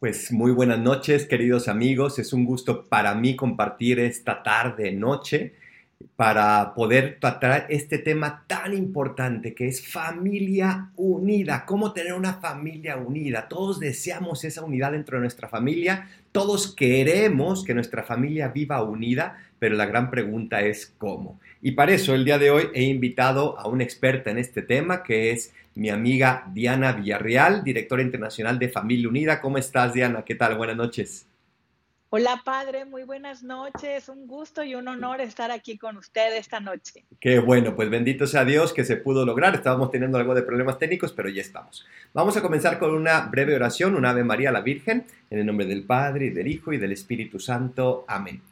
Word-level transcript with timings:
Pues 0.00 0.30
muy 0.30 0.52
buenas 0.52 0.78
noches, 0.78 1.26
queridos 1.26 1.66
amigos. 1.66 2.20
Es 2.20 2.32
un 2.32 2.44
gusto 2.44 2.86
para 2.86 3.16
mí 3.16 3.34
compartir 3.34 3.98
esta 3.98 4.44
tarde, 4.44 4.92
noche, 4.92 5.54
para 6.14 6.72
poder 6.76 7.18
tratar 7.18 7.66
este 7.68 7.98
tema 7.98 8.44
tan 8.46 8.74
importante 8.74 9.56
que 9.56 9.66
es 9.66 9.84
familia 9.84 10.92
unida. 10.94 11.64
¿Cómo 11.66 11.92
tener 11.92 12.12
una 12.12 12.34
familia 12.34 12.96
unida? 12.96 13.48
Todos 13.48 13.80
deseamos 13.80 14.44
esa 14.44 14.62
unidad 14.62 14.92
dentro 14.92 15.16
de 15.16 15.22
nuestra 15.22 15.48
familia. 15.48 16.08
Todos 16.30 16.76
queremos 16.76 17.64
que 17.64 17.74
nuestra 17.74 18.04
familia 18.04 18.46
viva 18.46 18.80
unida, 18.84 19.36
pero 19.58 19.74
la 19.74 19.86
gran 19.86 20.12
pregunta 20.12 20.60
es 20.60 20.94
cómo. 20.96 21.40
Y 21.60 21.72
para 21.72 21.92
eso 21.92 22.14
el 22.14 22.24
día 22.24 22.38
de 22.38 22.52
hoy 22.52 22.68
he 22.72 22.84
invitado 22.84 23.58
a 23.58 23.66
una 23.66 23.82
experta 23.82 24.30
en 24.30 24.38
este 24.38 24.62
tema 24.62 25.02
que 25.02 25.32
es 25.32 25.52
mi 25.78 25.90
amiga 25.90 26.42
Diana 26.52 26.92
Villarreal, 26.92 27.62
directora 27.62 28.02
internacional 28.02 28.58
de 28.58 28.68
Familia 28.68 29.08
Unida. 29.08 29.40
¿Cómo 29.40 29.58
estás, 29.58 29.94
Diana? 29.94 30.24
¿Qué 30.24 30.34
tal? 30.34 30.56
Buenas 30.56 30.76
noches. 30.76 31.26
Hola, 32.10 32.42
padre, 32.44 32.84
muy 32.84 33.04
buenas 33.04 33.44
noches. 33.44 34.08
Un 34.08 34.26
gusto 34.26 34.64
y 34.64 34.74
un 34.74 34.88
honor 34.88 35.20
estar 35.20 35.52
aquí 35.52 35.78
con 35.78 35.96
usted 35.96 36.36
esta 36.36 36.58
noche. 36.58 37.04
Qué 37.20 37.38
bueno, 37.38 37.76
pues 37.76 37.90
bendito 37.90 38.26
sea 38.26 38.44
Dios 38.44 38.72
que 38.72 38.84
se 38.84 38.96
pudo 38.96 39.24
lograr. 39.24 39.54
Estábamos 39.54 39.92
teniendo 39.92 40.18
algo 40.18 40.34
de 40.34 40.42
problemas 40.42 40.80
técnicos, 40.80 41.12
pero 41.12 41.28
ya 41.28 41.42
estamos. 41.42 41.86
Vamos 42.12 42.36
a 42.36 42.42
comenzar 42.42 42.80
con 42.80 42.92
una 42.92 43.20
breve 43.20 43.54
oración, 43.54 43.94
una 43.94 44.10
Ave 44.10 44.24
María 44.24 44.48
a 44.48 44.52
la 44.52 44.62
Virgen, 44.62 45.04
en 45.30 45.38
el 45.38 45.46
nombre 45.46 45.66
del 45.66 45.84
Padre, 45.84 46.26
y 46.26 46.30
del 46.30 46.48
Hijo, 46.48 46.72
y 46.72 46.78
del 46.78 46.90
Espíritu 46.90 47.38
Santo. 47.38 48.04
Amén. 48.08 48.42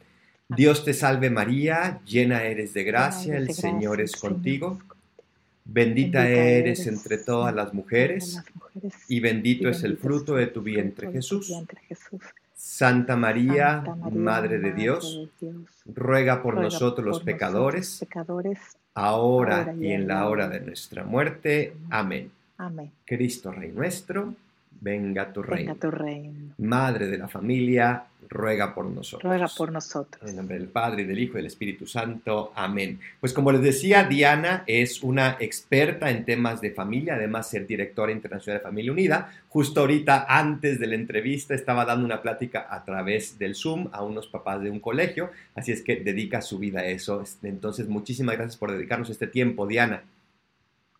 Dios 0.47 0.85
te 0.85 0.93
salve 0.93 1.29
María, 1.29 1.99
llena 2.05 2.43
eres 2.43 2.73
de 2.73 2.85
gracia, 2.85 3.35
el 3.35 3.53
Señor 3.53 3.99
es 3.99 4.15
contigo. 4.15 4.79
Bendita 5.69 6.27
eres 6.27 6.87
entre 6.87 7.17
todas 7.17 7.53
las 7.53 7.73
mujeres, 7.73 8.41
y 9.07 9.19
bendito 9.19 9.67
es 9.67 9.83
el 9.83 9.97
fruto 9.97 10.35
de 10.35 10.47
tu 10.47 10.61
vientre, 10.61 11.11
Jesús. 11.11 11.53
Santa 12.55 13.15
María, 13.15 13.83
Madre 14.11 14.59
de 14.59 14.73
Dios, 14.73 15.29
ruega 15.85 16.41
por 16.41 16.55
nosotros 16.55 17.05
los 17.05 17.19
pecadores, 17.21 18.05
ahora 18.93 19.75
y 19.79 19.91
en 19.91 20.07
la 20.07 20.27
hora 20.27 20.47
de 20.47 20.61
nuestra 20.61 21.03
muerte. 21.03 21.73
Amén. 21.89 22.31
Cristo 23.05 23.51
Rey 23.51 23.71
nuestro, 23.71 24.33
venga 24.81 25.31
tu 25.31 25.41
reino. 25.41 25.75
Madre 26.57 27.07
de 27.07 27.17
la 27.17 27.27
familia, 27.27 28.05
ruega 28.29 28.73
por 28.73 28.85
nosotros. 28.85 29.29
Ruega 29.29 29.47
por 29.47 29.71
nosotros. 29.71 30.29
En 30.29 30.35
nombre 30.35 30.57
del 30.57 30.67
Padre, 30.67 31.03
y 31.03 31.05
del 31.05 31.19
Hijo 31.19 31.33
y 31.33 31.37
del 31.37 31.45
Espíritu 31.47 31.85
Santo. 31.85 32.51
Amén. 32.55 32.99
Pues 33.19 33.33
como 33.33 33.51
les 33.51 33.61
decía, 33.61 34.03
Diana 34.03 34.63
es 34.67 35.03
una 35.03 35.37
experta 35.39 36.09
en 36.09 36.25
temas 36.25 36.61
de 36.61 36.71
familia, 36.71 37.15
además 37.15 37.49
ser 37.49 37.65
directora 37.65 38.11
internacional 38.11 38.59
de 38.59 38.63
Familia 38.63 38.91
Unida. 38.91 39.33
Justo 39.49 39.81
ahorita, 39.81 40.25
antes 40.27 40.79
de 40.79 40.87
la 40.87 40.95
entrevista, 40.95 41.55
estaba 41.55 41.85
dando 41.85 42.05
una 42.05 42.21
plática 42.21 42.67
a 42.69 42.83
través 42.83 43.39
del 43.39 43.55
Zoom 43.55 43.89
a 43.91 44.03
unos 44.03 44.27
papás 44.27 44.61
de 44.61 44.69
un 44.69 44.79
colegio, 44.79 45.31
así 45.55 45.71
es 45.71 45.81
que 45.81 45.97
dedica 45.97 46.41
su 46.41 46.59
vida 46.59 46.81
a 46.81 46.85
eso. 46.85 47.23
Entonces, 47.43 47.87
muchísimas 47.87 48.35
gracias 48.35 48.57
por 48.57 48.71
dedicarnos 48.71 49.09
este 49.09 49.27
tiempo, 49.27 49.67
Diana. 49.67 50.03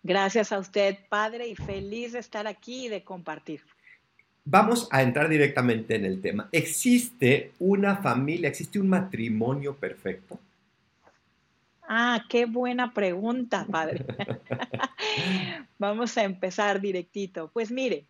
Gracias 0.07 0.53
a 0.53 0.59
usted, 0.59 0.99
Padre, 1.09 1.49
y 1.49 1.55
feliz 1.55 2.13
de 2.13 2.19
estar 2.19 2.47
aquí 2.47 2.85
y 2.85 2.87
de 2.87 3.03
compartir. 3.03 3.59
Vamos 4.45 4.87
a 4.89 5.01
entrar 5.01 5.27
directamente 5.27 5.95
en 5.95 6.05
el 6.05 6.21
tema. 6.21 6.47
¿Existe 6.53 7.51
una 7.59 7.97
familia, 7.97 8.47
existe 8.47 8.79
un 8.79 8.87
matrimonio 8.87 9.75
perfecto? 9.75 10.39
Ah, 11.81 12.23
qué 12.29 12.45
buena 12.45 12.93
pregunta, 12.93 13.67
padre. 13.69 14.05
Vamos 15.77 16.17
a 16.17 16.23
empezar 16.23 16.79
directito. 16.79 17.51
Pues 17.51 17.69
mire, 17.69 18.07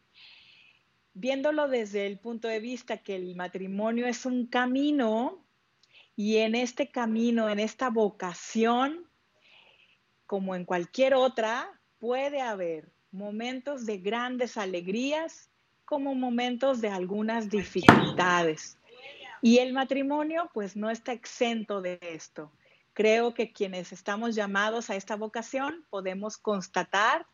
viéndolo 1.15 1.67
desde 1.67 2.05
el 2.05 2.19
punto 2.19 2.47
de 2.47 2.59
vista 2.59 2.97
que 2.97 3.15
el 3.15 3.35
matrimonio 3.35 4.05
es 4.05 4.27
un 4.27 4.45
camino 4.45 5.43
y 6.15 6.37
en 6.37 6.53
este 6.53 6.91
camino, 6.91 7.49
en 7.49 7.57
esta 7.57 7.89
vocación, 7.89 9.09
como 10.27 10.53
en 10.53 10.63
cualquier 10.63 11.15
otra, 11.15 11.76
puede 11.99 12.41
haber 12.41 12.89
momentos 13.11 13.85
de 13.85 13.97
grandes 13.97 14.57
alegrías 14.57 15.49
como 15.85 16.15
momentos 16.15 16.81
de 16.81 16.89
algunas 16.89 17.49
dificultades. 17.49 18.77
Y 19.41 19.59
el 19.59 19.73
matrimonio 19.73 20.49
pues 20.53 20.75
no 20.75 20.89
está 20.89 21.13
exento 21.13 21.81
de 21.81 21.99
esto. 22.01 22.51
Creo 22.93 23.33
que 23.33 23.51
quienes 23.51 23.93
estamos 23.93 24.35
llamados 24.35 24.89
a 24.89 24.95
esta 24.95 25.15
vocación 25.15 25.85
podemos 25.89 26.37
constatar 26.37 27.25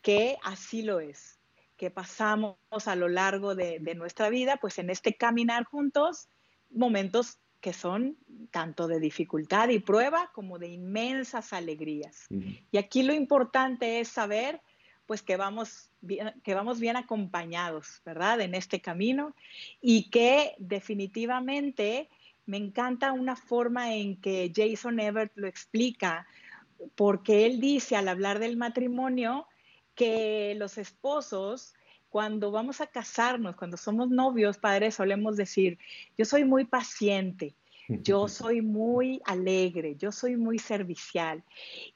que 0.00 0.38
así 0.42 0.82
lo 0.82 1.00
es, 1.00 1.38
que 1.76 1.90
pasamos 1.90 2.56
a 2.86 2.96
lo 2.96 3.08
largo 3.08 3.54
de, 3.54 3.94
nuestra 3.94 4.30
vida, 4.30 4.56
pues 4.56 4.78
en 4.78 4.90
este 4.90 5.14
caminar 5.14 5.64
juntos, 5.64 6.28
momentos 6.70 7.38
que 7.62 7.72
son 7.72 8.18
tanto 8.50 8.88
de 8.88 8.98
dificultad 9.00 9.68
y 9.70 9.78
prueba 9.78 10.30
como 10.34 10.58
de 10.58 10.68
inmensas 10.68 11.52
alegrías. 11.52 12.26
Y 12.70 12.76
aquí 12.76 13.04
lo 13.04 13.14
importante 13.14 14.00
es 14.00 14.08
saber 14.08 14.60
pues 15.06 15.22
que 15.22 15.36
vamos 15.36 15.90
bien, 16.00 16.34
que 16.42 16.54
vamos 16.54 16.80
bien 16.80 16.96
acompañados, 16.96 18.02
¿verdad? 18.04 18.40
En 18.40 18.54
este 18.54 18.80
camino 18.80 19.34
y 19.80 20.10
que 20.10 20.54
definitivamente 20.58 22.08
me 22.46 22.56
encanta 22.56 23.12
una 23.12 23.36
forma 23.36 23.94
en 23.94 24.20
que 24.20 24.52
Jason 24.54 24.98
Everett 24.98 25.32
lo 25.36 25.46
explica, 25.46 26.26
porque 26.96 27.46
él 27.46 27.60
dice 27.60 27.94
al 27.94 28.08
hablar 28.08 28.40
del 28.40 28.56
matrimonio 28.56 29.46
que 29.94 30.54
los 30.56 30.78
esposos 30.78 31.74
cuando 32.12 32.50
vamos 32.50 32.82
a 32.82 32.86
casarnos, 32.86 33.56
cuando 33.56 33.78
somos 33.78 34.10
novios, 34.10 34.58
padres, 34.58 34.96
solemos 34.96 35.38
decir, 35.38 35.78
yo 36.18 36.26
soy 36.26 36.44
muy 36.44 36.66
paciente, 36.66 37.54
yo 37.88 38.28
soy 38.28 38.60
muy 38.60 39.22
alegre, 39.24 39.96
yo 39.96 40.12
soy 40.12 40.36
muy 40.36 40.58
servicial. 40.58 41.42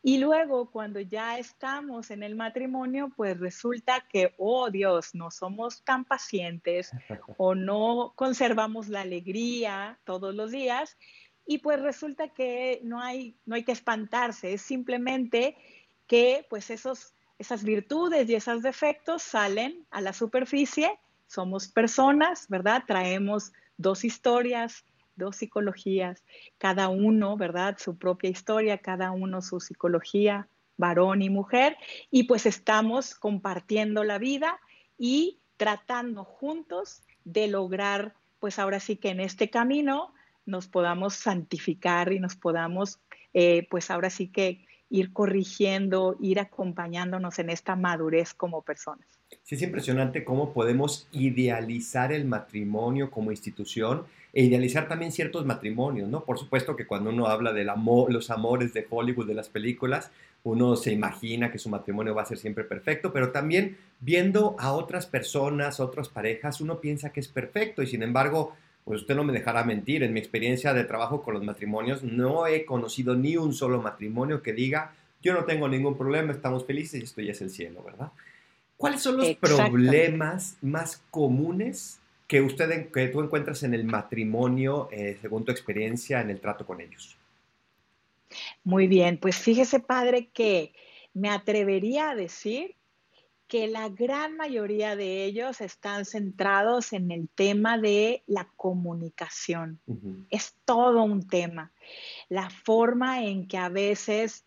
Y 0.02 0.16
luego 0.16 0.70
cuando 0.70 1.00
ya 1.00 1.38
estamos 1.38 2.10
en 2.10 2.22
el 2.22 2.34
matrimonio, 2.34 3.12
pues 3.14 3.38
resulta 3.38 4.06
que, 4.08 4.32
oh 4.38 4.70
Dios, 4.70 5.14
no 5.14 5.30
somos 5.30 5.84
tan 5.84 6.06
pacientes 6.06 6.92
o 7.36 7.54
no 7.54 8.14
conservamos 8.16 8.88
la 8.88 9.02
alegría 9.02 9.98
todos 10.04 10.34
los 10.34 10.50
días. 10.50 10.96
Y 11.44 11.58
pues 11.58 11.78
resulta 11.82 12.28
que 12.30 12.80
no 12.82 13.02
hay, 13.02 13.36
no 13.44 13.54
hay 13.54 13.64
que 13.64 13.72
espantarse, 13.72 14.54
es 14.54 14.62
simplemente 14.62 15.58
que 16.06 16.46
pues 16.48 16.70
esos, 16.70 17.15
esas 17.38 17.64
virtudes 17.64 18.28
y 18.28 18.34
esos 18.34 18.62
defectos 18.62 19.22
salen 19.22 19.86
a 19.90 20.00
la 20.00 20.12
superficie, 20.12 20.98
somos 21.26 21.68
personas, 21.68 22.46
¿verdad? 22.48 22.84
Traemos 22.86 23.52
dos 23.76 24.04
historias, 24.04 24.84
dos 25.16 25.36
psicologías, 25.36 26.22
cada 26.58 26.88
uno, 26.88 27.36
¿verdad? 27.36 27.76
Su 27.78 27.96
propia 27.96 28.30
historia, 28.30 28.78
cada 28.78 29.10
uno 29.10 29.42
su 29.42 29.60
psicología, 29.60 30.48
varón 30.76 31.22
y 31.22 31.30
mujer, 31.30 31.76
y 32.10 32.24
pues 32.24 32.46
estamos 32.46 33.14
compartiendo 33.14 34.04
la 34.04 34.18
vida 34.18 34.60
y 34.98 35.38
tratando 35.56 36.24
juntos 36.24 37.02
de 37.24 37.48
lograr, 37.48 38.14
pues 38.40 38.58
ahora 38.58 38.78
sí 38.78 38.96
que 38.96 39.08
en 39.08 39.20
este 39.20 39.50
camino 39.50 40.12
nos 40.44 40.68
podamos 40.68 41.14
santificar 41.14 42.12
y 42.12 42.20
nos 42.20 42.36
podamos, 42.36 43.00
eh, 43.32 43.66
pues 43.70 43.90
ahora 43.90 44.10
sí 44.10 44.28
que 44.28 44.65
ir 44.90 45.12
corrigiendo, 45.12 46.16
ir 46.20 46.40
acompañándonos 46.40 47.38
en 47.38 47.50
esta 47.50 47.76
madurez 47.76 48.34
como 48.34 48.62
personas. 48.62 49.06
Sí, 49.42 49.56
es 49.56 49.62
impresionante 49.62 50.24
cómo 50.24 50.52
podemos 50.52 51.08
idealizar 51.12 52.12
el 52.12 52.24
matrimonio 52.24 53.10
como 53.10 53.30
institución 53.30 54.04
e 54.32 54.44
idealizar 54.44 54.86
también 54.86 55.12
ciertos 55.12 55.44
matrimonios, 55.44 56.08
¿no? 56.08 56.24
Por 56.24 56.38
supuesto 56.38 56.76
que 56.76 56.86
cuando 56.86 57.10
uno 57.10 57.26
habla 57.26 57.52
de 57.52 57.64
los 57.64 58.30
amores 58.30 58.72
de 58.74 58.86
Hollywood, 58.88 59.26
de 59.26 59.34
las 59.34 59.48
películas, 59.48 60.10
uno 60.44 60.76
se 60.76 60.92
imagina 60.92 61.50
que 61.50 61.58
su 61.58 61.68
matrimonio 61.68 62.14
va 62.14 62.22
a 62.22 62.26
ser 62.26 62.38
siempre 62.38 62.62
perfecto, 62.62 63.12
pero 63.12 63.32
también 63.32 63.78
viendo 63.98 64.54
a 64.60 64.72
otras 64.72 65.06
personas, 65.06 65.80
otras 65.80 66.08
parejas, 66.08 66.60
uno 66.60 66.80
piensa 66.80 67.10
que 67.10 67.20
es 67.20 67.28
perfecto 67.28 67.82
y 67.82 67.86
sin 67.88 68.02
embargo, 68.02 68.54
pues 68.86 69.00
usted 69.00 69.16
no 69.16 69.24
me 69.24 69.32
dejará 69.32 69.64
mentir, 69.64 70.04
en 70.04 70.12
mi 70.12 70.20
experiencia 70.20 70.72
de 70.72 70.84
trabajo 70.84 71.20
con 71.20 71.34
los 71.34 71.42
matrimonios, 71.42 72.04
no 72.04 72.46
he 72.46 72.64
conocido 72.64 73.16
ni 73.16 73.36
un 73.36 73.52
solo 73.52 73.82
matrimonio 73.82 74.42
que 74.42 74.52
diga, 74.52 74.94
yo 75.20 75.34
no 75.34 75.44
tengo 75.44 75.68
ningún 75.68 75.98
problema, 75.98 76.30
estamos 76.30 76.64
felices 76.64 77.00
y 77.00 77.02
esto 77.04 77.20
ya 77.20 77.32
es 77.32 77.40
el 77.40 77.50
cielo, 77.50 77.82
¿verdad? 77.82 78.12
¿Cuáles 78.76 79.02
son 79.02 79.16
los 79.16 79.34
problemas 79.38 80.56
más 80.62 81.02
comunes 81.10 81.98
que, 82.28 82.40
usted, 82.42 82.92
que 82.92 83.08
tú 83.08 83.20
encuentras 83.20 83.64
en 83.64 83.74
el 83.74 83.82
matrimonio, 83.82 84.88
eh, 84.92 85.18
según 85.20 85.44
tu 85.44 85.50
experiencia 85.50 86.20
en 86.20 86.30
el 86.30 86.38
trato 86.38 86.64
con 86.64 86.80
ellos? 86.80 87.16
Muy 88.62 88.86
bien, 88.86 89.18
pues 89.18 89.36
fíjese 89.36 89.80
padre 89.80 90.28
que 90.32 90.72
me 91.12 91.30
atrevería 91.30 92.10
a 92.10 92.14
decir 92.14 92.75
que 93.56 93.68
la 93.68 93.88
gran 93.88 94.36
mayoría 94.36 94.96
de 94.96 95.24
ellos 95.24 95.62
están 95.62 96.04
centrados 96.04 96.92
en 96.92 97.10
el 97.10 97.30
tema 97.30 97.78
de 97.78 98.22
la 98.26 98.50
comunicación. 98.54 99.80
Es 100.28 100.56
todo 100.66 101.02
un 101.02 101.26
tema. 101.26 101.72
La 102.28 102.50
forma 102.50 103.24
en 103.24 103.48
que 103.48 103.56
a 103.56 103.70
veces 103.70 104.44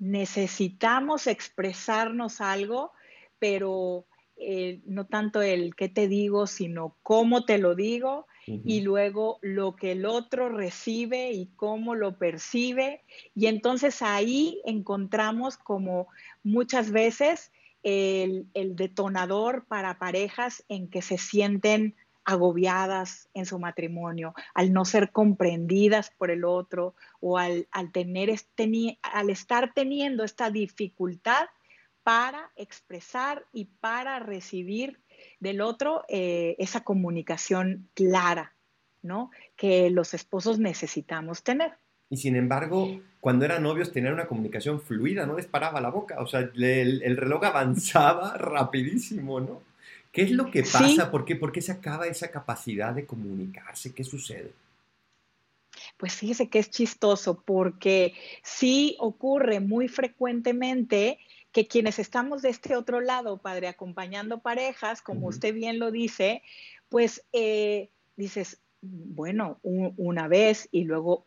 necesitamos 0.00 1.28
expresarnos 1.28 2.40
algo, 2.40 2.90
pero 3.38 4.06
eh, 4.36 4.80
no 4.86 5.06
tanto 5.06 5.40
el 5.40 5.76
qué 5.76 5.88
te 5.88 6.08
digo, 6.08 6.48
sino 6.48 6.96
cómo 7.04 7.44
te 7.44 7.58
lo 7.58 7.76
digo 7.76 8.26
y 8.44 8.80
luego 8.80 9.38
lo 9.40 9.76
que 9.76 9.92
el 9.92 10.04
otro 10.04 10.48
recibe 10.48 11.30
y 11.30 11.46
cómo 11.54 11.94
lo 11.94 12.18
percibe. 12.18 13.04
Y 13.36 13.46
entonces 13.46 14.02
ahí 14.02 14.60
encontramos 14.64 15.58
como 15.58 16.08
muchas 16.42 16.90
veces 16.90 17.52
el, 17.82 18.48
detonador 18.54 19.64
para 19.66 19.98
parejas 19.98 20.64
en 20.68 20.88
que 20.88 21.02
se 21.02 21.18
sienten 21.18 21.94
agobiadas 22.24 23.28
en 23.32 23.46
su 23.46 23.58
matrimonio, 23.58 24.34
al 24.52 24.72
no 24.72 24.84
ser 24.84 25.12
comprendidas 25.12 26.10
por 26.10 26.30
el 26.30 26.44
otro 26.44 26.94
o 27.20 27.38
al, 27.38 27.66
tener 27.92 28.28
este, 28.28 28.98
al 29.02 29.30
estar 29.30 29.72
teniendo 29.72 30.24
esta 30.24 30.50
dificultad 30.50 31.46
para 32.02 32.50
expresar 32.56 33.46
y 33.52 33.66
para 33.66 34.18
recibir 34.18 35.00
del 35.40 35.60
otro 35.60 36.04
eh, 36.08 36.54
esa 36.58 36.84
comunicación 36.84 37.88
clara, 37.94 38.54
¿no? 39.02 39.30
Que 39.56 39.90
los 39.90 40.14
esposos 40.14 40.58
necesitamos 40.58 41.42
tener. 41.42 41.72
Y 42.10 42.16
sin 42.16 42.36
embargo, 42.36 43.00
cuando 43.20 43.44
eran 43.44 43.62
novios 43.62 43.92
tenían 43.92 44.14
una 44.14 44.26
comunicación 44.26 44.80
fluida, 44.80 45.26
no 45.26 45.36
les 45.36 45.46
paraba 45.46 45.80
la 45.80 45.90
boca, 45.90 46.20
o 46.20 46.26
sea, 46.26 46.40
el, 46.40 47.02
el 47.02 47.16
reloj 47.16 47.44
avanzaba 47.44 48.36
rapidísimo, 48.36 49.40
¿no? 49.40 49.68
¿Qué 50.12 50.22
es 50.22 50.30
lo 50.30 50.50
que 50.50 50.62
pasa? 50.62 51.10
¿Por, 51.10 51.24
qué, 51.24 51.36
¿Por 51.36 51.52
qué 51.52 51.60
se 51.60 51.72
acaba 51.72 52.06
esa 52.06 52.30
capacidad 52.30 52.94
de 52.94 53.06
comunicarse? 53.06 53.92
¿Qué 53.92 54.04
sucede? 54.04 54.52
Pues 55.96 56.14
fíjese 56.14 56.48
que 56.48 56.58
es 56.58 56.70
chistoso 56.70 57.42
porque 57.44 58.14
sí 58.42 58.96
ocurre 58.98 59.60
muy 59.60 59.88
frecuentemente 59.88 61.18
que 61.52 61.66
quienes 61.66 61.98
estamos 61.98 62.42
de 62.42 62.50
este 62.50 62.76
otro 62.76 63.00
lado, 63.00 63.38
padre, 63.38 63.68
acompañando 63.68 64.38
parejas, 64.38 65.02
como 65.02 65.28
usted 65.28 65.54
bien 65.54 65.78
lo 65.78 65.90
dice, 65.90 66.42
pues 66.88 67.24
eh, 67.32 67.88
dices, 68.16 68.58
bueno, 68.80 69.58
una 69.62 70.28
vez 70.28 70.68
y 70.72 70.84
luego 70.84 71.26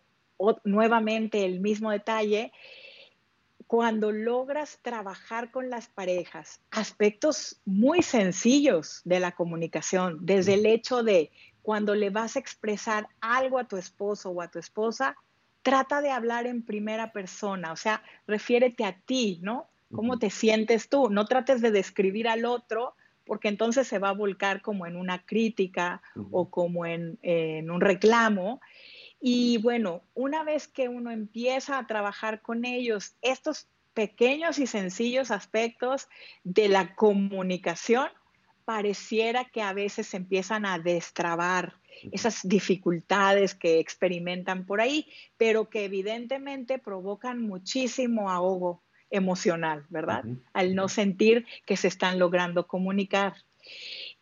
nuevamente 0.63 1.45
el 1.45 1.59
mismo 1.59 1.91
detalle, 1.91 2.51
cuando 3.67 4.11
logras 4.11 4.79
trabajar 4.81 5.49
con 5.51 5.69
las 5.69 5.87
parejas 5.87 6.59
aspectos 6.71 7.61
muy 7.63 8.01
sencillos 8.01 9.01
de 9.05 9.21
la 9.21 9.31
comunicación, 9.31 10.17
desde 10.21 10.55
el 10.55 10.65
hecho 10.65 11.03
de 11.03 11.31
cuando 11.61 11.95
le 11.95 12.09
vas 12.09 12.35
a 12.35 12.39
expresar 12.39 13.07
algo 13.21 13.59
a 13.59 13.67
tu 13.67 13.77
esposo 13.77 14.31
o 14.31 14.41
a 14.41 14.49
tu 14.49 14.59
esposa, 14.59 15.15
trata 15.61 16.01
de 16.01 16.11
hablar 16.11 16.47
en 16.47 16.63
primera 16.63 17.13
persona, 17.13 17.71
o 17.71 17.75
sea, 17.75 18.03
refiérete 18.27 18.83
a 18.83 18.97
ti, 18.97 19.39
¿no? 19.41 19.67
¿Cómo 19.93 20.17
te 20.19 20.29
sientes 20.29 20.89
tú? 20.89 21.09
No 21.09 21.25
trates 21.25 21.61
de 21.61 21.71
describir 21.71 22.27
al 22.27 22.45
otro, 22.45 22.95
porque 23.25 23.47
entonces 23.49 23.87
se 23.87 23.99
va 23.99 24.09
a 24.09 24.13
volcar 24.13 24.61
como 24.61 24.85
en 24.85 24.95
una 24.95 25.25
crítica 25.25 26.01
o 26.31 26.49
como 26.49 26.85
en, 26.85 27.19
en 27.21 27.69
un 27.69 27.81
reclamo. 27.81 28.61
Y 29.21 29.59
bueno, 29.59 30.01
una 30.15 30.43
vez 30.43 30.67
que 30.67 30.89
uno 30.89 31.11
empieza 31.11 31.77
a 31.77 31.85
trabajar 31.85 32.41
con 32.41 32.65
ellos, 32.65 33.15
estos 33.21 33.67
pequeños 33.93 34.57
y 34.57 34.65
sencillos 34.65 35.29
aspectos 35.29 36.09
de 36.43 36.69
la 36.69 36.95
comunicación, 36.95 38.09
pareciera 38.65 39.45
que 39.45 39.61
a 39.61 39.73
veces 39.73 40.07
se 40.07 40.17
empiezan 40.17 40.65
a 40.65 40.79
destrabar 40.79 41.75
esas 42.11 42.39
dificultades 42.43 43.53
que 43.53 43.79
experimentan 43.79 44.65
por 44.65 44.81
ahí, 44.81 45.07
pero 45.37 45.69
que 45.69 45.85
evidentemente 45.85 46.79
provocan 46.79 47.41
muchísimo 47.41 48.29
ahogo 48.29 48.81
emocional, 49.09 49.85
¿verdad? 49.89 50.23
Al 50.53 50.73
no 50.73 50.87
sentir 50.87 51.45
que 51.65 51.77
se 51.77 51.89
están 51.89 52.17
logrando 52.17 52.65
comunicar. 52.65 53.35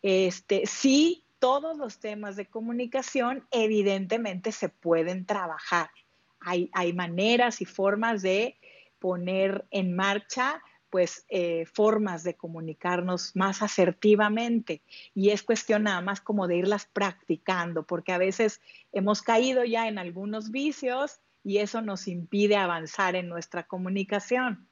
Este, 0.02 0.66
sí, 0.66 1.24
todos 1.40 1.76
los 1.76 1.98
temas 1.98 2.36
de 2.36 2.46
comunicación 2.46 3.46
evidentemente 3.50 4.52
se 4.52 4.68
pueden 4.68 5.26
trabajar. 5.26 5.90
Hay, 6.38 6.92
maneras 6.94 7.60
y 7.60 7.64
formas 7.64 8.22
de 8.22 8.56
poner 8.98 9.66
en 9.70 9.96
marcha 9.96 10.62
pues 10.88 11.24
eh, 11.28 11.66
formas 11.66 12.24
de 12.24 12.34
comunicarnos 12.34 13.36
más 13.36 13.62
asertivamente 13.62 14.82
y 15.14 15.30
es 15.30 15.42
cuestión 15.42 15.84
nada 15.84 16.00
más 16.00 16.20
como 16.20 16.48
de 16.48 16.56
irlas 16.56 16.86
practicando 16.86 17.84
porque 17.84 18.12
a 18.12 18.18
veces 18.18 18.60
hemos 18.90 19.22
caído 19.22 19.64
ya 19.64 19.86
en 19.86 19.98
algunos 19.98 20.50
vicios 20.50 21.20
y 21.44 21.58
eso 21.58 21.80
nos 21.80 22.08
impide 22.08 22.56
avanzar 22.56 23.16
en 23.16 23.28
nuestra 23.28 23.64
comunicación. 23.64 24.68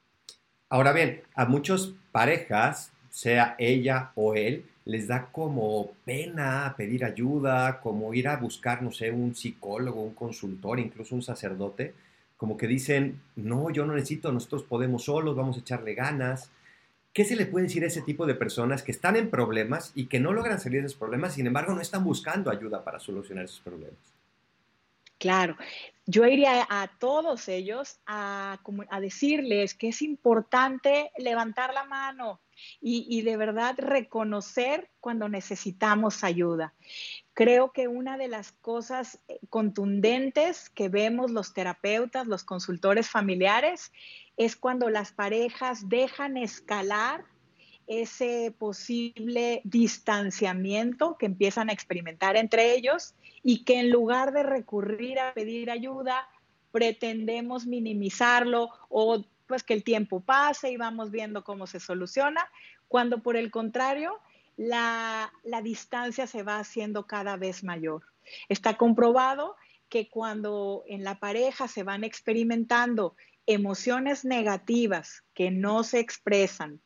Ahora 0.69 0.91
bien, 0.91 1.23
a 1.35 1.45
muchas 1.45 1.93
parejas, 2.11 2.91
sea 3.19 3.55
ella 3.57 4.11
o 4.15 4.33
él, 4.33 4.63
les 4.85 5.07
da 5.07 5.27
como 5.29 5.91
pena 6.05 6.73
pedir 6.77 7.03
ayuda, 7.03 7.81
como 7.81 8.13
ir 8.13 8.29
a 8.29 8.37
buscar, 8.37 8.81
no 8.81 8.91
sé, 8.91 9.11
un 9.11 9.35
psicólogo, 9.35 10.01
un 10.01 10.13
consultor, 10.13 10.79
incluso 10.79 11.15
un 11.15 11.21
sacerdote, 11.21 11.93
como 12.37 12.55
que 12.55 12.65
dicen, 12.65 13.19
no, 13.35 13.71
yo 13.71 13.85
no 13.85 13.93
necesito, 13.93 14.31
nosotros 14.31 14.63
podemos 14.63 15.03
solos, 15.03 15.35
vamos 15.35 15.57
a 15.57 15.59
echarle 15.59 15.95
ganas. 15.95 16.49
¿Qué 17.11 17.25
se 17.25 17.35
le 17.35 17.45
puede 17.45 17.65
decir 17.65 17.83
a 17.83 17.87
ese 17.87 18.03
tipo 18.03 18.25
de 18.25 18.35
personas 18.35 18.83
que 18.83 18.93
están 18.93 19.17
en 19.17 19.29
problemas 19.29 19.91
y 19.95 20.05
que 20.05 20.21
no 20.21 20.31
logran 20.31 20.61
salir 20.61 20.79
de 20.79 20.87
esos 20.87 20.97
problemas, 20.97 21.33
sin 21.33 21.45
embargo 21.45 21.73
no 21.73 21.81
están 21.81 22.05
buscando 22.05 22.49
ayuda 22.49 22.85
para 22.85 23.01
solucionar 23.01 23.43
esos 23.43 23.59
problemas? 23.59 24.18
Claro, 25.19 25.57
yo 26.05 26.25
iría 26.25 26.65
a 26.69 26.87
todos 26.97 27.47
ellos 27.49 27.99
a, 28.07 28.57
decirles 28.99 29.75
que 29.75 29.89
es 29.89 30.01
importante 30.01 31.11
levantar 31.17 31.73
la 31.73 31.83
mano, 31.83 32.41
y, 32.81 33.21
de 33.21 33.37
verdad 33.37 33.75
reconocer 33.77 34.89
cuando 34.99 35.29
necesitamos 35.29 36.23
ayuda. 36.23 36.73
Creo 37.33 37.71
que 37.71 37.87
una 37.87 38.17
de 38.17 38.27
las 38.27 38.51
cosas 38.51 39.19
eh, 39.27 39.39
contundentes 39.49 40.69
que 40.69 40.89
vemos 40.89 41.31
los 41.31 41.53
terapeutas, 41.53 42.27
los 42.27 42.43
consultores 42.43 43.09
familiares, 43.09 43.93
es 44.35 44.57
cuando 44.57 44.89
las 44.89 45.13
parejas 45.13 45.87
dejan 45.87 46.35
escalar 46.35 47.23
ese 47.89 48.53
posible 48.57 49.61
distanciamiento 49.63 51.17
que 51.17 51.25
empiezan 51.25 51.69
a 51.69 51.73
experimentar 51.73 52.37
entre 52.37 52.75
ellos 52.75 53.15
y 53.41 53.63
que 53.63 53.79
en 53.79 53.89
lugar 53.89 54.31
de 54.31 54.43
recurrir 54.43 55.19
a 55.19 55.33
pedir 55.33 55.71
ayuda, 55.71 56.29
pretendemos 56.71 57.65
minimizarlo 57.65 58.69
o 58.89 59.25
pues 59.47 59.63
que 59.63 59.73
el 59.73 59.83
tiempo 59.83 60.21
pase 60.21 60.69
y 60.69 60.77
vamos 60.77 61.09
viendo 61.09 61.43
cómo 61.43 61.65
se 61.65 61.79
soluciona, 61.79 62.47
cuando 62.87 63.23
por 63.23 63.35
el 63.35 63.49
contrario, 63.49 64.19
la, 64.55 65.31
distancia 65.63 66.27
se 66.27 66.43
va 66.43 66.59
haciendo 66.59 67.07
cada 67.07 67.37
vez 67.37 67.63
mayor. 67.63 68.03
Está 68.49 68.77
comprobado 68.77 69.55
que 69.89 70.09
cuando 70.09 70.83
en 70.85 71.03
la 71.03 71.19
pareja 71.19 71.67
se 71.67 71.81
van 71.81 72.03
experimentando 72.03 73.15
emociones 73.47 74.25
negativas 74.25 75.23
que 75.33 75.49
no 75.49 75.83
se 75.83 75.99
expresan, 75.99 76.79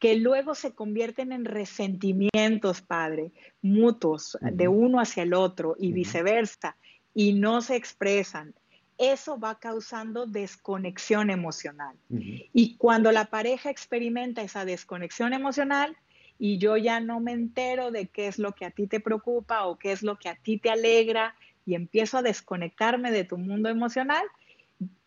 que 0.00 0.16
luego 0.16 0.54
se 0.54 0.74
convierten 0.74 1.30
en 1.30 1.44
resentimientos, 1.44 2.80
padre, 2.80 3.32
mutuos, 3.60 4.36
de 4.40 4.66
uno 4.66 4.98
hacia 4.98 5.22
el 5.22 5.34
otro 5.34 5.76
y 5.78 5.92
viceversa, 5.92 6.76
y 7.14 7.34
no 7.34 7.60
se 7.60 7.76
expresan, 7.76 8.54
eso 8.96 9.38
va 9.38 9.58
causando 9.58 10.26
desconexión 10.26 11.30
emocional. 11.30 11.96
Y 12.08 12.76
cuando 12.76 13.12
la 13.12 13.26
pareja 13.26 13.70
experimenta 13.70 14.42
esa 14.42 14.64
desconexión 14.64 15.32
emocional 15.32 15.96
y 16.38 16.58
yo 16.58 16.76
ya 16.76 17.00
no 17.00 17.20
me 17.20 17.32
entero 17.32 17.90
de 17.90 18.08
qué 18.08 18.26
es 18.26 18.38
lo 18.38 18.52
que 18.52 18.64
a 18.64 18.70
ti 18.70 18.86
te 18.86 19.00
preocupa 19.00 19.66
o 19.66 19.78
qué 19.78 19.92
es 19.92 20.02
lo 20.02 20.18
que 20.18 20.28
a 20.28 20.36
ti 20.36 20.58
te 20.58 20.70
alegra 20.70 21.34
y 21.66 21.74
empiezo 21.74 22.18
a 22.18 22.22
desconectarme 22.22 23.10
de 23.10 23.24
tu 23.24 23.36
mundo 23.36 23.68
emocional, 23.68 24.24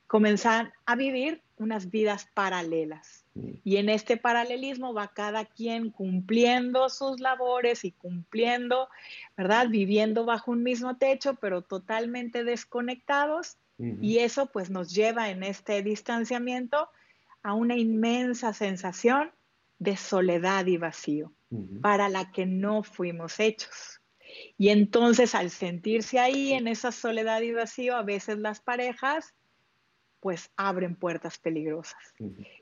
comenzar 0.07 0.73
a 0.85 0.95
vivir 0.95 1.41
unas 1.57 1.89
vidas 1.89 2.27
paralelas. 2.33 3.22
Y 3.35 3.77
en 3.77 3.89
este 3.89 4.17
paralelismo 4.17 4.93
va 4.93 5.07
cada 5.07 5.45
quien 5.45 5.89
cumpliendo 5.89 6.89
sus 6.89 7.19
labores 7.19 7.83
y 7.83 7.91
cumpliendo, 7.91 8.89
¿verdad? 9.35 9.69
Viviendo 9.69 10.25
bajo 10.25 10.51
un 10.51 10.61
mismo 10.61 10.97
techo, 10.97 11.35
pero 11.35 11.63
totalmente 11.63 12.43
desconectados. 12.43 13.57
Y 14.01 14.19
eso 14.19 14.45
pues 14.45 14.69
nos 14.69 14.93
lleva 14.93 15.29
en 15.29 15.43
este 15.43 15.81
distanciamiento 15.81 16.89
a 17.41 17.53
una 17.53 17.75
inmensa 17.75 18.53
sensación 18.53 19.31
de 19.79 19.97
soledad 19.97 20.67
y 20.67 20.77
vacío 20.77 21.33
para 21.81 22.07
la 22.07 22.31
que 22.31 22.45
no 22.45 22.83
fuimos 22.83 23.39
hechos. 23.39 23.99
Y 24.57 24.69
entonces 24.69 25.35
al 25.35 25.49
sentirse 25.49 26.19
ahí 26.19 26.53
en 26.53 26.67
esa 26.67 26.91
soledad 26.91 27.41
y 27.41 27.51
vacío, 27.51 27.95
a 27.95 28.03
veces 28.03 28.37
las 28.37 28.59
parejas 28.59 29.33
pues 30.23 30.53
abren 30.55 30.95
puertas 30.95 31.37
peligrosas 31.37 32.01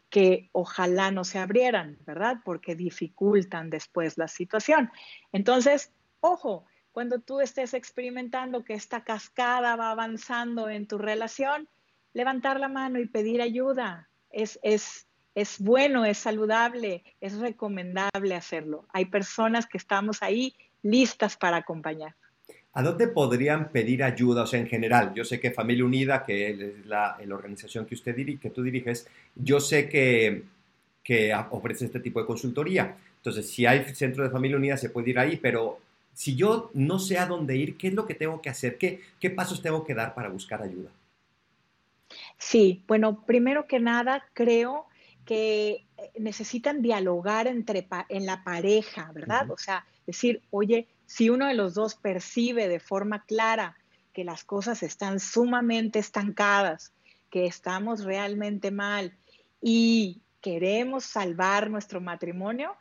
que 0.09 0.49
ojalá 0.51 1.11
no 1.11 1.23
se 1.23 1.37
abrieran, 1.37 1.99
¿verdad? 2.07 2.37
Porque 2.43 2.75
dificultan 2.75 3.69
después 3.69 4.17
la 4.17 4.27
situación. 4.27 4.89
Entonces, 5.31 5.93
ojo, 6.21 6.65
cuando 6.91 7.19
tú 7.19 7.39
estés 7.39 7.75
experimentando 7.75 8.63
que 8.63 8.73
esta 8.73 9.03
cascada 9.03 9.75
va 9.75 9.91
avanzando 9.91 10.69
en 10.69 10.87
tu 10.87 10.97
relación, 10.97 11.69
levantar 12.13 12.59
la 12.59 12.67
mano 12.67 12.99
y 12.99 13.05
pedir 13.05 13.43
ayuda 13.43 14.09
es, 14.31 14.59
es, 14.63 15.07
es 15.35 15.59
bueno, 15.59 16.03
es 16.03 16.17
saludable, 16.17 17.03
es 17.21 17.37
recomendable 17.37 18.33
hacerlo. 18.33 18.87
Hay 18.91 19.05
personas 19.05 19.67
que 19.67 19.77
estamos 19.77 20.23
ahí 20.23 20.55
listas 20.81 21.37
para 21.37 21.57
acompañar. 21.57 22.15
¿A 22.73 22.81
dónde 22.81 23.07
podrían 23.07 23.69
pedir 23.69 24.03
ayuda? 24.03 24.43
O 24.43 24.47
sea, 24.47 24.59
en 24.59 24.67
general, 24.67 25.13
yo 25.13 25.25
sé 25.25 25.39
que 25.39 25.51
Familia 25.51 25.83
Unida, 25.83 26.23
que 26.23 26.49
es 26.49 26.85
la, 26.85 27.17
organización 27.29 27.85
que 27.85 27.95
usted 27.95 28.15
dirige, 28.15 28.39
que 28.39 28.49
tú 28.49 28.63
diriges, 28.63 29.07
yo 29.35 29.59
sé 29.59 29.89
que, 29.89 30.43
que 31.03 31.33
ofrece 31.49 31.85
este 31.85 31.99
tipo 31.99 32.21
de 32.21 32.25
consultoría. 32.25 32.95
Entonces, 33.17 33.49
si 33.51 33.65
hay 33.65 33.83
centro 33.93 34.23
de 34.23 34.29
Familia 34.29 34.57
Unida, 34.57 34.77
se 34.77 34.89
puede 34.89 35.09
ir 35.09 35.19
ahí, 35.19 35.37
pero 35.37 35.79
si 36.13 36.35
yo 36.35 36.71
no 36.73 36.97
sé 36.97 37.17
a 37.17 37.25
dónde 37.25 37.57
ir, 37.57 37.77
¿qué 37.77 37.89
es 37.89 37.93
lo 37.93 38.05
que 38.05 38.15
tengo 38.15 38.41
que 38.41 38.49
hacer? 38.49 38.77
¿Qué, 38.77 39.01
qué 39.19 39.29
pasos 39.29 39.61
tengo 39.61 39.83
que 39.83 39.93
dar 39.93 40.13
para 40.13 40.29
buscar 40.29 40.61
ayuda? 40.61 40.89
Sí, 42.37 42.83
bueno, 42.87 43.23
primero 43.25 43.67
que 43.67 43.79
nada, 43.79 44.25
creo 44.33 44.85
que 45.25 45.87
eh, 45.97 46.11
necesitan 46.19 46.81
dialogar 46.81 47.47
entre 47.47 47.87
en 48.09 48.25
la 48.25 48.43
pareja, 48.43 49.11
¿verdad? 49.13 49.49
O 49.51 49.57
sea, 49.57 49.85
decir, 50.05 50.41
oye, 50.49 50.87
si 51.05 51.29
uno 51.29 51.47
de 51.47 51.53
los 51.53 51.73
dos 51.73 51.95
percibe 51.95 52.67
de 52.67 52.79
forma 52.79 53.25
clara 53.25 53.77
que 54.13 54.23
las 54.23 54.43
cosas 54.43 54.83
están 54.83 55.19
sumamente 55.19 55.99
estancadas, 55.99 56.93
que 57.29 57.45
estamos 57.45 58.03
realmente 58.03 58.71
mal 58.71 59.13
y 59.61 60.21
queremos 60.41 61.05
salvar 61.05 61.69
nuestro 61.69 62.01
matrimonio, 62.01 62.75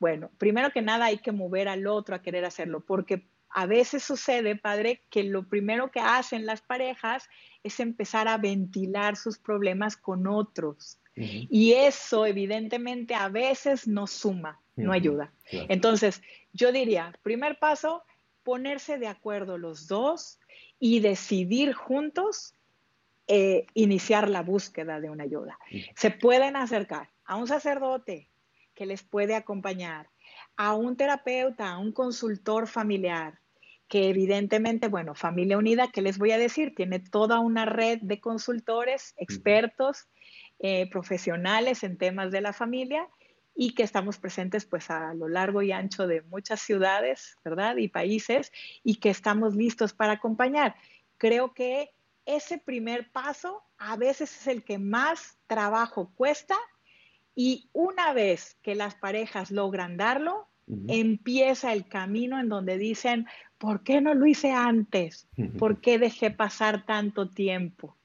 bueno, 0.00 0.30
primero 0.38 0.70
que 0.70 0.82
nada 0.82 1.06
hay 1.06 1.18
que 1.18 1.30
mover 1.30 1.68
al 1.68 1.86
otro 1.86 2.16
a 2.16 2.22
querer 2.22 2.44
hacerlo, 2.44 2.80
porque 2.80 3.24
a 3.50 3.66
veces 3.66 4.02
sucede, 4.02 4.56
padre, 4.56 5.02
que 5.10 5.24
lo 5.24 5.48
primero 5.48 5.90
que 5.90 6.00
hacen 6.00 6.46
las 6.46 6.62
parejas 6.62 7.28
es 7.62 7.78
empezar 7.80 8.26
a 8.26 8.38
ventilar 8.38 9.16
sus 9.16 9.38
problemas 9.38 9.96
con 9.96 10.26
otros. 10.26 10.98
Y 11.14 11.72
eso 11.72 12.26
evidentemente 12.26 13.14
a 13.14 13.28
veces 13.28 13.86
no 13.86 14.06
suma, 14.06 14.60
no 14.76 14.92
ayuda. 14.92 15.32
Entonces, 15.50 16.22
yo 16.52 16.72
diría, 16.72 17.12
primer 17.22 17.58
paso, 17.58 18.02
ponerse 18.42 18.98
de 18.98 19.08
acuerdo 19.08 19.58
los 19.58 19.88
dos 19.88 20.38
y 20.78 21.00
decidir 21.00 21.74
juntos 21.74 22.54
eh, 23.28 23.66
iniciar 23.74 24.28
la 24.28 24.42
búsqueda 24.42 25.00
de 25.00 25.10
una 25.10 25.24
ayuda. 25.24 25.58
Se 25.94 26.10
pueden 26.10 26.56
acercar 26.56 27.10
a 27.24 27.36
un 27.36 27.46
sacerdote 27.46 28.28
que 28.74 28.86
les 28.86 29.02
puede 29.02 29.34
acompañar, 29.34 30.08
a 30.56 30.74
un 30.74 30.96
terapeuta, 30.96 31.70
a 31.70 31.78
un 31.78 31.92
consultor 31.92 32.66
familiar, 32.66 33.38
que 33.88 34.08
evidentemente, 34.08 34.88
bueno, 34.88 35.14
Familia 35.14 35.58
Unida, 35.58 35.88
¿qué 35.92 36.02
les 36.02 36.18
voy 36.18 36.32
a 36.32 36.38
decir? 36.38 36.74
Tiene 36.74 36.98
toda 36.98 37.40
una 37.40 37.66
red 37.66 37.98
de 38.00 38.20
consultores, 38.20 39.14
expertos, 39.18 40.08
eh, 40.64 40.88
profesionales 40.88 41.82
en 41.82 41.98
temas 41.98 42.30
de 42.30 42.40
la 42.40 42.52
familia 42.52 43.08
y 43.52 43.74
que 43.74 43.82
estamos 43.82 44.18
presentes 44.18 44.64
pues 44.64 44.90
a 44.90 45.12
lo 45.12 45.28
largo 45.28 45.60
y 45.60 45.72
ancho 45.72 46.06
de 46.06 46.22
muchas 46.22 46.60
ciudades, 46.60 47.36
¿verdad? 47.44 47.78
Y 47.78 47.88
países 47.88 48.52
y 48.84 48.94
que 49.00 49.10
estamos 49.10 49.56
listos 49.56 49.92
para 49.92 50.12
acompañar. 50.12 50.76
Creo 51.18 51.52
que 51.52 51.90
ese 52.26 52.58
primer 52.58 53.10
paso 53.10 53.64
a 53.76 53.96
veces 53.96 54.40
es 54.40 54.46
el 54.46 54.62
que 54.62 54.78
más 54.78 55.36
trabajo 55.48 56.12
cuesta 56.14 56.56
y 57.34 57.68
una 57.72 58.12
vez 58.12 58.56
que 58.62 58.76
las 58.76 58.94
parejas 58.94 59.50
logran 59.50 59.96
darlo, 59.96 60.46
empieza 60.86 61.72
el 61.72 61.88
camino 61.88 62.38
en 62.38 62.48
donde 62.48 62.78
dicen, 62.78 63.26
¿por 63.58 63.82
qué 63.82 64.00
no 64.00 64.14
lo 64.14 64.26
hice 64.26 64.52
antes? 64.52 65.26
¿Por 65.58 65.80
qué 65.80 65.98
dejé 65.98 66.30
pasar 66.30 66.86
tanto 66.86 67.28
tiempo? 67.28 67.96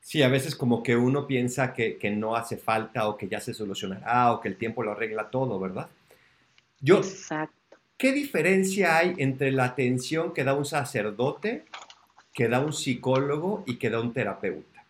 Sí, 0.00 0.22
a 0.22 0.28
veces 0.28 0.56
como 0.56 0.82
que 0.82 0.96
uno 0.96 1.26
piensa 1.26 1.72
que, 1.72 1.98
no 2.16 2.34
hace 2.34 2.56
falta 2.56 3.08
o 3.08 3.16
que 3.16 3.28
ya 3.28 3.40
se 3.40 3.54
solucionará 3.54 4.32
o 4.32 4.40
que 4.40 4.48
el 4.48 4.56
tiempo 4.56 4.82
lo 4.82 4.92
arregla 4.92 5.30
todo, 5.30 5.60
¿verdad? 5.60 5.88
Yo, 6.80 6.98
Exacto. 6.98 7.60
¿Qué 8.00 8.12
diferencia 8.12 8.96
hay 8.96 9.14
entre 9.18 9.52
la 9.52 9.64
atención 9.64 10.32
que 10.32 10.42
da 10.42 10.54
un 10.54 10.64
sacerdote, 10.64 11.66
que 12.32 12.48
da 12.48 12.60
un 12.60 12.72
psicólogo 12.72 13.62
y 13.66 13.76
que 13.76 13.90
da 13.90 14.00
un 14.00 14.14
terapeuta? 14.14 14.86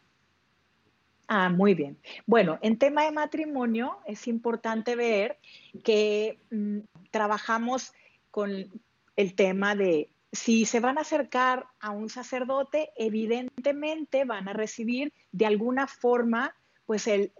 Ah, 1.26 1.48
muy 1.48 1.74
bien. 1.74 1.98
Bueno, 2.24 2.60
en 2.62 2.78
tema 2.78 3.04
de 3.04 3.10
matrimonio 3.10 3.98
es 4.06 4.28
importante 4.28 4.94
ver 4.94 5.38
que 5.82 6.38
mm, 6.52 6.78
trabajamos 7.10 7.92
con 8.30 8.70
el 9.16 9.34
tema 9.34 9.74
de 9.74 10.08
si 10.32 10.64
se 10.64 10.80
van 10.80 10.98
a 10.98 11.02
acercar 11.02 11.66
a 11.80 11.90
un 11.90 12.08
sacerdote, 12.08 12.90
evidentemente 12.96 14.24
van 14.24 14.48
a 14.48 14.52
recibir 14.52 15.12
de 15.32 15.46
alguna 15.46 15.86
forma 15.86 16.54
pues 16.86 17.06
el, 17.06 17.32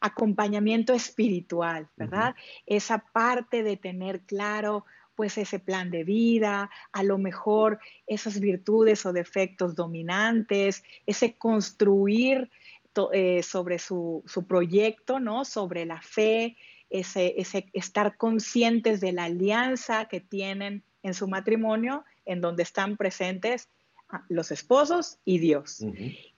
acompañamiento 0.00 0.92
espiritual, 0.92 1.88
¿verdad? 1.96 2.34
Esa 2.66 2.98
parte 2.98 3.62
de 3.62 3.78
tener 3.78 4.20
claro 4.20 4.84
pues 5.14 5.38
ese 5.38 5.60
plan 5.60 5.90
de 5.90 6.04
vida, 6.04 6.68
a 6.92 7.02
lo 7.02 7.16
mejor 7.16 7.78
esas 8.06 8.38
virtudes 8.38 9.06
o 9.06 9.14
defectos 9.14 9.74
dominantes, 9.74 10.84
ese 11.06 11.38
construir 11.38 12.50
eh, 13.14 13.42
sobre 13.42 13.78
su, 13.78 14.22
su, 14.26 14.46
proyecto, 14.46 15.20
¿no? 15.20 15.46
Sobre 15.46 15.86
la 15.86 16.02
fe, 16.02 16.58
ese, 16.90 17.34
ese 17.38 17.70
estar 17.72 18.18
conscientes 18.18 19.00
de 19.00 19.12
la 19.12 19.24
alianza 19.24 20.04
que 20.04 20.20
tienen 20.20 20.84
en 21.04 21.14
su 21.14 21.28
matrimonio, 21.28 22.04
en 22.24 22.40
donde 22.40 22.64
están 22.64 22.96
presentes 22.96 23.68
ah, 24.08 24.24
los 24.28 24.50
esposos 24.50 25.18
y 25.24 25.38
Dios. 25.38 25.84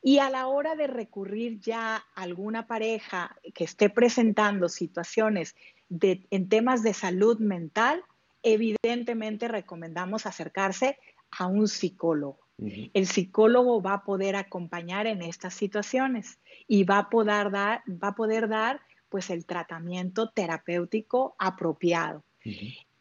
Y 0.02 0.18
a 0.18 0.28
la 0.28 0.49
hora 0.49 0.75
de 0.75 0.88
recurrir 0.88 1.61
ya 1.61 1.96
a 1.96 2.04
alguna 2.14 2.66
pareja 2.66 3.35
que 3.54 3.64
esté 3.64 3.88
presentando 3.88 4.68
situaciones 4.68 5.54
de, 5.88 6.26
en 6.30 6.50
temas 6.50 6.82
de 6.82 6.92
salud 6.92 7.38
mental, 7.38 8.02
evidentemente 8.42 9.49
recomendamos 9.49 10.26
acercarse 10.26 10.99
a 11.30 11.46
un 11.46 11.68
psicólogo. 11.68 12.40
El 12.58 13.06
psicólogo 13.06 13.82
va 13.82 13.94
a 13.94 14.04
poder 14.04 14.35
acompañar 14.35 15.06
en 15.06 15.20
estas 15.20 15.52
situaciones 15.52 16.38
y 16.66 16.85
va 16.85 16.99
a 16.99 17.11
poder 17.11 17.50
dar, 17.50 17.82
va 17.87 18.08
a 18.08 18.14
poder 18.14 18.49
dar 18.49 18.80
pues 19.11 19.28
el 19.30 19.44
tratamiento 19.44 20.30
terapéutico 20.30 21.37
apropiado. 21.38 22.25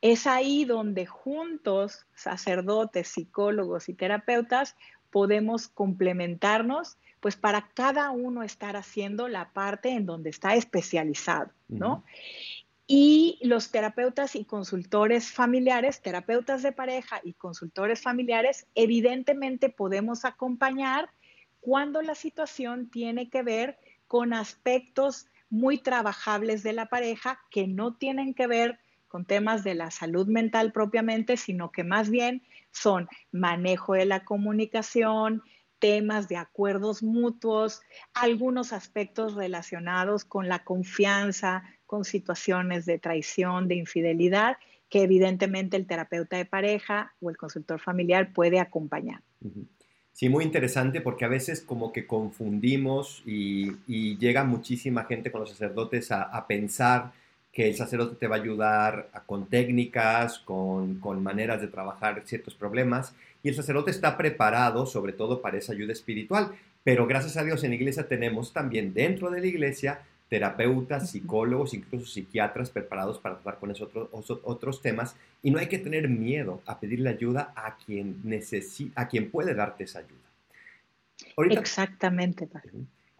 Es 0.05 0.27
ahí 0.27 0.65
donde 0.65 1.07
juntos, 1.07 2.05
sacerdotes, 2.13 3.07
psicólogos 3.07 3.89
y 3.89 3.95
terapeutas, 3.95 4.75
podemos 5.09 5.67
complementarnos, 5.67 6.99
pues 7.19 7.35
para 7.35 7.69
cada 7.73 8.11
uno 8.11 8.43
estar 8.43 8.75
haciendo 8.75 9.27
la 9.27 9.51
parte 9.51 9.89
en 9.89 10.05
donde 10.05 10.29
está 10.29 10.53
especializado, 10.53 11.49
¿no? 11.67 12.03
Y 12.85 13.39
los 13.41 13.71
terapeutas 13.71 14.35
y 14.35 14.45
consultores 14.45 15.31
familiares, 15.31 16.03
terapeutas 16.03 16.61
de 16.61 16.71
pareja 16.71 17.19
y 17.23 17.33
consultores 17.33 17.99
familiares, 18.03 18.67
evidentemente 18.75 19.69
podemos 19.69 20.23
acompañar 20.23 21.09
cuando 21.61 22.03
la 22.03 22.13
situación 22.13 22.91
tiene 22.91 23.31
que 23.31 23.41
ver 23.41 23.79
con 24.07 24.33
aspectos 24.33 25.25
muy 25.49 25.79
trabajables 25.79 26.61
de 26.61 26.73
la 26.73 26.89
pareja 26.89 27.39
que 27.49 27.65
no 27.65 27.95
tienen 27.95 28.35
que 28.35 28.45
ver 28.45 28.84
con 29.07 29.25
temas 29.25 29.63
de 29.63 29.75
la 29.75 29.91
salud 29.91 30.27
mental 30.27 30.71
propiamente, 30.71 31.37
sino 31.37 31.71
que 31.71 31.83
más 31.83 32.09
bien 32.09 32.43
son 32.71 33.07
manejo 33.31 33.93
de 33.93 34.05
la 34.05 34.25
comunicación, 34.25 35.41
temas 35.79 36.27
de 36.27 36.37
acuerdos 36.37 37.03
mutuos, 37.03 37.81
algunos 38.13 38.73
aspectos 38.73 39.35
relacionados 39.35 40.25
con 40.25 40.47
la 40.47 40.63
confianza, 40.63 41.63
con 41.85 42.05
situaciones 42.05 42.85
de 42.85 42.99
traición, 42.99 43.67
de 43.67 43.75
infidelidad, 43.75 44.57
que 44.89 45.03
evidentemente 45.03 45.77
el 45.77 45.87
terapeuta 45.87 46.37
de 46.37 46.45
pareja 46.45 47.13
o 47.19 47.29
el 47.29 47.37
consultor 47.37 47.79
familiar 47.79 48.33
puede 48.33 48.59
acompañar. 48.59 49.21
Sí, 50.11 50.29
muy 50.29 50.45
interesante 50.45 51.01
porque 51.01 51.25
a 51.25 51.27
veces 51.27 51.61
como 51.61 51.91
que 51.91 52.07
confundimos 52.07 53.21
y, 53.25 54.17
llega 54.17 54.43
muchísima 54.43 55.03
gente 55.03 55.31
con 55.31 55.41
los 55.41 55.49
sacerdotes 55.49 56.11
a 56.11 56.45
pensar 56.47 57.11
que 57.55 57.69
el 57.69 57.75
sacerdote 57.77 58.17
te 58.17 58.27
va 58.27 58.35
a 58.35 58.39
ayudar 58.39 59.09
con 59.25 59.47
técnicas, 59.47 60.39
con, 60.39 60.99
maneras 61.23 61.61
de 61.61 61.67
trabajar 61.67 62.21
ciertos 62.25 62.53
problemas, 62.53 63.15
y 63.43 63.49
el 63.49 63.55
sacerdote 63.55 63.91
está 63.91 64.17
preparado 64.17 64.85
sobre 64.85 65.13
todo 65.13 65.41
para 65.41 65.57
esa 65.57 65.71
ayuda 65.71 65.93
espiritual. 65.93 66.51
Pero 66.83 67.07
gracias 67.07 67.37
a 67.37 67.45
Dios 67.45 67.63
en 67.63 67.69
la 67.69 67.77
iglesia 67.77 68.09
tenemos 68.09 68.51
también 68.51 68.93
dentro 68.93 69.31
de 69.31 69.39
la 69.39 69.47
iglesia 69.47 70.01
terapeutas, 70.27 71.11
psicólogos, 71.11 71.73
incluso 71.73 72.07
psiquiatras 72.07 72.69
preparados 72.69 73.19
para 73.19 73.35
tratar 73.35 73.57
con 73.59 73.71
esos 73.71 73.89
otros, 74.11 74.39
otros 74.43 74.81
temas 74.81 75.15
y 75.41 75.49
no 75.49 75.59
hay 75.59 75.67
que 75.67 75.79
tener 75.79 76.09
miedo 76.09 76.61
a 76.65 76.79
pedirle 76.79 77.09
ayuda 77.09 77.53
a 77.55 77.77
quien 77.77 78.19
necesita, 78.25 79.01
a 79.01 79.07
quien 79.07 79.31
puede 79.31 79.53
darte 79.53 79.85
esa 79.85 79.99
ayuda. 79.99 81.57
Exactamente. 81.57 82.49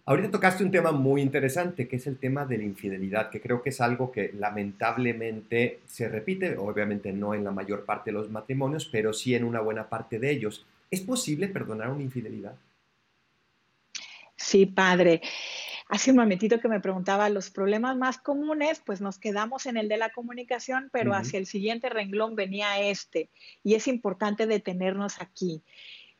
Ahorita 0.07 0.29
tocaste 0.29 0.63
un 0.63 0.69
tema 0.69 0.91
muy 0.91 1.19
interesante, 1.23 1.87
que 1.87 1.95
es 1.95 2.05
el 2.05 2.19
tema 2.19 2.45
de 2.45 2.59
la 2.59 2.63
infidelidad, 2.63 3.31
que 3.31 3.41
creo 3.41 3.63
que 3.63 3.69
es 3.69 3.81
algo 3.81 4.11
que 4.11 4.31
lamentablemente 4.33 5.79
se 5.87 6.07
repite, 6.07 6.57
obviamente 6.57 7.11
no 7.11 7.33
en 7.33 7.43
la 7.43 7.49
mayor 7.49 7.85
parte 7.85 8.11
de 8.11 8.17
los 8.19 8.29
matrimonios, 8.29 8.85
pero 8.85 9.13
sí 9.13 9.33
en 9.33 9.43
una 9.43 9.61
buena 9.61 9.89
parte 9.89 10.19
de 10.19 10.29
ellos. 10.29 10.63
¿Es 10.91 11.01
posible 11.01 11.47
perdonar 11.47 11.89
una 11.89 12.03
infidelidad? 12.03 12.55
Sí, 14.35 14.67
padre. 14.67 15.21
hace 15.89 16.11
un 16.11 16.17
momentito 16.17 16.59
que 16.59 16.67
me 16.67 16.79
preguntaba 16.79 17.27
los 17.29 17.49
problemas 17.49 17.97
más 17.97 18.19
comunes, 18.19 18.83
pues 18.85 19.01
nos 19.01 19.17
quedamos 19.17 19.65
en 19.65 19.75
el 19.75 19.87
de 19.87 19.97
la 19.97 20.11
comunicación, 20.11 20.89
pero 20.91 21.15
hacia 21.15 21.39
el 21.39 21.47
siguiente 21.47 21.89
renglón 21.89 22.35
venía 22.35 22.79
este. 22.79 23.31
Y 23.63 23.73
es 23.73 23.87
importante 23.87 24.45
detenernos 24.45 25.19
aquí. 25.19 25.63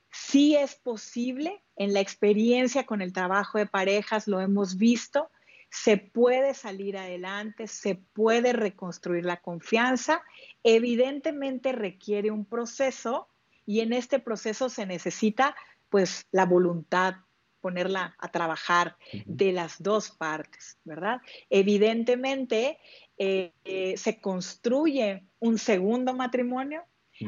Sí 0.10 0.56
es 0.56 0.74
posible, 0.74 1.62
en 1.76 1.94
la 1.94 2.00
experiencia 2.00 2.86
con 2.86 3.02
el 3.02 3.14
trabajo 3.14 3.58
de 3.58 3.66
parejas 3.66 4.28
lo 4.28 4.40
hemos 4.42 4.78
visto, 4.78 5.30
se 5.70 5.98
puede 5.98 6.54
salir 6.54 6.98
adelante, 6.98 7.68
se 7.68 7.96
puede 7.96 8.54
reconstruir 8.54 9.26
la 9.26 9.42
confianza. 9.42 10.24
Evidentemente 10.64 11.74
requiere 11.74 12.32
un 12.32 12.46
proceso 12.46 13.28
y 13.66 13.82
en 13.82 13.94
este 13.94 14.20
proceso 14.20 14.70
se 14.70 14.86
necesita 14.86 15.56
pues 15.90 16.28
la 16.32 16.46
voluntad, 16.46 17.16
ponerla 17.60 18.16
a 18.20 18.32
trabajar 18.32 18.96
de 19.26 19.52
las 19.52 19.82
dos 19.82 20.12
partes, 20.12 20.78
¿verdad? 20.84 21.20
Evidentemente 21.50 22.78
eh, 23.18 23.54
eh, 23.64 23.98
se 23.98 24.22
construye 24.22 25.26
un 25.40 25.58
segundo 25.58 26.14
matrimonio, 26.14 26.84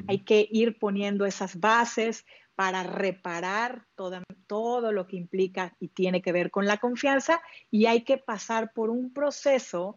hay 0.08 0.20
que 0.20 0.48
ir 0.52 0.78
poniendo 0.78 1.26
esas 1.26 1.60
bases 1.60 2.26
para 2.58 2.82
reparar 2.82 3.86
todo, 3.94 4.24
todo 4.48 4.92
lo 4.92 5.06
que 5.06 5.16
implica 5.16 5.76
y 5.80 5.90
tiene 5.90 6.24
que 6.24 6.32
ver 6.32 6.50
con 6.50 6.66
la 6.66 6.78
confianza 6.78 7.40
y 7.70 7.86
hay 7.86 8.02
que 8.02 8.18
pasar 8.18 8.74
por 8.74 8.90
un 8.90 9.14
proceso 9.14 9.96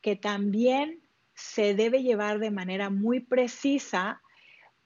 que 0.00 0.14
también 0.14 1.02
se 1.34 1.74
debe 1.74 2.04
llevar 2.04 2.38
de 2.38 2.52
manera 2.52 2.90
muy 2.90 3.18
precisa 3.18 4.22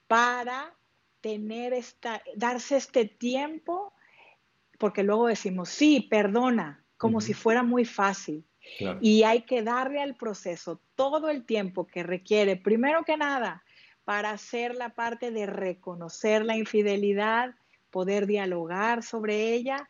para 0.07 0.75
tener 1.21 1.73
esta, 1.73 2.23
darse 2.35 2.77
este 2.77 3.05
tiempo 3.05 3.93
porque 4.79 5.03
luego 5.03 5.27
decimos, 5.27 5.69
sí, 5.69 6.07
perdona, 6.09 6.83
como 6.97 7.21
si 7.21 7.35
fuera 7.35 7.61
muy 7.61 7.85
fácil. 7.85 8.43
Y 8.99 9.21
hay 9.21 9.43
que 9.43 9.61
darle 9.61 10.01
al 10.01 10.15
proceso 10.15 10.81
todo 10.95 11.29
el 11.29 11.45
tiempo 11.45 11.85
que 11.85 12.01
requiere, 12.01 12.55
primero 12.55 13.03
que 13.03 13.15
nada, 13.15 13.63
para 14.05 14.31
hacer 14.31 14.75
la 14.75 14.89
parte 14.89 15.31
de 15.31 15.45
reconocer 15.45 16.45
la 16.45 16.57
infidelidad, 16.57 17.55
poder 17.89 18.25
dialogar 18.25 19.03
sobre 19.03 19.53
ella, 19.53 19.87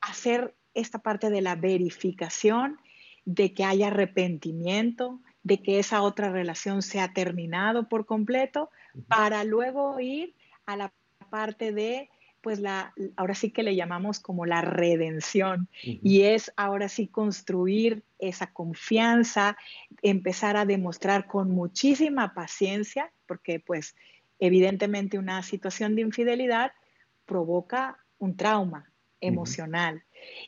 hacer 0.00 0.54
esta 0.74 0.98
parte 0.98 1.30
de 1.30 1.42
la 1.42 1.54
verificación, 1.54 2.78
de 3.24 3.54
que 3.54 3.64
haya 3.64 3.88
arrepentimiento, 3.88 5.20
de 5.42 5.62
que 5.62 5.78
esa 5.78 6.02
otra 6.02 6.30
relación 6.30 6.82
se 6.82 7.00
ha 7.00 7.12
terminado 7.12 7.88
por 7.88 8.06
completo, 8.06 8.70
para 9.08 9.44
luego 9.44 10.00
ir 10.00 10.34
a 10.66 10.76
la 10.76 10.92
parte 11.30 11.72
de 11.72 12.10
pues 12.42 12.58
la, 12.58 12.92
ahora 13.16 13.34
sí 13.34 13.50
que 13.50 13.62
le 13.62 13.76
llamamos 13.76 14.18
como 14.18 14.46
la 14.46 14.60
redención. 14.62 15.68
Y 15.82 16.22
es 16.22 16.52
ahora 16.56 16.88
sí 16.88 17.06
construir 17.06 18.02
esa 18.18 18.52
confianza, 18.52 19.56
empezar 20.02 20.56
a 20.56 20.66
demostrar 20.66 21.28
con 21.28 21.52
muchísima 21.52 22.34
paciencia, 22.34 23.12
porque 23.32 23.60
pues 23.60 23.96
evidentemente 24.38 25.18
una 25.18 25.42
situación 25.42 25.94
de 25.94 26.02
infidelidad 26.02 26.72
provoca 27.24 27.98
un 28.18 28.36
trauma 28.36 28.92
emocional 29.22 30.02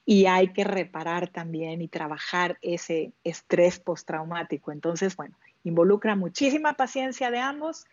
y 0.04 0.26
hay 0.26 0.48
que 0.48 0.64
reparar 0.64 1.28
también 1.28 1.80
y 1.80 1.88
trabajar 1.88 2.58
ese 2.60 3.14
estrés 3.24 3.78
postraumático. 3.78 4.70
Entonces, 4.70 5.16
bueno, 5.16 5.34
involucra 5.62 6.14
muchísima 6.14 6.74
paciencia 6.74 7.30
de 7.30 7.38
ambos, 7.38 7.86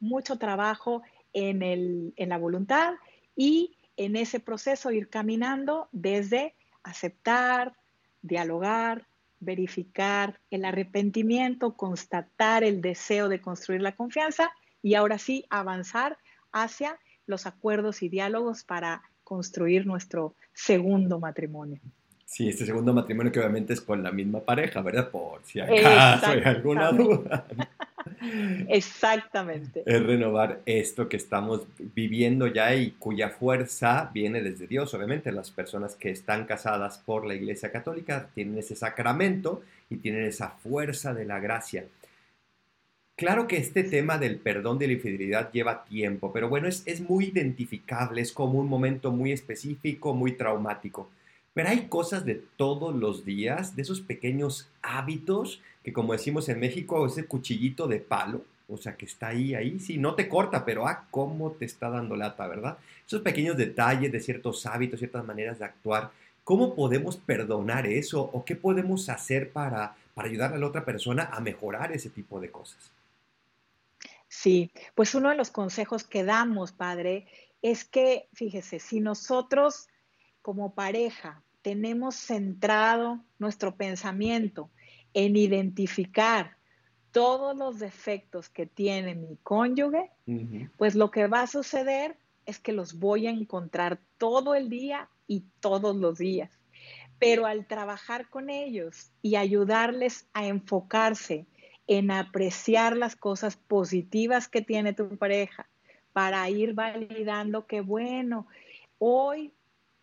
mucho 0.00 0.38
trabajo 0.38 1.02
en, 1.34 1.62
el, 1.62 2.14
en 2.16 2.30
la 2.30 2.38
voluntad 2.38 2.94
y 3.36 3.76
en 3.98 4.16
ese 4.16 4.40
proceso 4.40 4.92
ir 4.92 5.10
caminando 5.10 5.90
desde 5.92 6.54
aceptar, 6.84 7.74
dialogar, 8.22 9.06
verificar 9.40 10.40
el 10.50 10.64
arrepentimiento, 10.64 11.76
constatar 11.76 12.64
el 12.64 12.80
deseo 12.80 13.28
de 13.28 13.40
construir 13.40 13.82
la 13.82 13.94
confianza 13.94 14.50
y 14.82 14.94
ahora 14.94 15.18
sí 15.18 15.44
avanzar 15.50 16.18
hacia 16.52 16.98
los 17.26 17.46
acuerdos 17.46 18.02
y 18.02 18.08
diálogos 18.08 18.64
para 18.64 19.02
construir 19.22 19.86
nuestro 19.86 20.34
segundo 20.52 21.20
matrimonio. 21.20 21.80
Sí, 22.24 22.48
este 22.48 22.66
segundo 22.66 22.92
matrimonio 22.92 23.32
que 23.32 23.38
obviamente 23.38 23.72
es 23.72 23.80
con 23.80 24.02
la 24.02 24.12
misma 24.12 24.40
pareja, 24.40 24.82
¿verdad? 24.82 25.10
Por 25.10 25.42
si 25.44 25.60
acaso 25.60 26.26
hay 26.26 26.42
alguna 26.44 26.92
duda. 26.92 27.46
Exactamente. 28.68 29.82
Es 29.86 30.02
renovar 30.02 30.60
esto 30.66 31.08
que 31.08 31.16
estamos 31.16 31.62
viviendo 31.94 32.46
ya 32.46 32.74
y 32.74 32.92
cuya 32.92 33.30
fuerza 33.30 34.10
viene 34.12 34.42
desde 34.42 34.66
Dios. 34.66 34.92
Obviamente 34.94 35.32
las 35.32 35.50
personas 35.50 35.94
que 35.94 36.10
están 36.10 36.44
casadas 36.46 36.98
por 36.98 37.26
la 37.26 37.34
Iglesia 37.34 37.70
Católica 37.70 38.28
tienen 38.34 38.58
ese 38.58 38.76
sacramento 38.76 39.62
y 39.90 39.96
tienen 39.96 40.24
esa 40.24 40.50
fuerza 40.50 41.14
de 41.14 41.24
la 41.24 41.40
gracia. 41.40 41.84
Claro 43.18 43.48
que 43.48 43.56
este 43.56 43.82
tema 43.82 44.16
del 44.16 44.38
perdón 44.38 44.78
de 44.78 44.86
la 44.86 44.92
infidelidad 44.92 45.50
lleva 45.50 45.84
tiempo, 45.84 46.32
pero 46.32 46.48
bueno, 46.48 46.68
es, 46.68 47.00
muy 47.00 47.24
identificable, 47.24 48.20
es 48.20 48.30
como 48.30 48.60
un 48.60 48.68
momento 48.68 49.10
muy 49.10 49.32
específico, 49.32 50.14
muy 50.14 50.36
traumático. 50.36 51.10
Pero 51.58 51.70
hay 51.70 51.88
cosas 51.88 52.24
de 52.24 52.36
todos 52.56 52.94
los 52.94 53.24
días, 53.24 53.74
de 53.74 53.82
esos 53.82 54.00
pequeños 54.00 54.68
hábitos 54.80 55.60
que 55.82 55.92
como 55.92 56.12
decimos 56.12 56.48
en 56.48 56.60
México, 56.60 57.04
ese 57.04 57.26
cuchillito 57.26 57.88
de 57.88 57.98
palo, 57.98 58.44
o 58.68 58.76
sea, 58.76 58.96
que 58.96 59.06
está 59.06 59.26
ahí, 59.26 59.56
ahí, 59.56 59.80
sí, 59.80 59.98
no 59.98 60.14
te 60.14 60.28
corta, 60.28 60.64
pero 60.64 60.86
ah, 60.86 61.08
cómo 61.10 61.50
te 61.50 61.64
está 61.64 61.90
dando 61.90 62.14
lata, 62.14 62.46
¿verdad? 62.46 62.78
Esos 63.04 63.22
pequeños 63.22 63.56
detalles 63.56 64.12
de 64.12 64.20
ciertos 64.20 64.66
hábitos, 64.66 65.00
ciertas 65.00 65.24
maneras 65.24 65.58
de 65.58 65.64
actuar, 65.64 66.12
¿cómo 66.44 66.76
podemos 66.76 67.16
perdonar 67.16 67.88
eso 67.88 68.22
o 68.22 68.44
qué 68.44 68.54
podemos 68.54 69.08
hacer 69.08 69.50
para, 69.50 69.96
para 70.14 70.28
ayudar 70.28 70.54
a 70.54 70.58
la 70.58 70.66
otra 70.68 70.84
persona 70.84 71.24
a 71.24 71.40
mejorar 71.40 71.90
ese 71.90 72.08
tipo 72.08 72.38
de 72.38 72.52
cosas? 72.52 72.92
Sí, 74.28 74.70
pues 74.94 75.12
uno 75.16 75.30
de 75.30 75.34
los 75.34 75.50
consejos 75.50 76.04
que 76.04 76.22
damos, 76.22 76.70
padre, 76.70 77.26
es 77.62 77.82
que, 77.82 78.28
fíjese, 78.32 78.78
si 78.78 79.00
nosotros 79.00 79.88
como 80.40 80.72
pareja 80.76 81.42
tenemos 81.68 82.14
centrado 82.14 83.22
nuestro 83.38 83.76
pensamiento 83.76 84.70
en 85.12 85.36
identificar 85.36 86.56
todos 87.10 87.54
los 87.54 87.78
defectos 87.78 88.48
que 88.48 88.64
tiene 88.64 89.14
mi 89.14 89.36
cónyuge, 89.42 90.10
pues 90.78 90.94
lo 90.94 91.10
que 91.10 91.26
va 91.26 91.42
a 91.42 91.46
suceder 91.46 92.16
es 92.46 92.58
que 92.58 92.72
los 92.72 92.98
voy 92.98 93.26
a 93.26 93.30
encontrar 93.30 94.00
todo 94.16 94.54
el 94.54 94.70
día 94.70 95.10
y 95.26 95.44
todos 95.60 95.94
los 95.94 96.16
días. 96.16 96.58
Pero 97.18 97.44
al 97.44 97.66
trabajar 97.66 98.30
con 98.30 98.48
ellos 98.48 99.10
y 99.20 99.36
ayudarles 99.36 100.26
a 100.32 100.46
enfocarse 100.46 101.44
en 101.86 102.10
apreciar 102.10 102.96
las 102.96 103.14
cosas 103.14 103.58
positivas 103.58 104.48
que 104.48 104.62
tiene 104.62 104.94
tu 104.94 105.18
pareja, 105.18 105.68
para 106.14 106.48
ir 106.48 106.72
validando 106.72 107.66
que, 107.66 107.82
bueno, 107.82 108.46
hoy 108.96 109.52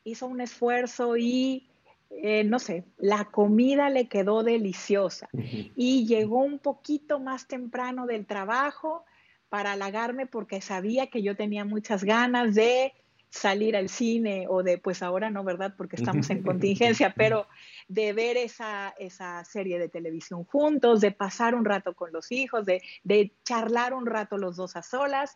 hizo 0.06 0.28
un 0.28 0.40
esfuerzo 0.40 1.18
y, 1.18 1.68
eh, 2.10 2.46
no 2.46 2.60
sé, 2.60 2.86
la 2.98 3.26
comida 3.26 3.90
le 3.90 4.08
quedó 4.08 4.44
deliciosa 4.44 5.28
y 5.34 6.06
llegó 6.06 6.40
un 6.40 6.60
poquito 6.60 7.20
más 7.20 7.48
temprano 7.48 8.06
del 8.06 8.26
trabajo 8.26 9.04
para 9.50 9.74
halagarme 9.74 10.28
porque 10.28 10.62
sabía 10.62 11.08
que 11.08 11.24
yo 11.24 11.36
tenía 11.36 11.66
muchas 11.66 12.04
ganas 12.04 12.56
de 12.56 12.94
salir 13.30 13.76
al 13.76 13.90
cine 13.90 14.46
o 14.48 14.64
de, 14.64 14.78
pues 14.78 15.04
ahora 15.04 15.30
no, 15.30 15.44
¿verdad? 15.44 15.74
Porque 15.76 15.98
estamos 15.98 16.30
en 16.30 16.44
contingencia, 16.44 17.14
pero 17.16 17.48
de 17.88 18.14
ver 18.14 18.38
esa, 18.38 18.94
esa 18.98 19.44
serie 19.44 19.78
de 19.80 19.90
televisión 19.90 20.46
juntos, 20.46 21.02
de 21.02 21.12
pasar 21.12 21.56
un 21.56 21.66
rato 21.66 21.96
con 21.96 22.14
los 22.14 22.32
hijos, 22.32 22.66
de, 22.66 22.82
de 23.04 23.34
charlar 23.44 23.94
un 23.94 24.06
rato 24.06 24.38
los 24.38 24.56
dos 24.56 24.76
a 24.76 24.84
solas. 24.84 25.36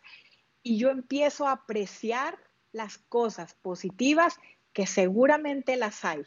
Y 0.62 0.78
yo 0.78 0.90
empiezo 0.90 1.46
a 1.46 1.52
apreciar 1.52 2.38
las 2.72 2.98
cosas 2.98 3.54
positivas 3.54 4.38
que 4.72 4.86
seguramente 4.86 5.76
las 5.76 6.04
hay, 6.04 6.22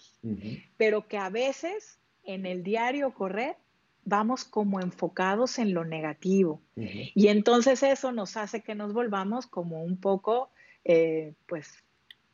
pero 0.78 1.08
que 1.08 1.18
a 1.18 1.30
veces 1.30 2.00
en 2.24 2.46
el 2.46 2.64
diario 2.64 3.14
correr 3.14 3.58
vamos 4.06 4.44
como 4.44 4.82
enfocados 4.82 5.60
en 5.60 5.74
lo 5.74 5.86
negativo. 5.86 6.62
Y 6.76 7.28
entonces 7.28 7.84
eso 7.84 8.12
nos 8.12 8.36
hace 8.36 8.62
que 8.62 8.76
nos 8.76 8.94
volvamos 8.94 9.48
como 9.48 9.84
un 9.84 9.98
poco, 9.98 10.50
eh, 10.84 11.34
pues, 11.48 11.84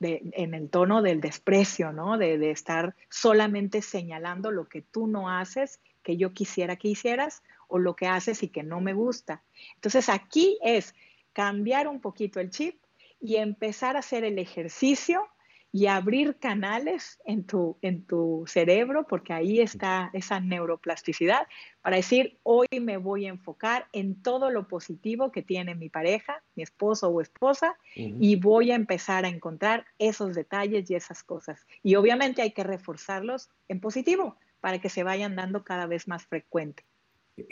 en 0.01 0.53
el 0.53 0.69
tono 0.69 1.01
del 1.01 1.19
desprecio, 1.19 1.91
¿no? 1.91 2.17
De, 2.17 2.37
de, 2.37 2.51
estar 2.51 2.95
solamente 3.09 3.81
señalando 3.81 4.49
lo 4.49 4.69
que 4.69 4.81
tú 4.81 5.07
no 5.07 5.29
haces, 5.29 5.81
que 6.03 6.15
yo 6.15 6.33
quisiera 6.33 6.77
que 6.77 6.87
hicieras, 6.87 7.43
o 7.67 7.77
lo 7.77 7.95
que 7.95 8.07
haces 8.07 8.41
y 8.41 8.47
que 8.47 8.63
no 8.63 8.79
me 8.79 8.93
gusta. 8.93 9.43
Entonces 9.75 10.09
aquí 10.09 10.57
es 10.63 10.95
cambiar 11.33 11.87
un 11.87 11.99
poquito 11.99 12.39
el 12.39 12.49
chip 12.49 12.81
y 13.19 13.35
empezar 13.35 13.95
a 13.95 13.99
hacer 13.99 14.23
el 14.23 14.39
ejercicio 14.39 15.27
y 15.71 15.85
abrir 15.85 16.37
canales 16.37 17.19
en 17.25 17.43
tu, 17.43 17.77
en 17.81 18.03
tu 18.03 18.43
cerebro, 18.47 19.05
porque 19.07 19.33
ahí 19.33 19.59
está 19.59 20.09
esa 20.13 20.39
neuroplasticidad, 20.39 21.47
para 21.81 21.97
decir, 21.97 22.39
hoy 22.43 22.67
me 22.81 22.97
voy 22.97 23.27
a 23.27 23.29
enfocar 23.29 23.87
en 23.93 24.21
todo 24.21 24.49
lo 24.49 24.67
positivo 24.67 25.31
que 25.31 25.43
tiene 25.43 25.75
mi 25.75 25.89
pareja, 25.89 26.43
mi 26.55 26.63
esposo 26.63 27.09
o 27.09 27.21
esposa, 27.21 27.77
y 27.95 28.35
voy 28.35 28.71
a 28.71 28.75
empezar 28.75 29.25
a 29.25 29.29
encontrar 29.29 29.85
esos 29.99 30.33
detalles 30.33 30.89
y 30.89 30.95
esas 30.95 31.23
cosas. 31.23 31.65
Y 31.83 31.95
obviamente 31.95 32.41
hay 32.41 32.51
que 32.51 32.63
reforzarlos 32.63 33.49
en 33.67 33.79
positivo 33.79 34.37
para 34.61 34.79
que 34.79 34.89
se 34.89 35.03
vayan 35.03 35.35
dando 35.35 35.63
cada 35.63 35.85
vez 35.85 36.07
más 36.07 36.25
frecuente. 36.25 36.83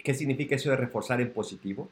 ¿Qué 0.04 0.14
significa 0.14 0.56
eso 0.56 0.70
de 0.72 0.76
reforzar 0.76 1.22
en 1.22 1.32
positivo? 1.32 1.90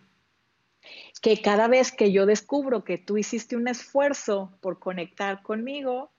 Que 1.21 1.41
cada 1.41 1.67
vez 1.67 1.91
que 1.91 2.11
yo 2.11 2.25
descubro 2.25 2.83
que 2.83 2.97
tú 2.97 3.17
hiciste 3.17 3.55
un 3.55 3.67
esfuerzo 3.67 4.51
por 4.61 4.79
conectar 4.79 5.41
conmigo, 5.41 6.11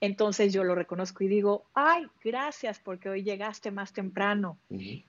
entonces 0.00 0.52
yo 0.52 0.64
lo 0.64 0.74
reconozco 0.74 1.24
y 1.24 1.28
digo, 1.28 1.64
ay, 1.74 2.06
gracias 2.22 2.78
porque 2.78 3.08
hoy 3.08 3.22
llegaste 3.22 3.70
más 3.70 3.92
temprano. 3.92 4.58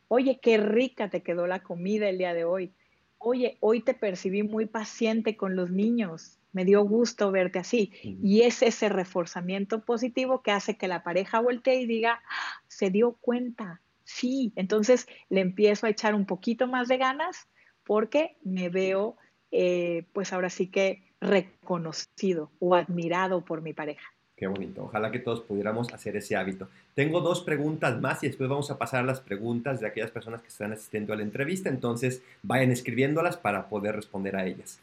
Oye, 0.08 0.40
qué 0.42 0.58
rica 0.58 1.10
te 1.10 1.22
quedó 1.22 1.48
la 1.48 1.60
comida 1.62 2.10
el 2.10 2.18
día 2.18 2.34
de 2.34 2.46
hoy. 2.46 2.74
Oye, 3.18 3.58
hoy 3.60 3.82
te 3.82 3.94
percibí 3.94 4.44
muy 4.44 4.66
paciente 4.66 5.36
con 5.36 5.56
los 5.56 5.70
niños. 5.70 6.38
Me 6.52 6.64
dio 6.66 6.84
gusto 6.84 7.32
verte 7.32 7.60
así. 7.60 7.92
Y 8.02 8.42
es 8.42 8.62
ese 8.62 8.90
reforzamiento 8.90 9.84
positivo 9.84 10.42
que 10.42 10.52
hace 10.52 10.78
que 10.78 10.88
la 10.88 11.04
pareja 11.04 11.40
voltee 11.40 11.82
y 11.82 11.86
diga, 11.86 12.22
ah, 12.28 12.62
se 12.68 12.90
dio 12.90 13.18
cuenta. 13.20 13.82
Sí, 14.06 14.54
entonces 14.56 15.08
le 15.30 15.42
empiezo 15.42 15.88
a 15.88 15.90
echar 15.90 16.16
un 16.16 16.26
poquito 16.26 16.68
más 16.68 16.88
de 16.88 16.98
ganas 16.98 17.48
porque 17.86 18.36
me 18.44 18.70
veo, 18.70 19.16
eh, 19.52 20.04
pues 20.14 20.34
ahora 20.34 20.50
sí 20.50 20.68
que 20.68 21.04
reconocido 21.22 22.52
o 22.60 22.76
admirado 22.76 23.46
por 23.46 23.62
mi 23.62 23.74
pareja. 23.74 24.06
Qué 24.36 24.48
bonito. 24.48 24.84
Ojalá 24.84 25.12
que 25.12 25.20
todos 25.20 25.42
pudiéramos 25.42 25.94
hacer 25.94 26.18
ese 26.18 26.36
hábito. 26.36 26.68
Tengo 26.94 27.22
dos 27.22 27.42
preguntas 27.42 28.02
más 28.02 28.22
y 28.22 28.28
después 28.28 28.50
vamos 28.50 28.70
a 28.70 28.78
pasar 28.78 29.02
a 29.02 29.08
las 29.08 29.22
preguntas 29.22 29.80
de 29.80 29.88
aquellas 29.88 30.12
personas 30.12 30.42
que 30.42 30.50
están 30.50 30.74
asistiendo 30.74 31.14
a 31.14 31.16
la 31.16 31.24
entrevista. 31.24 31.70
Entonces 31.70 32.22
vayan 32.44 32.72
escribiéndolas 32.72 33.38
para 33.38 33.70
poder 33.70 33.96
responder 33.96 34.36
a 34.36 34.46
ellas. 34.46 34.80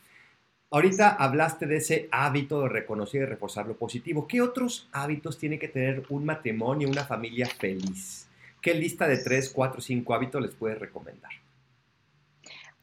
Ahorita 0.70 1.10
hablaste 1.10 1.66
de 1.66 1.76
ese 1.76 2.08
hábito 2.10 2.62
de 2.62 2.70
reconocer 2.70 3.22
y 3.22 3.26
reforzar 3.26 3.66
lo 3.66 3.76
positivo. 3.76 4.26
¿Qué 4.26 4.40
otros 4.40 4.88
hábitos 4.90 5.36
tiene 5.36 5.58
que 5.58 5.68
tener 5.68 6.02
un 6.08 6.24
matrimonio, 6.24 6.88
una 6.88 7.04
familia 7.04 7.46
feliz? 7.46 8.26
¿Qué 8.62 8.72
lista 8.72 9.06
de 9.06 9.18
tres, 9.18 9.50
cuatro, 9.50 9.82
cinco 9.82 10.14
hábitos 10.14 10.40
les 10.40 10.54
puedes 10.54 10.78
recomendar? 10.78 11.41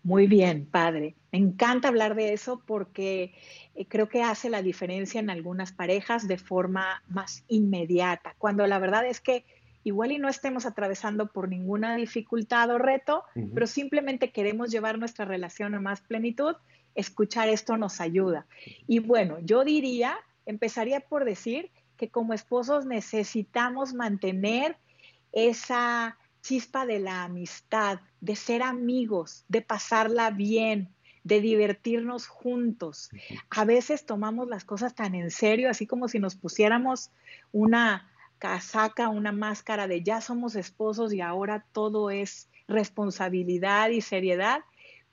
Muy 0.03 0.27
bien, 0.27 0.65
padre. 0.65 1.15
Me 1.31 1.39
encanta 1.39 1.89
hablar 1.89 2.15
de 2.15 2.33
eso 2.33 2.61
porque 2.65 3.33
eh, 3.75 3.85
creo 3.87 4.09
que 4.09 4.23
hace 4.23 4.49
la 4.49 4.61
diferencia 4.61 5.19
en 5.19 5.29
algunas 5.29 5.71
parejas 5.71 6.27
de 6.27 6.37
forma 6.37 7.03
más 7.07 7.43
inmediata, 7.47 8.35
cuando 8.37 8.65
la 8.65 8.79
verdad 8.79 9.05
es 9.05 9.19
que 9.19 9.45
igual 9.83 10.11
y 10.11 10.17
no 10.17 10.29
estemos 10.29 10.65
atravesando 10.65 11.27
por 11.27 11.49
ninguna 11.49 11.95
dificultad 11.95 12.69
o 12.69 12.77
reto, 12.77 13.23
pero 13.53 13.65
simplemente 13.65 14.31
queremos 14.31 14.71
llevar 14.71 14.99
nuestra 14.99 15.25
relación 15.25 15.73
a 15.73 15.79
más 15.79 16.01
plenitud, 16.01 16.55
escuchar 16.95 17.49
esto 17.49 17.77
nos 17.77 18.01
ayuda. 18.01 18.45
Y 18.87 18.99
bueno, 18.99 19.37
yo 19.41 19.63
diría, 19.63 20.17
empezaría 20.45 20.99
por 20.99 21.23
decir 21.23 21.71
que 21.97 22.09
como 22.09 22.33
esposos 22.33 22.85
necesitamos 22.85 23.93
mantener 23.93 24.77
esa 25.31 26.17
chispa 26.49 26.87
de 26.87 26.97
la 26.97 27.25
amistad, 27.25 27.99
de 28.21 28.35
ser 28.35 28.63
amigos, 28.63 29.45
de 29.49 29.61
pasarla 29.61 30.31
bien, 30.31 30.89
de 31.23 31.41
divertirnos 31.41 32.25
juntos. 32.25 33.11
A 33.51 33.65
veces 33.65 34.07
tomamos 34.07 34.47
las 34.47 34.65
cosas 34.65 34.95
tan 34.95 35.13
en 35.13 35.29
serio, 35.29 35.69
así 35.69 35.85
como 35.85 36.07
si 36.07 36.17
nos 36.17 36.33
pusiéramos 36.33 37.11
una 37.51 38.09
casaca, 38.39 39.09
una 39.09 39.31
máscara 39.31 39.87
de 39.87 40.01
ya 40.01 40.21
somos 40.21 40.55
esposos 40.55 41.13
y 41.13 41.21
ahora 41.21 41.67
todo 41.71 42.09
es 42.09 42.49
responsabilidad 42.67 43.89
y 43.89 44.01
seriedad, 44.01 44.61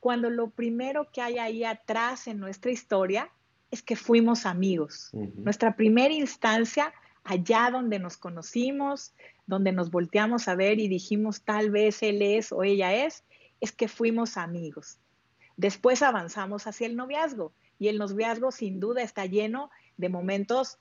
cuando 0.01 0.31
lo 0.31 0.49
primero 0.49 1.11
que 1.13 1.21
hay 1.21 1.37
ahí 1.37 1.65
atrás 1.65 2.29
en 2.29 2.39
nuestra 2.39 2.71
historia 2.71 3.31
es 3.71 3.83
que 3.83 3.97
fuimos 3.97 4.47
amigos. 4.47 5.11
Nuestra 5.13 5.77
primera 5.77 6.15
instancia, 6.15 6.95
allá 7.25 7.69
donde 7.71 7.99
nos 7.99 8.17
conocimos, 8.17 9.13
donde 9.47 9.73
nos 9.73 9.91
volteamos 9.91 10.49
a 10.49 10.55
ver 10.55 10.79
y 10.81 10.89
dijimos 10.89 11.43
tal 11.43 11.71
vez 11.71 12.03
él 12.03 12.23
es 12.23 12.53
o 12.53 12.63
ella 12.63 13.07
es, 13.07 13.25
es 13.61 13.73
que 13.73 13.89
fuimos 13.89 14.37
amigos. 14.37 14.99
Después 15.57 16.03
avanzamos 16.03 16.67
hacia 16.67 16.87
el 16.87 16.97
noviazgo 16.97 17.53
y 17.79 17.89
el 17.89 17.99
noviazgo 17.99 18.51
sin 18.51 18.81
duda 18.81 19.03
está 19.03 19.27
lleno 19.27 19.71
de 19.97 20.09
momentos 20.09 20.79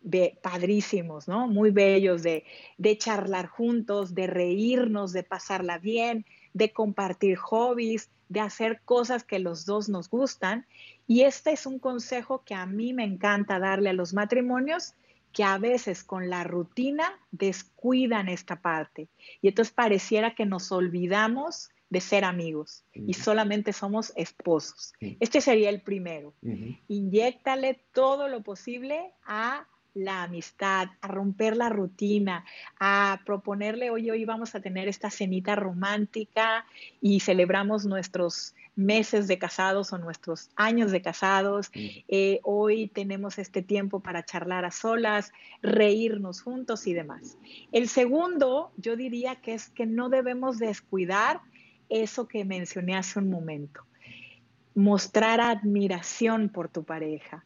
de 0.00 0.38
padrísimos, 0.42 1.28
¿no? 1.28 1.48
Muy 1.48 1.70
bellos, 1.70 2.22
de, 2.22 2.44
de 2.76 2.98
charlar 2.98 3.46
juntos, 3.46 4.14
de 4.14 4.26
reírnos, 4.26 5.12
de 5.12 5.22
pasarla 5.22 5.78
bien, 5.78 6.24
de 6.54 6.72
compartir 6.72 7.36
hobbies, 7.36 8.10
de 8.28 8.40
hacer 8.40 8.80
cosas 8.84 9.24
que 9.24 9.38
los 9.38 9.66
dos 9.66 9.88
nos 9.88 10.08
gustan. 10.08 10.66
Y 11.06 11.22
este 11.22 11.52
es 11.52 11.66
un 11.66 11.78
consejo 11.78 12.42
que 12.44 12.54
a 12.54 12.66
mí 12.66 12.92
me 12.92 13.04
encanta 13.04 13.58
darle 13.58 13.90
a 13.90 13.94
los 13.94 14.14
matrimonios 14.14 14.94
que 15.32 15.44
a 15.44 15.58
veces 15.58 16.02
con 16.04 16.30
la 16.30 16.44
rutina 16.44 17.04
descuidan 17.30 18.28
esta 18.28 18.56
parte. 18.60 19.08
Y 19.42 19.48
entonces 19.48 19.74
pareciera 19.74 20.34
que 20.34 20.46
nos 20.46 20.72
olvidamos 20.72 21.70
de 21.90 22.00
ser 22.00 22.24
amigos 22.24 22.84
y 22.92 23.14
solamente 23.14 23.72
somos 23.72 24.12
esposos. 24.16 24.92
Este 25.20 25.40
sería 25.40 25.70
el 25.70 25.80
primero. 25.80 26.34
Uh 26.42 26.74
todo 27.92 28.28
lo 28.28 28.42
posible 28.42 29.12
a 29.24 29.66
la 29.94 30.22
amistad, 30.22 30.88
a 31.00 31.08
romper 31.08 31.56
la 31.56 31.68
rutina, 31.68 32.44
a 32.78 33.20
proponerle, 33.24 33.90
oye, 33.90 34.12
hoy 34.12 34.24
vamos 34.24 34.54
a 34.54 34.60
tener 34.60 34.86
esta 34.86 35.10
cenita 35.10 35.56
romántica 35.56 36.66
y 37.00 37.20
celebramos 37.20 37.84
nuestros 37.84 38.54
meses 38.78 39.26
de 39.26 39.38
casados 39.38 39.92
o 39.92 39.98
nuestros 39.98 40.50
años 40.54 40.92
de 40.92 41.02
casados. 41.02 41.70
Eh, 41.74 42.40
hoy 42.44 42.88
tenemos 42.88 43.38
este 43.38 43.60
tiempo 43.60 44.00
para 44.00 44.24
charlar 44.24 44.64
a 44.64 44.70
solas, 44.70 45.32
reírnos 45.60 46.40
juntos 46.40 46.86
y 46.86 46.94
demás. 46.94 47.36
El 47.72 47.88
segundo, 47.88 48.70
yo 48.76 48.96
diría 48.96 49.36
que 49.36 49.54
es 49.54 49.68
que 49.68 49.84
no 49.84 50.08
debemos 50.08 50.58
descuidar 50.58 51.40
eso 51.88 52.28
que 52.28 52.44
mencioné 52.44 52.96
hace 52.96 53.18
un 53.18 53.30
momento, 53.30 53.82
mostrar 54.74 55.40
admiración 55.40 56.48
por 56.48 56.68
tu 56.68 56.84
pareja 56.84 57.44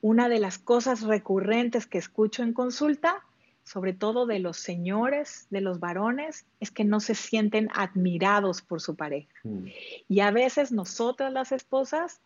una 0.00 0.28
de 0.28 0.38
las 0.38 0.58
cosas 0.58 1.02
recurrentes 1.02 1.86
que 1.86 1.98
escucho 1.98 2.42
en 2.42 2.52
consulta, 2.52 3.24
sobre 3.68 3.92
todo 3.92 4.24
de 4.24 4.38
los 4.38 4.56
señores, 4.56 5.46
de 5.50 5.60
los 5.60 5.78
varones, 5.78 6.46
es 6.58 6.70
que 6.70 6.84
no 6.84 7.00
se 7.00 7.14
sienten 7.14 7.68
admirados 7.74 8.62
por 8.62 8.80
su 8.80 8.96
pareja. 8.96 9.28
Mm. 9.44 9.66
Y 10.08 10.20
a 10.20 10.30
veces 10.30 10.72
nosotras 10.72 11.32
las 11.32 11.52
esposas 11.52 12.22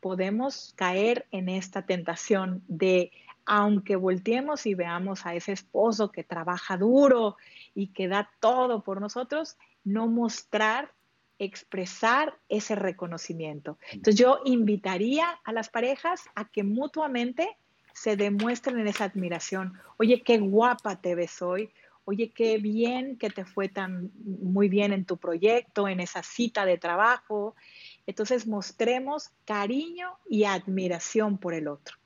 podemos 0.00 0.72
caer 0.76 1.26
en 1.30 1.48
esta 1.48 1.86
tentación 1.86 2.64
de, 2.66 3.12
aunque 3.46 3.94
volteemos 3.94 4.66
y 4.66 4.74
veamos 4.74 5.26
a 5.26 5.34
ese 5.34 5.52
esposo 5.52 6.10
que 6.10 6.24
trabaja 6.24 6.76
duro 6.76 7.36
y 7.74 7.88
que 7.88 8.08
da 8.08 8.28
todo 8.40 8.82
por 8.82 9.00
nosotros, 9.00 9.56
no 9.84 10.08
mostrar 10.08 10.90
expresar 11.38 12.36
ese 12.48 12.74
reconocimiento. 12.74 13.78
Entonces 13.92 14.16
yo 14.16 14.40
invitaría 14.44 15.26
a 15.44 15.52
las 15.52 15.68
parejas 15.68 16.24
a 16.34 16.46
que 16.50 16.64
mutuamente 16.64 17.56
se 17.92 18.16
demuestren 18.16 18.78
en 18.78 18.88
esa 18.88 19.04
admiración. 19.04 19.78
Oye, 19.98 20.22
qué 20.22 20.38
guapa 20.38 21.00
te 21.00 21.14
ves 21.14 21.42
hoy. 21.42 21.70
Oye, 22.04 22.30
qué 22.30 22.58
bien 22.58 23.16
que 23.18 23.30
te 23.30 23.44
fue 23.44 23.68
tan 23.68 24.10
muy 24.24 24.68
bien 24.68 24.92
en 24.92 25.04
tu 25.04 25.16
proyecto, 25.16 25.86
en 25.86 26.00
esa 26.00 26.22
cita 26.22 26.64
de 26.64 26.78
trabajo. 26.78 27.54
Entonces 28.06 28.46
mostremos 28.46 29.30
cariño 29.44 30.10
y 30.28 30.44
admiración 30.44 31.38
por 31.38 31.54
el 31.54 31.68
otro. 31.68 31.96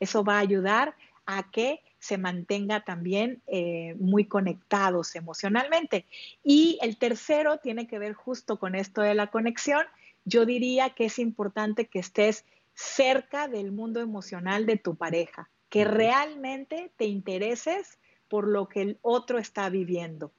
Eso 0.00 0.24
va 0.24 0.36
a 0.36 0.40
ayudar 0.40 0.94
a 1.26 1.50
que 1.50 1.80
se 1.98 2.18
mantenga 2.18 2.84
también 2.84 3.40
eh, 3.46 3.94
muy 3.98 4.26
conectados 4.26 5.16
emocionalmente. 5.16 6.04
Y 6.42 6.78
el 6.82 6.98
tercero 6.98 7.58
tiene 7.58 7.86
que 7.86 7.98
ver 7.98 8.12
justo 8.12 8.58
con 8.58 8.74
esto 8.74 9.00
de 9.00 9.14
la 9.14 9.28
conexión. 9.28 9.86
Yo 10.26 10.44
diría 10.44 10.90
que 10.90 11.06
es 11.06 11.18
importante 11.18 11.86
que 11.86 12.00
estés 12.00 12.44
cerca 12.74 13.48
del 13.48 13.72
mundo 13.72 14.00
emocional 14.00 14.66
de 14.66 14.76
tu 14.76 14.96
pareja, 14.96 15.50
que 15.68 15.84
realmente 15.84 16.92
te 16.96 17.06
intereses 17.06 17.98
por 18.28 18.48
lo 18.48 18.68
que 18.68 18.82
el 18.82 18.98
otro 19.02 19.38
está 19.38 19.68
viviendo 19.68 20.32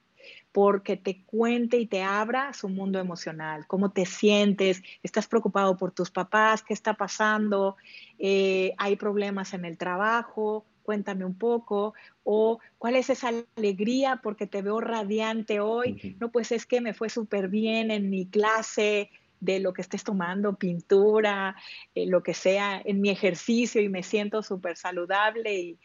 porque 0.52 0.96
te 0.96 1.22
cuente 1.24 1.76
y 1.76 1.86
te 1.86 2.02
abra 2.02 2.52
su 2.52 2.68
mundo 2.68 2.98
emocional, 2.98 3.66
cómo 3.66 3.92
te 3.92 4.06
sientes, 4.06 4.82
estás 5.02 5.26
preocupado 5.26 5.76
por 5.76 5.92
tus 5.92 6.10
papás, 6.10 6.62
qué 6.62 6.72
está 6.72 6.94
pasando, 6.94 7.76
eh, 8.18 8.72
hay 8.78 8.96
problemas 8.96 9.52
en 9.54 9.64
el 9.66 9.76
trabajo, 9.76 10.64
cuéntame 10.82 11.24
un 11.24 11.36
poco, 11.36 11.94
o 12.24 12.58
cuál 12.78 12.96
es 12.96 13.10
esa 13.10 13.30
alegría 13.56 14.20
porque 14.22 14.46
te 14.46 14.62
veo 14.62 14.80
radiante 14.80 15.60
hoy, 15.60 16.16
no, 16.20 16.30
pues 16.30 16.52
es 16.52 16.64
que 16.64 16.80
me 16.80 16.94
fue 16.94 17.10
súper 17.10 17.48
bien 17.48 17.90
en 17.90 18.08
mi 18.08 18.26
clase 18.26 19.10
de 19.46 19.60
lo 19.60 19.72
que 19.72 19.80
estés 19.80 20.04
tomando, 20.04 20.56
pintura, 20.56 21.56
eh, 21.94 22.06
lo 22.06 22.22
que 22.22 22.34
sea, 22.34 22.82
en 22.84 23.00
mi 23.00 23.08
ejercicio 23.08 23.80
y 23.80 23.88
me 23.88 24.02
siento 24.02 24.42
súper 24.42 24.76
saludable 24.76 25.54
y, 25.54 25.78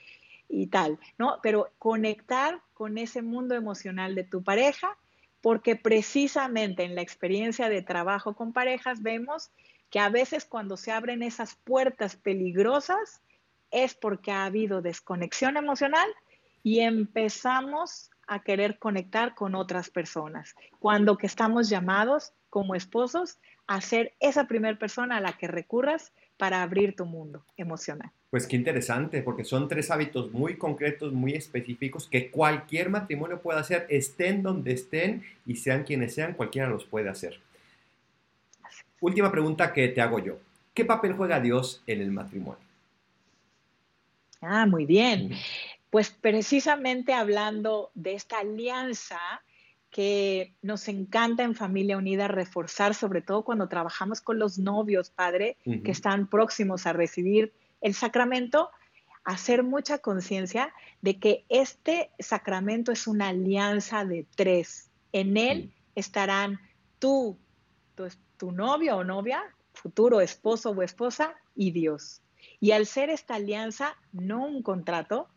y 0.50 0.68
tal, 0.68 1.00
¿no? 1.18 1.40
Pero 1.42 1.72
conectar 1.80 2.62
con 2.74 2.98
ese 2.98 3.22
mundo 3.22 3.56
emocional 3.56 4.16
de 4.16 4.26
tu 4.26 4.44
pareja, 4.44 4.98
porque 5.40 5.76
precisamente 5.76 6.84
en 6.84 6.96
la 6.96 7.02
experiencia 7.02 7.70
de 7.70 7.82
trabajo 7.82 8.36
con 8.36 8.52
parejas 8.52 9.02
vemos 9.02 9.52
que 9.90 10.00
a 10.00 10.10
veces 10.10 10.46
cuando 10.46 10.78
se 10.78 10.92
abren 10.92 11.24
esas 11.24 11.56
puertas 11.56 12.16
peligrosas 12.16 13.22
es 13.72 13.94
porque 13.94 14.32
ha 14.32 14.46
habido 14.46 14.82
desconexión 14.82 15.58
emocional 15.58 16.10
y 16.64 16.80
empezamos 16.80 18.10
a 18.28 18.40
querer 18.40 18.80
conectar 18.80 19.36
con 19.36 19.56
otras 19.56 19.90
personas, 19.90 20.56
cuando 20.80 21.18
que 21.18 21.28
estamos 21.28 21.70
llamados 21.70 22.34
como 22.52 22.76
esposos 22.76 23.40
a 23.66 23.82
ser 23.82 24.14
esa 24.20 24.46
primera 24.46 24.78
persona 24.78 25.18
a 25.18 25.22
la 25.22 25.34
que 25.34 25.48
recurras 25.48 26.12
para 26.38 26.62
abrir 26.62 26.96
tu 26.96 27.06
mundo 27.06 27.44
emocional. 27.56 28.12
Pues 28.30 28.46
qué 28.46 28.58
interesante, 28.58 29.22
porque 29.22 29.46
son 29.46 29.68
tres 29.68 29.90
hábitos 29.90 30.32
muy 30.32 30.58
concretos, 30.58 31.14
muy 31.14 31.34
específicos, 31.34 32.08
que 32.08 32.30
cualquier 32.30 32.90
matrimonio 32.90 33.42
puede 33.42 33.60
hacer, 33.60 33.88
estén 33.90 34.44
donde 34.44 34.74
estén 34.74 35.24
y 35.46 35.56
sean 35.56 35.84
quienes 35.84 36.14
sean, 36.14 36.34
cualquiera 36.34 36.68
los 36.68 36.84
puede 36.84 37.10
hacer. 37.10 37.40
Última 39.00 39.32
pregunta 39.32 39.72
que 39.72 39.88
te 39.88 40.02
hago 40.02 40.20
yo. 40.20 40.38
¿Qué 40.74 40.84
papel 40.84 41.14
juega 41.14 41.40
Dios 41.40 41.82
en 41.88 42.02
el 42.02 42.12
matrimonio? 42.12 42.60
Ah, 44.42 44.66
muy 44.66 44.86
bien. 44.86 45.32
Pues 45.90 46.10
precisamente 46.10 47.14
hablando 47.14 47.92
de 47.96 48.14
esta 48.14 48.40
alianza 48.40 49.20
que 49.92 50.56
nos 50.62 50.88
encanta 50.88 51.44
en 51.44 51.54
Familia 51.54 51.98
Unida 51.98 52.30
reforzar, 52.30 52.96
sobre 52.96 53.22
todo 53.22 53.44
cuando 53.44 53.68
trabajamos 53.68 54.22
con 54.22 54.40
los 54.40 54.58
novios, 54.58 55.10
padre, 55.10 55.58
que 55.66 55.92
están 55.92 56.28
próximos 56.28 56.88
a 56.88 56.94
recibir 56.94 57.54
el 57.82 57.94
sacramento, 57.94 58.70
hacer 59.26 59.64
mucha 59.64 60.00
conciencia 60.00 60.74
de 61.02 61.20
que 61.20 61.46
este 61.50 62.10
sacramento 62.20 62.94
es 62.94 63.06
una 63.06 63.28
alianza 63.30 64.06
de 64.06 64.26
tres. 64.36 64.90
En 65.12 65.36
él 65.36 65.74
estarán 65.94 66.60
tú, 66.98 67.38
tu, 67.96 68.08
tu 68.38 68.54
novio 68.54 68.96
o 68.96 69.04
novia, 69.04 69.44
futuro 69.74 70.22
esposo 70.22 70.72
o 70.72 70.82
esposa 70.82 71.36
y 71.54 71.72
Dios. 71.72 72.22
Y 72.62 72.72
al 72.72 72.86
ser 72.86 73.10
esta 73.10 73.36
alianza, 73.36 73.98
no 74.14 74.46
un 74.46 74.64
contrato, 74.64 75.28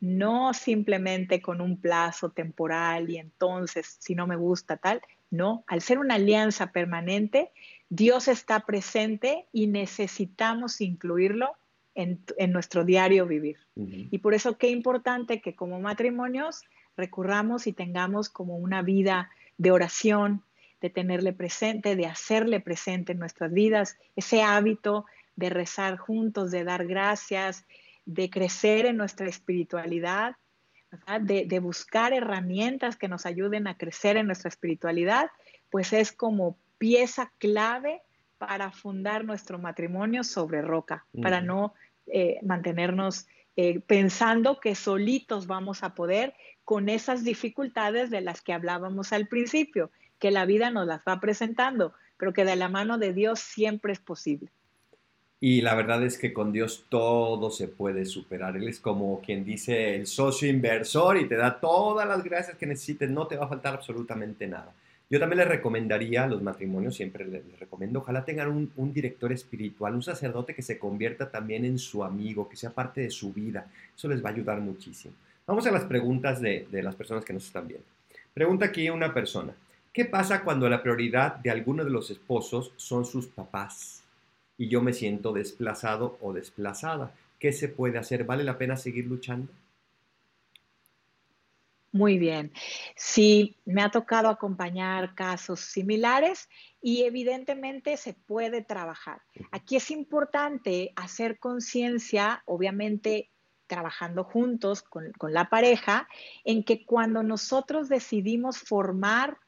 no 0.00 0.54
simplemente 0.54 1.40
con 1.40 1.60
un 1.60 1.80
plazo 1.80 2.30
temporal 2.30 3.10
y 3.10 3.18
entonces 3.18 3.96
si 4.00 4.14
no 4.14 4.26
me 4.26 4.36
gusta 4.36 4.76
tal, 4.76 5.00
no, 5.30 5.64
al 5.66 5.82
ser 5.82 5.98
una 5.98 6.14
alianza 6.14 6.72
permanente, 6.72 7.50
Dios 7.90 8.28
está 8.28 8.60
presente 8.60 9.46
y 9.52 9.66
necesitamos 9.66 10.80
incluirlo 10.80 11.52
en, 11.94 12.22
nuestro 12.52 12.84
diario 12.84 13.26
vivir. 13.26 13.58
Y 13.74 14.18
por 14.18 14.32
eso 14.34 14.56
qué 14.56 14.70
importante 14.70 15.40
que 15.40 15.56
como 15.56 15.80
matrimonios 15.80 16.62
recurramos 16.96 17.66
y 17.66 17.72
tengamos 17.72 18.28
como 18.28 18.56
una 18.56 18.82
vida 18.82 19.30
de 19.56 19.72
oración, 19.72 20.44
de 20.80 20.90
tenerle 20.90 21.32
presente, 21.32 21.96
de 21.96 22.06
hacerle 22.06 22.60
presente 22.60 23.12
en 23.12 23.18
nuestras 23.18 23.52
vidas, 23.52 23.98
ese 24.14 24.42
hábito 24.42 25.06
de 25.34 25.50
rezar 25.50 25.96
juntos, 25.96 26.52
de 26.52 26.62
dar 26.62 26.86
gracias, 26.86 27.64
de 28.08 28.30
crecer 28.30 28.86
en 28.86 28.96
nuestra 28.96 29.28
espiritualidad, 29.28 30.36
de, 31.20 31.44
de, 31.44 31.58
buscar 31.58 32.14
herramientas 32.14 32.96
que 32.96 33.06
nos 33.06 33.26
ayuden 33.26 33.66
a 33.66 33.76
crecer 33.76 34.16
en 34.16 34.26
nuestra 34.26 34.48
espiritualidad, 34.48 35.30
pues 35.68 35.92
es 35.92 36.10
como 36.12 36.56
pieza 36.78 37.30
clave 37.36 38.00
para 38.38 38.70
fundar 38.70 39.26
nuestro 39.26 39.58
matrimonio 39.58 40.24
sobre 40.24 40.62
roca, 40.62 41.04
para 41.20 41.42
no 41.42 41.74
eh, 42.06 42.38
mantenernos 42.42 43.26
eh, 43.56 43.80
pensando 43.80 44.58
que 44.58 44.74
solitos 44.74 45.46
vamos 45.46 45.82
a 45.82 45.94
poder 45.94 46.34
con 46.64 46.88
esas 46.88 47.24
dificultades 47.24 48.08
de 48.08 48.22
las 48.22 48.40
que 48.40 48.54
hablábamos 48.54 49.12
al 49.12 49.26
principio 49.26 49.90
que 50.18 50.30
la 50.30 50.46
vida 50.46 50.70
nos 50.70 50.86
las 50.86 51.02
va 51.06 51.20
presentando, 51.20 51.92
pero 52.16 52.32
que 52.32 52.46
de 52.46 52.56
la 52.56 52.70
mano 52.70 52.96
de 52.96 53.12
Dios 53.12 53.40
siempre 53.40 53.92
es 53.92 54.00
posible. 54.00 54.50
Y 55.40 55.60
la 55.60 55.76
verdad 55.76 56.02
es 56.02 56.18
que 56.18 56.32
con 56.32 56.52
Dios 56.52 56.86
todo 56.88 57.50
se 57.50 57.68
puede 57.68 58.04
superar. 58.06 58.56
Él 58.56 58.66
es 58.66 58.80
como 58.80 59.20
quien 59.20 59.44
dice 59.44 59.94
el 59.94 60.06
socio 60.08 60.48
inversor 60.48 61.16
y 61.16 61.28
te 61.28 61.36
da 61.36 61.60
todas 61.60 62.08
las 62.08 62.24
gracias 62.24 62.56
que 62.56 62.66
necesites, 62.66 63.08
no 63.08 63.28
te 63.28 63.36
va 63.36 63.44
a 63.44 63.48
faltar 63.48 63.74
absolutamente 63.74 64.48
nada. 64.48 64.72
Yo 65.08 65.20
también 65.20 65.38
les 65.38 65.48
recomendaría 65.48 66.24
a 66.24 66.26
los 66.26 66.42
matrimonios, 66.42 66.96
siempre 66.96 67.24
les, 67.24 67.58
recomiendo, 67.58 68.00
ojalá 68.00 68.24
tengan 68.24 68.70
un, 68.76 68.92
director 68.92 69.32
espiritual, 69.32 69.94
un 69.94 70.02
sacerdote 70.02 70.54
que 70.54 70.60
se 70.60 70.78
convierta 70.78 71.30
también 71.30 71.64
en 71.64 71.78
su 71.78 72.04
amigo, 72.04 72.48
que 72.48 72.56
sea 72.56 72.70
parte 72.70 73.00
de 73.00 73.10
su 73.10 73.32
vida. 73.32 73.70
Eso 73.96 74.08
les 74.08 74.22
va 74.22 74.30
a 74.30 74.32
ayudar 74.32 74.60
muchísimo. 74.60 75.14
Vamos 75.46 75.66
a 75.66 75.70
las 75.70 75.84
preguntas 75.84 76.42
de, 76.42 76.66
de 76.70 76.82
las 76.82 76.94
personas 76.94 77.24
que 77.24 77.32
nos 77.32 77.46
están 77.46 77.68
viendo. 77.68 77.86
Pregunta 78.34 78.66
aquí 78.66 78.90
una 78.90 79.14
persona. 79.14 79.54
¿Qué 79.92 80.04
pasa 80.04 80.42
cuando 80.42 80.68
la 80.68 80.82
prioridad 80.82 81.36
de 81.36 81.50
alguno 81.50 81.84
de 81.84 81.90
los 81.90 82.10
esposos 82.10 82.72
son 82.76 83.06
sus 83.06 83.28
papás 83.28 83.97
y 84.58 84.68
yo 84.68 84.82
me 84.82 84.92
siento 84.92 85.32
desplazado 85.32 86.18
o 86.20 86.32
desplazada? 86.32 87.14
¿Qué 87.38 87.52
se 87.52 87.68
puede 87.68 87.98
hacer? 87.98 88.24
¿Vale 88.24 88.44
la 88.44 88.58
pena 88.58 88.76
seguir 88.76 89.06
luchando? 89.06 89.52
Muy 91.92 92.18
bien. 92.18 92.52
Sí, 92.96 93.56
me 93.64 93.82
ha 93.82 93.90
tocado 93.90 94.28
acompañar 94.28 95.14
casos 95.14 95.60
similares 95.60 96.48
y 96.82 97.04
evidentemente 97.04 97.96
se 97.96 98.12
puede 98.12 98.62
trabajar. 98.62 99.22
Aquí 99.52 99.76
es 99.76 99.90
importante 99.90 100.92
hacer 100.96 101.38
conciencia, 101.38 102.42
obviamente 102.44 103.30
trabajando 103.66 104.24
juntos 104.24 104.82
con, 104.82 105.12
con, 105.12 105.32
la 105.32 105.48
pareja, 105.48 106.08
en 106.44 106.64
que 106.64 106.84
cuando 106.84 107.22
nosotros 107.22 107.88
decidimos 107.88 108.58
formar 108.58 109.38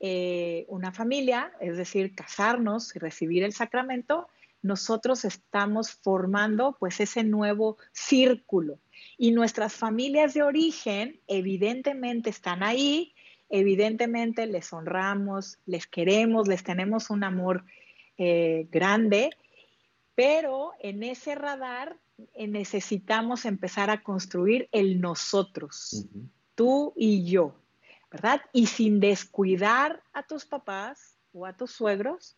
eh, 0.00 0.66
una 0.68 0.92
familia, 0.92 1.52
es 1.60 1.76
decir, 1.76 2.14
casarnos 2.14 2.94
y 2.94 2.98
recibir 2.98 3.42
el 3.42 3.52
sacramento, 3.52 4.28
nosotros 4.64 5.24
estamos 5.24 5.92
formando 5.92 6.76
pues 6.80 6.98
ese 6.98 7.22
nuevo 7.22 7.76
círculo. 7.92 8.80
Y 9.18 9.32
nuestras 9.32 9.74
familias 9.74 10.34
de 10.34 10.42
origen 10.42 11.20
evidentemente 11.26 12.30
están 12.30 12.62
ahí, 12.62 13.14
evidentemente 13.50 14.46
les 14.46 14.72
honramos, 14.72 15.58
les 15.66 15.86
queremos, 15.86 16.48
les 16.48 16.64
tenemos 16.64 17.10
un 17.10 17.24
amor 17.24 17.64
eh, 18.16 18.66
grande, 18.70 19.30
pero 20.14 20.72
en 20.80 21.02
ese 21.02 21.34
radar 21.34 21.98
eh, 22.32 22.46
necesitamos 22.46 23.44
empezar 23.44 23.90
a 23.90 24.02
construir 24.02 24.68
el 24.72 25.00
nosotros, 25.00 26.06
tú 26.54 26.94
y 26.96 27.24
yo. 27.24 27.54
¿verdad? 28.10 28.40
Y 28.52 28.66
sin 28.66 29.00
descuidar 29.00 30.00
a 30.12 30.22
tus 30.22 30.44
papás 30.44 31.18
o 31.32 31.46
a 31.46 31.52
tus 31.56 31.72
suegros, 31.72 32.36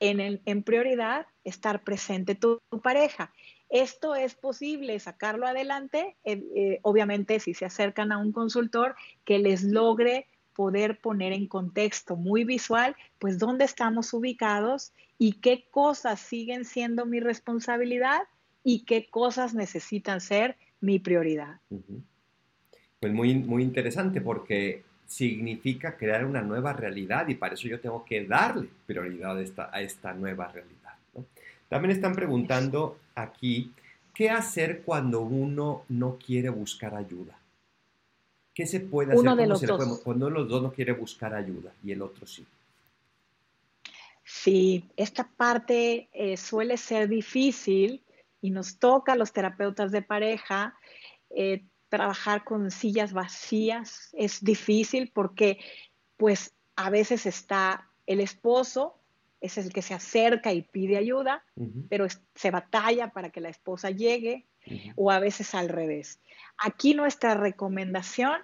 en, 0.00 0.40
en 0.44 0.62
prioridad 0.62 1.26
estar 1.44 1.82
presente 1.82 2.34
tu, 2.34 2.60
pareja. 2.82 3.32
Esto 3.68 4.14
es 4.14 4.34
posible 4.34 4.98
sacarlo 5.00 5.46
adelante, 5.46 6.16
eh, 6.24 6.42
eh, 6.54 6.78
obviamente 6.82 7.40
si 7.40 7.54
se 7.54 7.64
acercan 7.64 8.12
a 8.12 8.18
un 8.18 8.32
consultor 8.32 8.94
que 9.24 9.38
les 9.38 9.64
logre 9.64 10.26
poder 10.54 11.00
poner 11.00 11.32
en 11.32 11.46
contexto 11.46 12.16
muy 12.16 12.44
visual, 12.44 12.96
pues 13.18 13.38
dónde 13.38 13.64
estamos 13.64 14.12
ubicados 14.14 14.92
y 15.18 15.32
qué 15.34 15.66
cosas 15.70 16.20
siguen 16.20 16.64
siendo 16.64 17.06
mi 17.06 17.20
responsabilidad 17.20 18.22
y 18.64 18.84
qué 18.84 19.08
cosas 19.08 19.54
necesitan 19.54 20.20
ser 20.20 20.56
mi 20.80 20.98
prioridad. 20.98 21.60
Pues 23.00 23.12
muy, 23.12 23.34
muy 23.34 23.62
interesante 23.62 24.20
porque 24.20 24.82
significa 25.06 25.96
crear 25.96 26.24
una 26.24 26.42
nueva 26.42 26.72
realidad 26.72 27.28
y 27.28 27.34
para 27.34 27.54
eso 27.54 27.68
yo 27.68 27.80
tengo 27.80 28.04
que 28.04 28.24
darle 28.24 28.68
prioridad 28.86 29.36
a 29.36 29.40
esta, 29.40 29.70
a 29.72 29.80
esta 29.80 30.12
nueva 30.12 30.48
realidad. 30.48 30.76
También 31.68 31.92
están 31.92 32.14
preguntando 32.14 32.98
aquí, 33.14 33.72
¿qué 34.14 34.30
hacer 34.30 34.82
cuando 34.82 35.20
uno 35.20 35.84
no 35.88 36.18
quiere 36.18 36.48
buscar 36.48 36.94
ayuda? 36.94 37.38
¿Qué 38.54 38.66
se 38.66 38.80
puede 38.80 39.12
hacer 39.12 39.20
uno 39.20 39.36
de 39.36 39.46
los 39.46 39.60
dos. 39.60 40.00
cuando 40.02 40.30
los 40.30 40.48
dos 40.48 40.62
no 40.62 40.72
quiere 40.72 40.92
buscar 40.92 41.34
ayuda 41.34 41.72
y 41.84 41.92
el 41.92 42.02
otro 42.02 42.26
sí? 42.26 42.46
Sí, 44.24 44.84
esta 44.96 45.28
parte 45.28 46.08
eh, 46.12 46.36
suele 46.36 46.78
ser 46.78 47.08
difícil 47.08 48.02
y 48.40 48.50
nos 48.50 48.78
toca 48.78 49.12
a 49.12 49.16
los 49.16 49.32
terapeutas 49.32 49.92
de 49.92 50.02
pareja 50.02 50.74
eh, 51.30 51.64
trabajar 51.88 52.44
con 52.44 52.70
sillas 52.70 53.12
vacías 53.12 54.10
es 54.12 54.42
difícil 54.42 55.10
porque 55.12 55.58
pues 56.16 56.54
a 56.76 56.90
veces 56.90 57.26
está 57.26 57.88
el 58.06 58.20
esposo, 58.20 58.98
es 59.40 59.58
el 59.58 59.72
que 59.72 59.82
se 59.82 59.94
acerca 59.94 60.52
y 60.52 60.62
pide 60.62 60.96
ayuda, 60.96 61.44
pero 61.88 62.06
se 62.34 62.50
batalla 62.50 63.10
para 63.10 63.30
que 63.30 63.40
la 63.40 63.48
esposa 63.48 63.90
llegue 63.90 64.46
o 64.96 65.10
a 65.10 65.18
veces 65.18 65.54
al 65.54 65.68
revés. 65.68 66.20
Aquí 66.58 66.94
nuestra 66.94 67.34
recomendación 67.34 68.40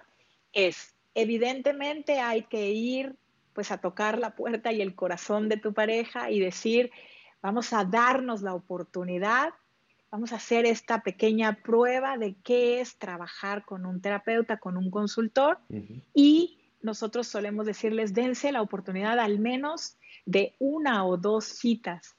es, 0.53 0.93
evidentemente 1.15 2.19
hay 2.19 2.43
que 2.43 2.71
ir 2.71 3.15
pues 3.53 3.71
a 3.71 3.79
tocar 3.79 4.17
la 4.17 4.35
puerta 4.35 4.71
y 4.71 4.81
el 4.81 4.95
corazón 4.95 5.49
de 5.49 5.57
tu 5.57 5.73
pareja 5.73 6.31
y 6.31 6.39
decir, 6.39 6.91
vamos 7.41 7.73
a 7.73 7.85
darnos 7.85 8.41
la 8.41 8.53
oportunidad 8.53 9.53
vamos 10.13 10.31
a 10.31 10.35
hacer 10.35 10.67
esta 10.67 11.01
pequeña 11.01 11.63
prueba 11.63 12.19
de 12.19 12.35
qué 12.43 12.81
es 12.81 12.99
trabajar 12.99 13.65
con 13.65 13.83
un 13.87 13.99
terapeuta, 13.99 14.57
con 14.57 14.77
un 14.77 14.91
consultor 14.91 15.57
y 16.13 16.59
nosotros 16.83 17.25
solemos 17.25 17.65
decirles, 17.65 18.13
dense 18.13 18.51
la 18.51 18.61
oportunidad 18.61 19.17
al 19.17 19.39
menos 19.39 19.97
de 20.27 20.53
una 20.59 21.03
o 21.03 21.17
dos 21.17 21.45
citas. 21.45 22.15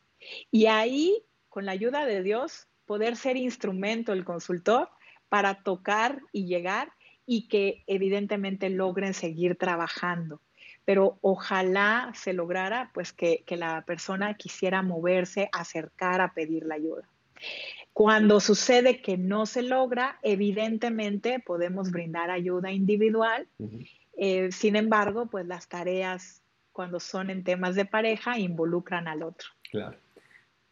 Y 0.50 0.66
ahí, 0.66 1.22
con 1.48 1.66
la 1.66 1.70
ayuda 1.70 2.04
de 2.04 2.24
Dios, 2.24 2.66
poder 2.84 3.14
ser 3.14 3.36
instrumento 3.36 4.12
el 4.12 4.24
consultor 4.24 4.88
para 5.28 5.62
tocar 5.62 6.20
y 6.32 6.46
llegar 6.46 6.90
y 7.26 7.46
que 7.46 7.84
evidentemente 7.86 8.70
logren 8.70 9.14
seguir 9.14 9.54
trabajando. 9.54 10.40
Pero 10.84 11.18
ojalá 11.20 12.10
se 12.16 12.32
lograra 12.32 12.90
pues 12.92 13.12
que, 13.12 13.44
que 13.46 13.56
la 13.56 13.84
persona 13.86 14.34
quisiera 14.34 14.82
moverse, 14.82 15.48
acercar 15.52 16.20
a 16.20 16.34
pedir 16.34 16.64
la 16.66 16.74
ayuda. 16.74 17.08
Cuando 17.92 18.40
sucede 18.40 19.00
que 19.00 19.16
no 19.16 19.46
se 19.46 19.62
logra, 19.62 20.18
evidentemente 20.22 21.38
podemos 21.38 21.92
brindar 21.92 22.30
ayuda 22.30 22.72
individual. 22.72 23.46
Eh, 24.16 24.50
sin 24.50 24.76
embargo, 24.76 25.26
pues 25.26 25.46
las 25.46 25.68
tareas 25.68 26.42
cuando 26.72 26.98
son 26.98 27.30
en 27.30 27.44
temas 27.44 27.76
de 27.76 27.84
pareja 27.84 28.38
involucran 28.38 29.06
al 29.06 29.22
otro. 29.22 29.48
Claro. 29.70 29.96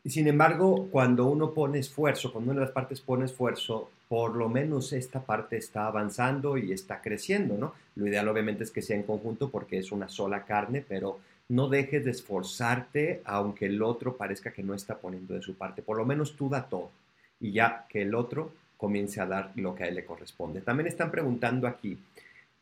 Y 0.04 0.10
sin 0.10 0.26
embargo, 0.26 0.88
cuando 0.90 1.26
uno 1.26 1.54
pone 1.54 1.78
esfuerzo, 1.78 2.32
cuando 2.32 2.50
una 2.50 2.60
de 2.60 2.66
las 2.66 2.74
partes 2.74 3.00
pone 3.00 3.26
esfuerzo, 3.26 3.88
por 4.08 4.34
lo 4.34 4.48
menos 4.48 4.92
esta 4.92 5.20
parte 5.20 5.56
está 5.56 5.86
avanzando 5.86 6.58
y 6.58 6.72
está 6.72 7.00
creciendo, 7.00 7.56
¿no? 7.56 7.74
Lo 7.94 8.08
ideal 8.08 8.28
obviamente 8.28 8.64
es 8.64 8.72
que 8.72 8.82
sea 8.82 8.96
en 8.96 9.04
conjunto 9.04 9.48
porque 9.48 9.78
es 9.78 9.92
una 9.92 10.08
sola 10.08 10.44
carne, 10.44 10.84
pero 10.86 11.20
no 11.52 11.68
dejes 11.68 12.02
de 12.06 12.12
esforzarte 12.12 13.20
aunque 13.26 13.66
el 13.66 13.82
otro 13.82 14.16
parezca 14.16 14.54
que 14.54 14.62
no 14.62 14.72
está 14.72 14.96
poniendo 14.96 15.34
de 15.34 15.42
su 15.42 15.54
parte. 15.54 15.82
Por 15.82 15.98
lo 15.98 16.06
menos 16.06 16.34
tú 16.34 16.48
da 16.48 16.64
todo 16.66 16.90
y 17.40 17.52
ya 17.52 17.84
que 17.90 18.02
el 18.02 18.14
otro 18.14 18.52
comience 18.78 19.20
a 19.20 19.26
dar 19.26 19.52
lo 19.56 19.74
que 19.74 19.84
a 19.84 19.88
él 19.88 19.96
le 19.96 20.06
corresponde. 20.06 20.62
También 20.62 20.86
están 20.86 21.10
preguntando 21.10 21.68
aquí, 21.68 21.98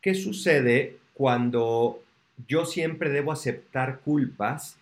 ¿qué 0.00 0.14
sucede 0.14 0.96
cuando 1.14 2.02
yo 2.48 2.66
siempre 2.66 3.10
debo 3.10 3.30
aceptar 3.30 4.00
culpas 4.00 4.76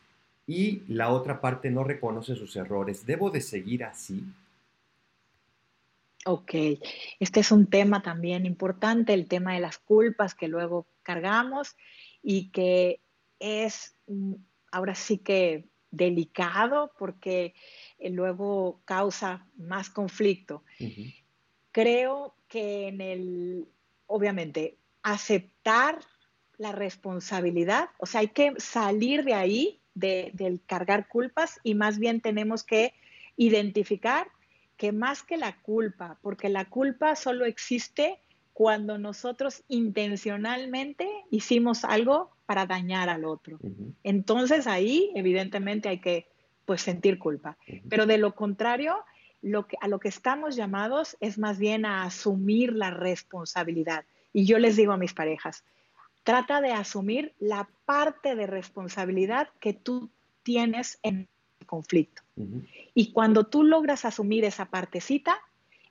y 0.46 0.84
la 0.88 1.10
otra 1.10 1.42
parte 1.42 1.70
no 1.70 1.84
reconoce 1.84 2.34
sus 2.34 2.56
errores? 2.56 3.04
¿Debo 3.04 3.28
de 3.28 3.42
seguir 3.42 3.84
así? 3.84 4.24
Ok, 6.24 6.54
este 7.20 7.40
es 7.40 7.52
un 7.52 7.66
tema 7.66 8.02
también 8.02 8.46
importante, 8.46 9.12
el 9.12 9.28
tema 9.28 9.52
de 9.52 9.60
las 9.60 9.76
culpas 9.76 10.34
que 10.34 10.48
luego 10.48 10.86
cargamos 11.02 11.76
y 12.22 12.48
que 12.48 13.00
es 13.40 13.96
mm, 14.06 14.34
ahora 14.70 14.94
sí 14.94 15.18
que 15.18 15.68
delicado 15.90 16.92
porque 16.98 17.54
eh, 17.98 18.10
luego 18.10 18.80
causa 18.84 19.46
más 19.56 19.90
conflicto. 19.90 20.62
Creo 21.72 22.34
que 22.48 22.88
en 22.88 23.00
el, 23.00 23.68
obviamente, 24.06 24.76
aceptar 25.02 25.98
la 26.56 26.72
responsabilidad, 26.72 27.90
o 27.98 28.06
sea, 28.06 28.20
hay 28.20 28.28
que 28.28 28.54
salir 28.58 29.24
de 29.24 29.34
ahí, 29.34 29.80
de, 29.94 30.30
del 30.34 30.60
cargar 30.64 31.08
culpas 31.08 31.60
y 31.62 31.74
más 31.74 31.98
bien 31.98 32.20
tenemos 32.20 32.64
que 32.64 32.94
identificar 33.36 34.28
que 34.76 34.92
más 34.92 35.22
que 35.22 35.36
la 35.36 35.60
culpa, 35.60 36.18
porque 36.22 36.48
la 36.48 36.64
culpa 36.66 37.16
solo 37.16 37.44
existe 37.44 38.20
cuando 38.52 38.98
nosotros 38.98 39.62
intencionalmente 39.68 41.08
hicimos 41.30 41.84
algo 41.84 42.30
para 42.48 42.64
dañar 42.64 43.10
al 43.10 43.26
otro. 43.26 43.58
Entonces 44.02 44.66
ahí 44.66 45.12
evidentemente 45.14 45.90
hay 45.90 45.98
que 45.98 46.26
pues 46.64 46.80
sentir 46.80 47.18
culpa. 47.18 47.58
Pero 47.90 48.06
de 48.06 48.16
lo 48.16 48.34
contrario, 48.34 48.96
lo 49.42 49.66
que, 49.66 49.76
a 49.82 49.86
lo 49.86 50.00
que 50.00 50.08
estamos 50.08 50.56
llamados 50.56 51.18
es 51.20 51.36
más 51.36 51.58
bien 51.58 51.84
a 51.84 52.04
asumir 52.04 52.72
la 52.72 52.90
responsabilidad. 52.90 54.06
Y 54.32 54.46
yo 54.46 54.58
les 54.58 54.76
digo 54.76 54.92
a 54.92 54.96
mis 54.96 55.12
parejas, 55.12 55.62
trata 56.24 56.62
de 56.62 56.72
asumir 56.72 57.34
la 57.38 57.68
parte 57.84 58.34
de 58.34 58.46
responsabilidad 58.46 59.50
que 59.60 59.74
tú 59.74 60.08
tienes 60.42 60.98
en 61.02 61.28
el 61.60 61.66
conflicto. 61.66 62.22
Y 62.94 63.12
cuando 63.12 63.44
tú 63.44 63.62
logras 63.62 64.06
asumir 64.06 64.46
esa 64.46 64.64
partecita, 64.70 65.38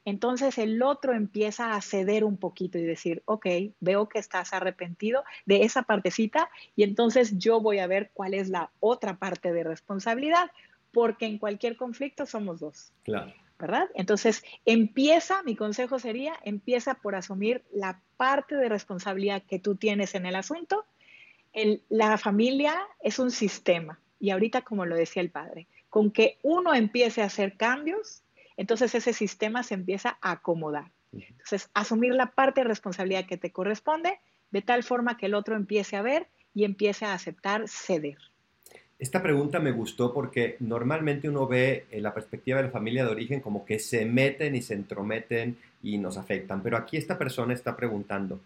entonces 0.08 0.58
el 0.58 0.82
otro 0.84 1.14
empieza 1.14 1.74
a 1.74 1.82
ceder 1.82 2.24
un 2.24 2.38
poquito 2.38 2.78
y 2.78 2.84
decir, 2.84 3.24
ok, 3.26 3.46
veo 3.82 4.08
que 4.08 4.20
estás 4.20 4.54
arrepentido 4.54 5.26
de 5.46 5.64
esa 5.64 5.82
partecita 5.84 6.50
y 6.78 6.84
entonces 6.84 7.38
yo 7.38 7.60
voy 7.60 7.80
a 7.80 7.88
ver 7.88 8.12
cuál 8.14 8.34
es 8.34 8.48
la 8.48 8.72
otra 8.80 9.18
parte 9.18 9.52
de 9.52 9.66
responsabilidad 9.66 10.50
porque 10.94 11.26
en 11.26 11.38
cualquier 11.38 11.76
conflicto 11.76 12.26
somos 12.26 12.62
dos. 12.62 12.94
Claro. 13.04 13.34
¿Verdad? 13.60 13.90
Entonces, 13.96 14.46
empieza, 14.64 15.44
mi 15.44 15.58
consejo 15.58 16.00
sería, 16.00 16.36
empieza 16.42 16.94
por 16.94 17.16
asumir 17.16 17.66
la 17.74 18.00
parte 18.16 18.56
de 18.56 18.70
responsabilidad 18.70 19.44
que 19.44 19.60
tú 19.60 19.76
tienes 19.76 20.16
en 20.16 20.26
el 20.26 20.38
asunto. 20.38 20.86
la 21.90 22.18
familia 22.18 22.80
es 23.02 23.20
un 23.20 23.30
sistema 23.30 24.00
y 24.22 24.30
ahorita, 24.30 24.62
como 24.62 24.86
lo 24.86 24.96
decía 24.96 25.22
el 25.22 25.32
padre, 25.32 25.68
con 25.90 26.12
que 26.12 26.38
uno 26.44 26.74
empiece 26.74 27.22
a 27.22 27.26
hacer 27.26 27.58
cambios, 27.58 28.24
entonces 28.58 28.94
ese 28.96 29.14
sistema 29.14 29.64
se 29.64 29.76
empieza 29.76 30.18
a 30.22 30.32
acomodar. 30.32 30.92
Entonces, 31.14 31.70
asumir 31.74 32.14
la 32.14 32.32
parte 32.32 32.62
de 32.62 32.68
responsabilidad 32.68 33.26
que 33.26 33.38
te 33.38 33.52
corresponde 33.52 34.20
de 34.52 34.62
tal 34.62 34.84
forma 34.84 35.18
que 35.18 35.28
el 35.28 35.36
otro 35.36 35.56
empiece 35.56 35.96
a 35.96 36.02
ver 36.02 36.28
y 36.54 36.64
empiece 36.66 37.06
a 37.06 37.14
aceptar 37.14 37.68
ceder. 37.68 38.18
Esta 39.00 39.22
pregunta 39.22 39.60
me 39.60 39.72
gustó 39.72 40.12
porque 40.12 40.58
normalmente 40.60 41.30
uno 41.30 41.48
ve 41.48 41.86
en 41.92 42.02
la 42.02 42.14
perspectiva 42.14 42.58
de 42.58 42.66
la 42.66 42.72
familia 42.72 43.06
de 43.06 43.12
origen 43.12 43.42
como 43.42 43.64
que 43.64 43.78
se 43.78 44.06
meten 44.06 44.56
y 44.56 44.62
se 44.64 44.74
entrometen 44.74 45.58
y 45.84 46.00
nos 46.00 46.18
afectan, 46.18 46.64
pero 46.64 46.78
aquí 46.78 46.98
esta 46.98 47.18
persona 47.18 47.54
está 47.54 47.76
preguntando, 47.76 48.42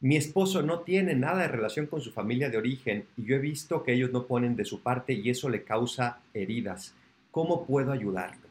mi 0.00 0.16
esposo 0.16 0.62
no 0.62 0.80
tiene 0.80 1.14
nada 1.14 1.42
de 1.42 1.48
relación 1.48 1.86
con 1.86 2.00
su 2.00 2.12
familia 2.12 2.48
de 2.48 2.56
origen 2.56 3.04
y 3.18 3.26
yo 3.26 3.36
he 3.36 3.40
visto 3.40 3.82
que 3.82 3.92
ellos 3.92 4.10
no 4.10 4.26
ponen 4.26 4.56
de 4.56 4.64
su 4.64 4.80
parte 4.80 5.12
y 5.12 5.28
eso 5.28 5.50
le 5.50 5.64
causa 5.64 6.20
heridas. 6.32 6.94
¿Cómo 7.30 7.66
puedo 7.66 7.92
ayudarlo? 7.92 8.49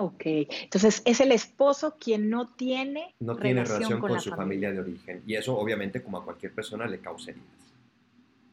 Ok, 0.00 0.22
entonces 0.24 1.02
es 1.04 1.20
el 1.20 1.32
esposo 1.32 1.96
quien 1.98 2.30
no 2.30 2.54
tiene, 2.54 3.16
no 3.18 3.36
tiene 3.36 3.64
relación, 3.64 3.98
con, 4.00 4.20
su 4.20 4.30
familia. 4.30 4.36
familia 4.36 4.72
de 4.72 4.78
origen 4.78 5.22
y 5.26 5.34
eso 5.34 5.58
obviamente 5.58 6.00
como 6.00 6.18
a 6.18 6.24
cualquier 6.24 6.52
persona 6.52 6.86
le 6.86 7.00
causa 7.00 7.32
heridas. 7.32 7.48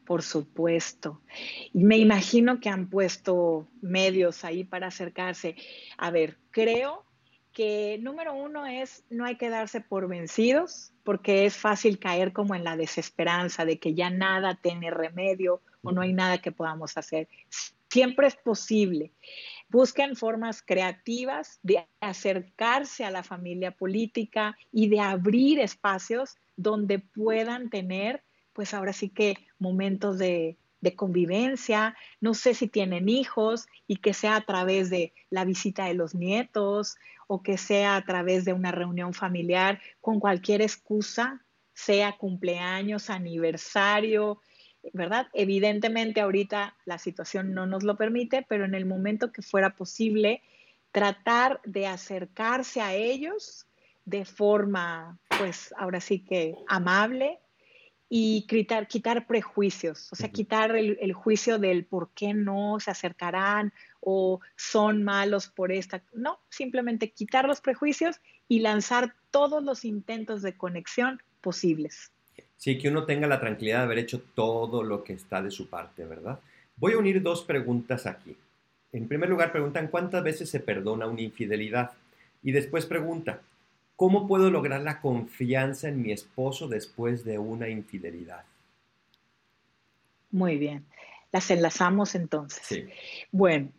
Por 0.04 0.22
supuesto. 0.22 1.20
Y 1.72 1.84
me 1.84 1.98
imagino 1.98 2.58
que 2.58 2.68
han 2.68 2.88
puesto 2.88 3.68
medios 3.80 4.44
ahí 4.44 4.64
para 4.64 4.88
acercarse. 4.88 5.54
A 5.98 6.10
ver, 6.10 6.36
creo 6.50 7.04
que 7.52 7.98
número 8.02 8.34
uno 8.34 8.66
es 8.66 9.04
no 9.08 9.24
hay 9.24 9.36
que 9.36 9.48
darse 9.48 9.80
por 9.80 10.08
vencidos, 10.08 10.92
porque 11.04 11.46
es 11.46 11.56
fácil 11.56 11.98
caer 11.98 12.32
como 12.32 12.54
en 12.54 12.64
la 12.64 12.76
desesperanza 12.76 13.64
de 13.64 13.78
que 13.78 13.94
ya 13.94 14.10
nada 14.10 14.58
tiene 14.60 14.90
remedio 14.90 15.62
o 15.82 15.92
no 15.92 16.02
hay 16.02 16.12
nada 16.12 16.38
que 16.38 16.52
podamos 16.52 16.98
hacer. 16.98 17.28
Siempre 17.88 18.26
es 18.26 18.36
posible. 18.36 19.12
Busquen 19.68 20.16
formas 20.16 20.62
creativas 20.62 21.58
de 21.62 21.86
acercarse 22.00 23.04
a 23.04 23.10
la 23.10 23.22
familia 23.22 23.72
política 23.72 24.56
y 24.72 24.88
de 24.88 25.00
abrir 25.00 25.58
espacios 25.58 26.36
donde 26.56 26.98
puedan 26.98 27.68
tener 27.70 28.22
pues 28.56 28.72
ahora 28.72 28.94
sí 28.94 29.10
que 29.10 29.36
momentos 29.58 30.16
de, 30.16 30.56
convivencia, 30.94 31.96
no 32.20 32.32
sé 32.32 32.54
si 32.54 32.68
tienen 32.68 33.08
hijos 33.08 33.66
y 33.88 33.96
que 33.96 34.14
sea 34.14 34.36
a 34.36 34.46
través 34.46 34.88
de 34.88 35.12
la 35.30 35.44
visita 35.44 35.86
de 35.86 35.94
los 35.94 36.14
nietos 36.14 36.96
o 37.26 37.42
que 37.42 37.58
sea 37.58 37.96
a 37.96 38.04
través 38.04 38.44
de 38.44 38.52
una 38.52 38.70
reunión 38.70 39.12
familiar 39.12 39.80
con 40.00 40.20
cualquier 40.20 40.62
excusa, 40.62 41.44
sea 41.74 42.16
cumpleaños, 42.16 43.10
aniversario, 43.10 44.40
¿verdad? 44.92 45.28
Evidentemente 45.32 46.20
ahorita 46.20 46.76
la 46.84 46.98
situación 46.98 47.54
no 47.54 47.66
nos 47.66 47.82
lo 47.82 47.96
permite, 47.96 48.44
pero 48.48 48.64
en 48.64 48.74
el 48.74 48.86
momento 48.86 49.32
que 49.32 49.42
fuera 49.42 49.76
posible, 49.76 50.42
tratar 50.92 51.60
de 51.64 51.86
acercarse 51.86 52.80
a 52.80 52.94
ellos 52.94 53.66
de 54.04 54.24
forma, 54.24 55.18
pues 55.38 55.74
ahora 55.76 56.00
sí 56.00 56.20
que 56.20 56.54
amable, 56.68 57.40
y 58.08 58.46
quitar, 58.46 58.86
quitar 58.86 59.26
prejuicios, 59.26 60.12
o 60.12 60.16
sea, 60.16 60.30
quitar 60.30 60.76
el, 60.76 61.12
juicio 61.12 61.58
del 61.58 61.84
por 61.84 62.10
qué 62.10 62.34
no 62.34 62.78
se 62.78 62.90
acercarán 62.90 63.72
o 64.00 64.40
son 64.54 65.02
malos 65.02 65.48
por 65.48 65.72
esta. 65.72 66.02
No, 66.12 66.38
simplemente 66.48 67.10
quitar 67.10 67.46
los 67.46 67.60
prejuicios 67.60 68.20
y 68.46 68.60
lanzar 68.60 69.14
todos 69.30 69.62
los 69.62 69.84
intentos 69.84 70.42
de 70.42 70.56
conexión 70.56 71.20
posibles. 71.40 72.12
Sí, 72.56 72.78
que 72.78 72.88
uno 72.88 73.04
tenga 73.04 73.26
la 73.26 73.40
tranquilidad 73.40 73.78
de 73.78 73.84
haber 73.84 73.98
hecho 73.98 74.22
todo 74.34 74.82
lo 74.82 75.04
que 75.04 75.12
está 75.12 75.42
de 75.42 75.50
su 75.50 75.68
parte, 75.68 76.04
¿verdad? 76.04 76.38
Voy 76.76 76.92
a 76.92 76.98
unir 76.98 77.22
dos 77.22 77.42
preguntas 77.42 78.06
aquí. 78.06 78.36
En 78.92 79.08
primer 79.08 79.28
lugar, 79.28 79.52
preguntan 79.52 79.88
cuántas 79.88 80.22
veces 80.22 80.48
se 80.48 80.60
perdona 80.60 81.06
una 81.06 81.20
infidelidad. 81.20 81.92
Y 82.42 82.52
después 82.52 82.86
pregunta, 82.86 83.40
¿Cómo 83.96 84.28
puedo 84.28 84.50
lograr 84.50 84.82
la 84.82 85.00
confianza 85.00 85.88
en 85.88 86.02
mi 86.02 86.12
esposo 86.12 86.68
después 86.68 87.24
de 87.24 87.38
una 87.38 87.70
infidelidad? 87.70 88.44
Muy 90.30 90.58
bien. 90.58 90.84
Las 91.32 91.50
enlazamos 91.50 92.14
entonces. 92.14 92.84
Bueno, 93.32 93.70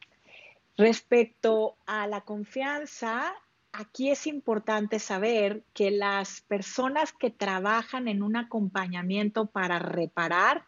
Respecto 0.78 1.76
a 1.88 2.06
la 2.06 2.22
confianza, 2.22 3.34
aquí 3.78 4.10
es 4.10 4.26
importante 4.26 4.98
saber 4.98 5.64
que 5.74 5.92
las 5.92 6.42
personas 6.42 7.14
que 7.14 7.30
trabajan 7.30 8.08
en 8.08 8.24
un 8.24 8.36
acompañamiento 8.36 9.46
para 9.46 9.78
reparar 9.78 10.66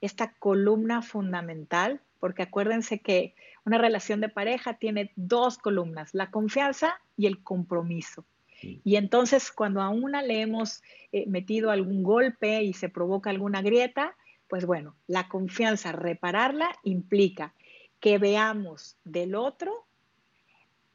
esta 0.00 0.32
columna 0.34 1.02
fundamental, 1.02 2.00
porque 2.20 2.42
acuérdense 2.42 3.00
que 3.00 3.34
una 3.64 3.78
relación 3.78 4.20
de 4.20 4.28
pareja 4.28 4.74
tiene 4.74 5.10
dos 5.16 5.58
columnas, 5.58 6.14
la 6.14 6.30
confianza 6.30 7.00
y 7.16 7.26
el 7.26 7.42
compromiso. 7.42 8.24
Y 8.62 8.96
entonces 8.96 9.50
cuando 9.50 9.82
a 9.82 9.88
una 9.88 10.22
le 10.22 10.40
hemos 10.40 10.82
eh, 11.12 11.26
metido 11.26 11.70
algún 11.70 12.04
golpe 12.04 12.62
y 12.62 12.72
se 12.72 12.88
provoca 12.88 13.30
alguna 13.30 13.62
grieta, 13.62 14.14
pues 14.48 14.64
bueno, 14.64 14.94
la 15.08 15.28
confianza, 15.28 15.90
repararla 15.90 16.70
implica 16.84 17.52
que 18.00 18.18
veamos 18.18 18.96
del 19.04 19.34
otro 19.34 19.87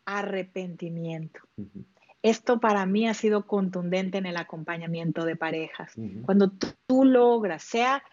arrepentimiento. 0.05 1.39
Esto 2.21 2.59
para 2.59 2.85
mí 2.85 3.07
ha 3.07 3.13
sido 3.13 3.45
contundente 3.45 4.17
en 4.17 4.25
el 4.25 4.37
acompañamiento 4.37 5.25
de 5.25 5.35
parejas. 5.35 5.93
Cuando 6.25 6.51
tú, 6.87 7.03
logras, 7.03 7.63
sea, 7.63 8.03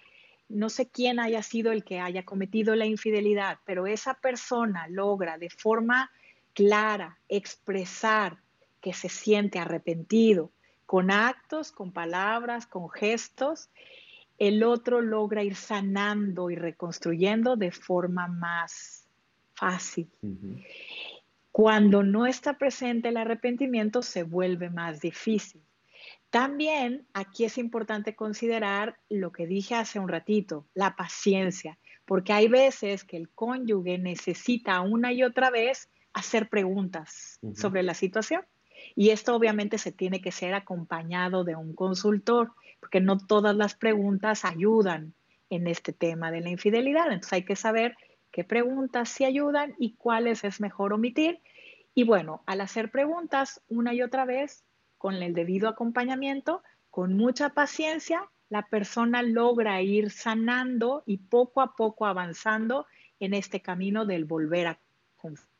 no 0.48 0.68
sé 0.68 0.88
quién 0.88 1.20
haya 1.20 1.42
sido 1.42 1.70
el 1.70 1.84
que 1.84 2.00
haya 2.00 2.24
cometido 2.24 2.74
la 2.74 2.86
infidelidad, 2.86 3.58
pero 3.64 3.86
esa 3.86 4.14
persona 4.14 4.88
logra 4.88 5.38
de 5.38 5.48
forma 5.48 6.10
clara 6.54 7.18
expresar 7.28 8.38
que 8.80 8.92
se 8.92 9.08
siente 9.08 9.58
arrepentido, 9.58 10.50
con 10.86 11.12
actos, 11.12 11.70
con 11.70 11.92
palabras, 11.92 12.66
con 12.66 12.90
gestos, 12.90 13.68
el 14.38 14.64
otro 14.64 15.02
logra 15.02 15.44
ir 15.44 15.54
sanando 15.54 16.50
y 16.50 16.56
reconstruyendo 16.56 17.56
de 17.56 17.70
forma 17.70 18.26
más 18.26 19.06
fácil. 19.54 20.08
Cuando 21.52 22.02
no 22.02 22.26
está 22.26 22.58
presente 22.58 23.08
el 23.08 23.16
arrepentimiento, 23.16 24.02
se 24.02 24.22
vuelve 24.22 24.70
más 24.70 25.00
difícil. 25.00 25.62
También 26.30 27.06
aquí 27.12 27.44
es 27.44 27.58
importante 27.58 28.14
considerar 28.14 29.00
lo 29.08 29.32
que 29.32 29.46
dije 29.46 29.74
hace 29.74 29.98
un 29.98 30.08
ratito, 30.08 30.66
la 30.74 30.94
paciencia, 30.94 31.78
porque 32.04 32.32
hay 32.32 32.46
veces 32.46 33.02
que 33.02 33.16
el 33.16 33.30
cónyuge 33.30 33.98
necesita 33.98 34.80
una 34.80 35.12
y 35.12 35.24
otra 35.24 35.50
vez 35.50 35.90
hacer 36.12 36.48
preguntas 36.48 37.40
sobre 37.54 37.82
la 37.82 37.94
situación. 37.94 38.42
Y 38.94 39.10
esto 39.10 39.34
obviamente 39.34 39.76
se 39.76 39.92
tiene 39.92 40.20
que 40.20 40.32
ser 40.32 40.54
acompañado 40.54 41.44
de 41.44 41.56
un 41.56 41.74
consultor, 41.74 42.52
porque 42.78 43.00
no 43.00 43.18
todas 43.18 43.54
las 43.56 43.74
preguntas 43.74 44.44
ayudan 44.44 45.14
en 45.50 45.66
este 45.66 45.92
tema 45.92 46.30
de 46.30 46.40
la 46.40 46.50
infidelidad. 46.50 47.06
Entonces 47.06 47.32
hay 47.32 47.44
que 47.44 47.56
saber 47.56 47.96
qué 48.30 48.44
preguntas 48.44 49.08
sí 49.08 49.24
ayudan 49.24 49.74
y 49.78 49.94
cuáles 49.94 50.44
es 50.44 50.60
mejor 50.60 50.92
omitir. 50.92 51.40
Y 51.94 52.04
bueno, 52.04 52.42
al 52.46 52.60
hacer 52.60 52.90
preguntas 52.90 53.62
una 53.68 53.92
y 53.94 54.02
otra 54.02 54.24
vez, 54.24 54.64
con 54.98 55.14
el 55.14 55.34
debido 55.34 55.68
acompañamiento, 55.68 56.62
con 56.90 57.16
mucha 57.16 57.50
paciencia, 57.50 58.28
la 58.48 58.62
persona 58.66 59.22
logra 59.22 59.80
ir 59.80 60.10
sanando 60.10 61.02
y 61.06 61.18
poco 61.18 61.60
a 61.60 61.74
poco 61.74 62.06
avanzando 62.06 62.86
en 63.18 63.34
este 63.34 63.60
camino 63.60 64.06
del 64.06 64.24
volver 64.24 64.66
a 64.66 64.78
confiar. 65.16 65.50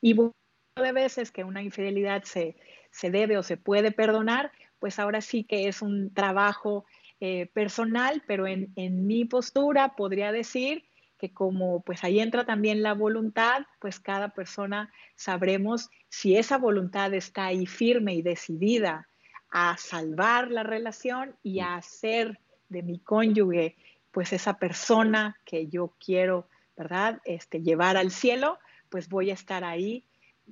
Y 0.00 0.14
de 0.14 0.92
veces 0.92 1.30
que 1.30 1.44
una 1.44 1.62
infidelidad 1.62 2.24
se, 2.24 2.56
debe 3.02 3.38
o 3.38 3.42
se 3.42 3.56
puede 3.56 3.92
perdonar, 3.92 4.52
pues 4.78 4.98
ahora 4.98 5.20
sí 5.20 5.44
que 5.44 5.68
es 5.68 5.82
un 5.82 6.12
trabajo 6.12 6.84
eh, 7.20 7.46
personal, 7.52 8.22
pero 8.26 8.46
en, 8.46 8.72
en, 8.76 9.06
mi 9.06 9.24
postura 9.24 9.94
podría 9.94 10.32
decir 10.32 10.84
que 11.18 11.32
como 11.32 11.82
pues 11.82 12.02
ahí 12.02 12.18
entra 12.18 12.46
también 12.46 12.82
la 12.82 12.94
voluntad, 12.94 13.66
pues 13.78 14.00
cada 14.00 14.30
persona 14.30 14.90
sabremos 15.16 15.90
si 16.08 16.36
esa 16.36 16.56
voluntad 16.56 17.12
está 17.12 17.46
ahí 17.46 17.66
firme 17.66 18.14
y 18.14 18.22
decidida 18.22 19.06
a 19.50 19.76
salvar 19.76 20.50
la 20.50 20.62
relación 20.62 21.36
y 21.42 21.60
a 21.60 21.76
hacer 21.76 22.40
de 22.70 22.82
mi 22.82 23.00
cónyuge 23.00 23.76
pues 24.12 24.32
esa 24.32 24.58
persona 24.58 25.36
que 25.44 25.68
yo 25.68 25.94
quiero, 26.04 26.48
¿verdad? 26.76 27.20
Este, 27.24 27.60
llevar 27.60 27.96
al 27.96 28.10
cielo, 28.10 28.58
pues 28.88 29.08
voy 29.08 29.30
a 29.30 29.34
estar 29.34 29.62
ahí 29.62 30.04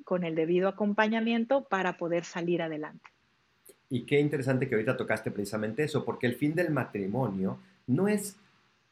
con 0.04 0.24
el 0.24 0.34
debido 0.34 0.68
acompañamiento 0.68 1.64
para 1.64 1.96
poder 1.96 2.24
salir 2.24 2.62
adelante. 2.62 3.08
Y 3.91 4.03
qué 4.03 4.20
interesante 4.20 4.68
que 4.68 4.74
ahorita 4.74 4.97
tocaste 4.97 5.30
precisamente 5.30 5.82
eso, 5.82 6.05
porque 6.05 6.26
el 6.26 6.34
fin 6.34 6.55
del 6.55 6.70
matrimonio 6.70 7.59
no 7.86 8.09
es 8.09 8.36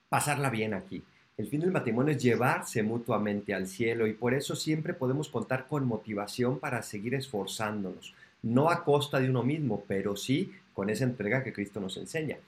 pasarla 0.08 0.50
bien 0.50 0.74
aquí. 0.74 1.02
El 1.36 1.48
fin 1.48 1.60
del 1.60 1.70
matrimonio 1.70 2.14
es 2.14 2.22
llevarse 2.22 2.82
mutuamente 2.82 3.52
al 3.52 3.66
cielo 3.66 4.06
y 4.06 4.14
por 4.14 4.32
eso 4.32 4.56
siempre 4.56 4.94
podemos 4.94 5.28
contar 5.28 5.66
con 5.68 5.86
motivación 5.86 6.58
para 6.58 6.82
seguir 6.82 7.14
esforzándonos, 7.14 8.14
no 8.42 8.70
a 8.70 8.84
costa 8.84 9.20
de 9.20 9.28
uno 9.28 9.42
mismo, 9.42 9.84
pero 9.86 10.16
sí 10.16 10.52
con 10.72 10.88
esa 10.88 11.04
entrega 11.04 11.44
que 11.44 11.52
Cristo 11.52 11.78
nos 11.78 11.98
enseña. 11.98 12.38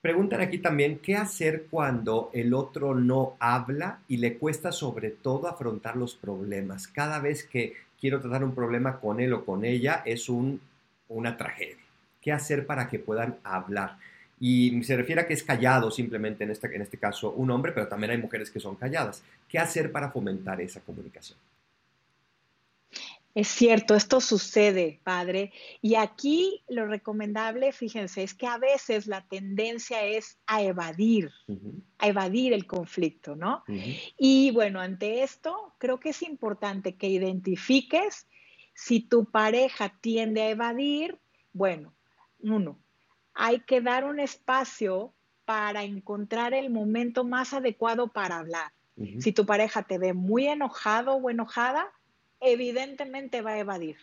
Preguntan 0.00 0.40
aquí 0.40 0.58
también, 0.58 0.98
¿qué 0.98 1.16
hacer 1.16 1.66
cuando 1.70 2.30
el 2.34 2.54
otro 2.54 2.94
no 2.94 3.36
habla 3.38 4.00
y 4.08 4.16
le 4.18 4.36
cuesta 4.36 4.72
sobre 4.72 5.10
todo 5.10 5.48
afrontar 5.48 5.96
los 5.96 6.14
problemas? 6.14 6.88
Cada 6.88 7.20
vez 7.20 7.44
que 7.44 7.74
quiero 8.00 8.20
tratar 8.20 8.44
un 8.44 8.54
problema 8.54 9.00
con 9.00 9.20
él 9.20 9.32
o 9.32 9.44
con 9.44 9.64
ella, 9.64 10.02
es 10.04 10.28
un, 10.28 10.60
una 11.08 11.36
tragedia. 11.36 11.83
¿Qué 12.24 12.32
hacer 12.32 12.66
para 12.66 12.88
que 12.88 12.98
puedan 12.98 13.36
hablar? 13.44 13.98
Y 14.40 14.82
se 14.82 14.96
refiere 14.96 15.20
a 15.20 15.26
que 15.26 15.34
es 15.34 15.42
callado 15.42 15.90
simplemente 15.90 16.42
en 16.44 16.50
este, 16.50 16.74
en 16.74 16.80
este 16.80 16.96
caso 16.96 17.32
un 17.32 17.50
hombre, 17.50 17.72
pero 17.72 17.86
también 17.86 18.12
hay 18.12 18.18
mujeres 18.18 18.50
que 18.50 18.60
son 18.60 18.76
calladas. 18.76 19.22
¿Qué 19.46 19.58
hacer 19.58 19.92
para 19.92 20.10
fomentar 20.10 20.58
esa 20.62 20.80
comunicación? 20.80 21.38
Es 23.34 23.48
cierto, 23.48 23.94
esto 23.94 24.20
sucede, 24.20 25.00
padre. 25.02 25.52
Y 25.82 25.96
aquí 25.96 26.62
lo 26.68 26.86
recomendable, 26.86 27.72
fíjense, 27.72 28.22
es 28.22 28.32
que 28.32 28.46
a 28.46 28.58
veces 28.58 29.06
la 29.06 29.26
tendencia 29.26 30.04
es 30.04 30.38
a 30.46 30.62
evadir, 30.62 31.30
a 31.98 32.08
evadir 32.08 32.52
el 32.52 32.66
conflicto, 32.66 33.36
¿no? 33.36 33.64
Y 34.16 34.50
bueno, 34.52 34.80
ante 34.80 35.24
esto, 35.24 35.74
creo 35.78 36.00
que 36.00 36.10
es 36.10 36.22
importante 36.22 36.94
que 36.94 37.08
identifiques 37.08 38.28
si 38.72 39.00
tu 39.00 39.24
pareja 39.24 39.92
tiende 40.00 40.42
a 40.42 40.50
evadir, 40.50 41.18
bueno, 41.52 41.92
uno, 42.50 42.78
hay 43.34 43.60
que 43.60 43.80
dar 43.80 44.04
un 44.04 44.20
espacio 44.20 45.12
para 45.44 45.84
encontrar 45.84 46.54
el 46.54 46.70
momento 46.70 47.24
más 47.24 47.52
adecuado 47.52 48.08
para 48.08 48.38
hablar. 48.38 48.72
Si 49.18 49.32
tu 49.32 49.44
pareja 49.44 49.82
te 49.82 49.98
ve 49.98 50.12
muy 50.12 50.46
enojado 50.46 51.14
o 51.14 51.28
enojada, 51.28 51.90
evidentemente 52.40 53.42
va 53.42 53.52
a 53.52 53.58
evadir, 53.58 53.96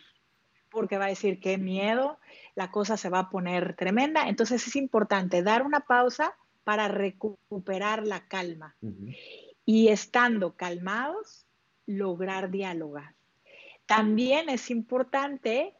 porque 0.70 0.98
va 0.98 1.06
a 1.06 1.08
decir, 1.08 1.40
qué 1.40 1.56
miedo, 1.56 2.18
la 2.54 2.70
cosa 2.70 2.98
se 2.98 3.08
va 3.08 3.20
a 3.20 3.30
poner 3.30 3.74
tremenda. 3.74 4.28
Entonces 4.28 4.66
es 4.66 4.76
importante 4.76 5.42
dar 5.42 5.62
una 5.62 5.80
pausa 5.80 6.36
para 6.62 6.88
recuperar 6.88 8.06
la 8.06 8.28
calma. 8.28 8.76
Y 9.64 9.88
estando 9.88 10.56
calmados, 10.56 11.46
lograr 11.86 12.50
dialogar. 12.50 13.14
También 13.86 14.50
es 14.50 14.70
importante 14.70 15.74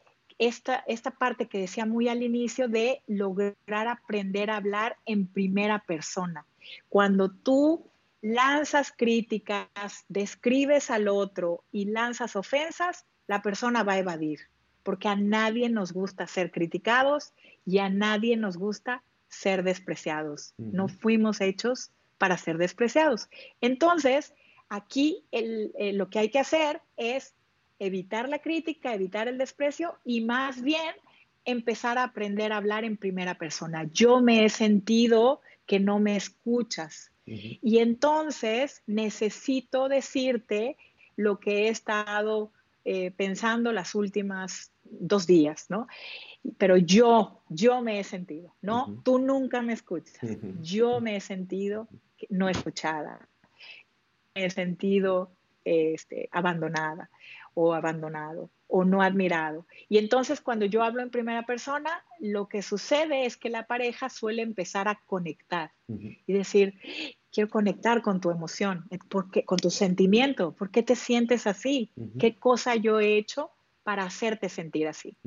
esta, 0.47 0.83
esta 0.87 1.11
parte 1.11 1.47
que 1.47 1.59
decía 1.59 1.85
muy 1.85 2.07
al 2.07 2.23
inicio 2.23 2.67
de 2.67 3.01
lograr 3.07 3.87
aprender 3.87 4.49
a 4.49 4.57
hablar 4.57 4.97
en 5.05 5.27
primera 5.27 5.79
persona. 5.79 6.45
Cuando 6.89 7.29
tú 7.29 7.89
lanzas 8.21 8.93
críticas, 8.95 10.05
describes 10.07 10.89
al 10.89 11.07
otro 11.07 11.63
y 11.71 11.85
lanzas 11.85 12.35
ofensas, 12.35 13.05
la 13.27 13.41
persona 13.41 13.83
va 13.83 13.93
a 13.93 13.99
evadir, 13.99 14.39
porque 14.83 15.07
a 15.07 15.15
nadie 15.15 15.69
nos 15.69 15.91
gusta 15.91 16.27
ser 16.27 16.51
criticados 16.51 17.33
y 17.65 17.79
a 17.79 17.89
nadie 17.89 18.37
nos 18.37 18.57
gusta 18.57 19.03
ser 19.27 19.63
despreciados. 19.63 20.53
No 20.57 20.87
fuimos 20.87 21.41
hechos 21.41 21.91
para 22.17 22.37
ser 22.37 22.57
despreciados. 22.57 23.29
Entonces, 23.61 24.33
aquí 24.69 25.25
lo 25.31 26.09
que 26.09 26.19
hay 26.19 26.29
que 26.29 26.39
hacer 26.39 26.81
es 26.97 27.33
evitar 27.79 28.29
la 28.29 28.39
crítica, 28.39 28.93
evitar 28.93 29.27
el 29.27 29.37
desprecio 29.37 29.97
y 30.05 30.21
más 30.21 30.61
bien 30.61 30.95
empezar 31.45 31.97
a 31.97 32.03
aprender 32.03 32.53
a 32.53 32.57
hablar 32.57 32.85
en 32.85 32.97
primera 32.97 33.37
persona. 33.37 33.89
Yo 33.91 34.21
me 34.21 34.45
he 34.45 34.49
sentido 34.49 35.41
que 35.65 35.79
no 35.79 35.99
me 35.99 36.15
escuchas, 36.15 37.13
y 37.25 37.77
entonces 37.77 38.83
necesito 38.85 39.87
decirte 39.87 40.77
lo 41.15 41.39
que 41.39 41.63
he 41.63 41.69
estado 41.69 42.51
eh, 42.83 43.11
pensando 43.11 43.71
las 43.71 43.95
últimas 43.95 44.71
dos 44.83 45.25
días, 45.25 45.69
¿no? 45.69 45.87
Pero 46.57 46.75
yo, 46.75 47.41
yo 47.47 47.81
me 47.81 47.99
he 47.99 48.03
sentido, 48.03 48.53
¿no? 48.61 49.01
Tú 49.03 49.19
nunca 49.19 49.61
me 49.61 49.71
escuchas. 49.71 50.19
Yo 50.61 50.99
me 50.99 51.15
he 51.15 51.21
sentido 51.21 51.87
no 52.29 52.49
escuchada. 52.49 53.25
Me 54.35 54.45
he 54.45 54.49
sentido 54.49 55.31
este, 55.63 56.27
abandonada 56.31 57.09
o 57.53 57.73
abandonado 57.73 58.49
o 58.67 58.83
no 58.85 59.01
admirado. 59.03 59.67
Y 59.87 59.99
entonces 59.99 60.41
cuando 60.41 60.65
yo 60.65 60.81
hablo 60.81 61.03
en 61.03 61.11
primera 61.11 61.45
persona, 61.45 62.03
lo 62.19 62.47
que 62.47 62.63
sucede 62.63 63.25
es 63.25 63.37
que 63.37 63.49
la 63.49 63.67
pareja 63.67 64.09
suele 64.09 64.41
empezar 64.41 64.87
a 64.87 64.99
conectar 65.05 65.71
y 65.87 66.33
decir, 66.33 66.79
quiero 67.31 67.49
conectar 67.49 68.01
con 68.01 68.19
tu 68.19 68.31
emoción, 68.31 68.85
eh, 68.89 68.97
con 69.45 69.59
tu 69.59 69.69
sentimiento, 69.69 70.53
¿por 70.53 70.71
qué 70.71 70.81
te 70.81 70.95
sientes 70.95 71.45
así? 71.45 71.91
¿Qué 72.17 72.35
cosa 72.35 72.75
yo 72.75 72.99
he 72.99 73.17
hecho 73.17 73.51
para 73.83 74.05
hacerte 74.05 74.49
sentir 74.49 74.87
así? 74.87 75.17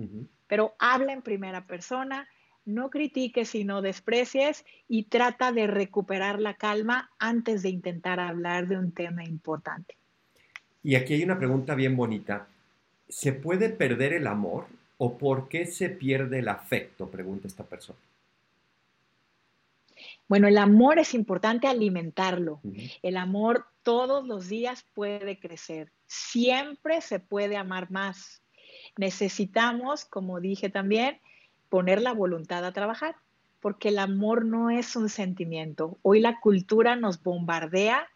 Pero 0.49 0.75
habla 0.79 1.13
en 1.13 1.23
primera 1.23 1.67
persona, 1.67 2.29
no 2.65 2.91
critiques 2.91 3.55
y 3.55 3.65
no 3.65 3.81
desprecies 3.81 4.65
y 4.89 5.05
trata 5.05 5.53
de 5.53 5.69
recuperar 5.69 6.41
la 6.41 6.55
calma 6.55 7.11
antes 7.19 7.63
de 7.63 7.69
intentar 7.71 8.19
hablar 8.19 8.67
de 8.67 8.77
un 8.77 8.93
tema 8.93 9.25
importante. 9.25 9.97
Y 10.87 10.95
aquí 10.95 11.15
hay 11.15 11.25
una 11.25 11.37
pregunta 11.37 11.75
bien 11.75 11.97
bonita. 11.97 12.47
¿Se 13.09 13.33
puede 13.33 13.71
perder 13.71 14.13
el 14.13 14.29
amor 14.29 14.69
o 14.99 15.19
por 15.19 15.49
qué 15.49 15.67
se 15.67 15.89
pierde 15.89 16.39
el 16.39 16.47
afecto? 16.47 17.11
Pregunta 17.11 17.49
esta 17.49 17.65
persona. 17.65 17.99
Bueno, 20.29 20.47
el 20.47 20.57
amor 20.59 21.01
es 21.01 21.13
importante 21.13 21.67
alimentarlo. 21.67 22.61
El 23.03 23.17
amor 23.17 23.67
todos 23.83 24.25
los 24.29 24.49
días 24.49 24.87
puede 24.95 25.41
crecer. 25.41 25.91
Siempre 26.07 27.01
se 27.01 27.19
puede 27.19 27.57
amar 27.57 27.91
más. 27.91 28.41
Necesitamos, 28.97 30.05
como 30.05 30.39
dije 30.39 30.69
también, 30.71 31.19
poner 31.69 32.01
la 32.01 32.13
voluntad 32.13 32.65
a 32.65 32.71
trabajar, 32.71 33.17
porque 33.59 33.89
el 33.89 33.99
amor 33.99 34.45
no 34.45 34.71
es 34.71 34.95
un 34.95 35.09
sentimiento. 35.09 35.99
Hoy 36.03 36.21
la 36.21 36.39
cultura 36.39 36.95
nos 36.95 37.21
bombardea 37.21 38.07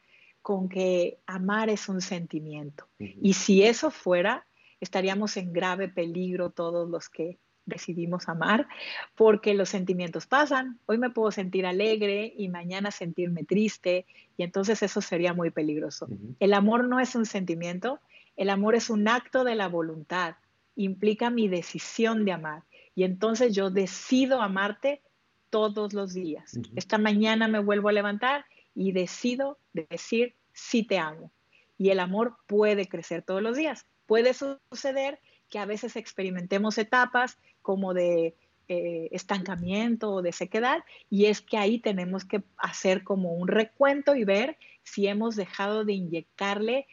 con 0.42 0.68
que 0.68 1.18
amar 1.26 1.68
es 1.68 1.88
un 1.88 2.00
sentimiento. 2.00 2.88
Y 2.98 3.34
si 3.34 3.62
eso 3.62 3.90
fuera, 3.90 4.46
estaríamos 4.80 5.36
en 5.36 5.52
grave 5.52 5.88
peligro 5.88 6.50
todos 6.50 6.88
los 6.88 7.08
que 7.08 7.38
decidimos 7.66 8.28
amar, 8.28 8.66
porque 9.14 9.54
los 9.54 9.68
sentimientos 9.68 10.26
pasan. 10.26 10.78
Hoy 10.86 10.98
me 10.98 11.10
puedo 11.10 11.30
sentir 11.30 11.66
alegre 11.66 12.32
y 12.36 12.48
mañana 12.48 12.90
sentirme 12.90 13.44
triste, 13.44 14.06
y 14.36 14.42
entonces 14.42 14.82
eso 14.82 15.00
sería 15.00 15.34
muy 15.34 15.50
peligroso. 15.50 16.08
El 16.40 16.54
amor 16.54 16.88
no 16.88 17.00
es 17.00 17.14
un 17.14 17.26
sentimiento, 17.26 18.00
el 18.36 18.50
amor 18.50 18.74
es 18.74 18.90
un 18.90 19.06
acto 19.06 19.44
de 19.44 19.54
la 19.54 19.68
voluntad, 19.68 20.36
implica 20.74 21.30
mi 21.30 21.48
decisión 21.48 22.24
de 22.24 22.32
amar, 22.32 22.64
y 22.94 23.04
entonces 23.04 23.54
yo 23.54 23.70
decido 23.70 24.40
amarte 24.40 25.02
todos 25.50 25.92
los 25.92 26.14
días. 26.14 26.58
Esta 26.76 26.96
mañana 26.96 27.48
me 27.48 27.58
vuelvo 27.58 27.88
a 27.88 27.92
levantar 27.92 28.44
y 28.74 28.92
decido 28.92 29.58
decir 29.72 30.34
sí 30.52 30.82
te 30.82 30.98
amo. 30.98 31.30
Y 31.78 31.90
el 31.90 32.00
amor 32.00 32.36
puede 32.46 32.88
crecer 32.88 33.22
todos 33.22 33.42
los 33.42 33.56
días. 33.56 33.86
Puede 34.06 34.34
suceder 34.34 35.20
que 35.48 35.58
a 35.58 35.66
veces 35.66 35.96
experimentemos 35.96 36.78
etapas 36.78 37.38
como 37.62 37.94
de 37.94 38.34
eh, 38.68 39.08
estancamiento 39.10 40.12
o 40.12 40.22
de 40.22 40.32
sequedad, 40.32 40.84
y 41.08 41.26
es 41.26 41.40
que 41.40 41.56
ahí 41.56 41.80
tenemos 41.80 42.24
que 42.24 42.44
hacer 42.56 43.02
como 43.02 43.32
un 43.32 43.48
recuento 43.48 44.14
y 44.14 44.22
ver 44.22 44.58
si 44.84 45.08
hemos 45.08 45.34
dejado 45.34 45.84
de 45.84 45.94
inyectarle 45.94 46.86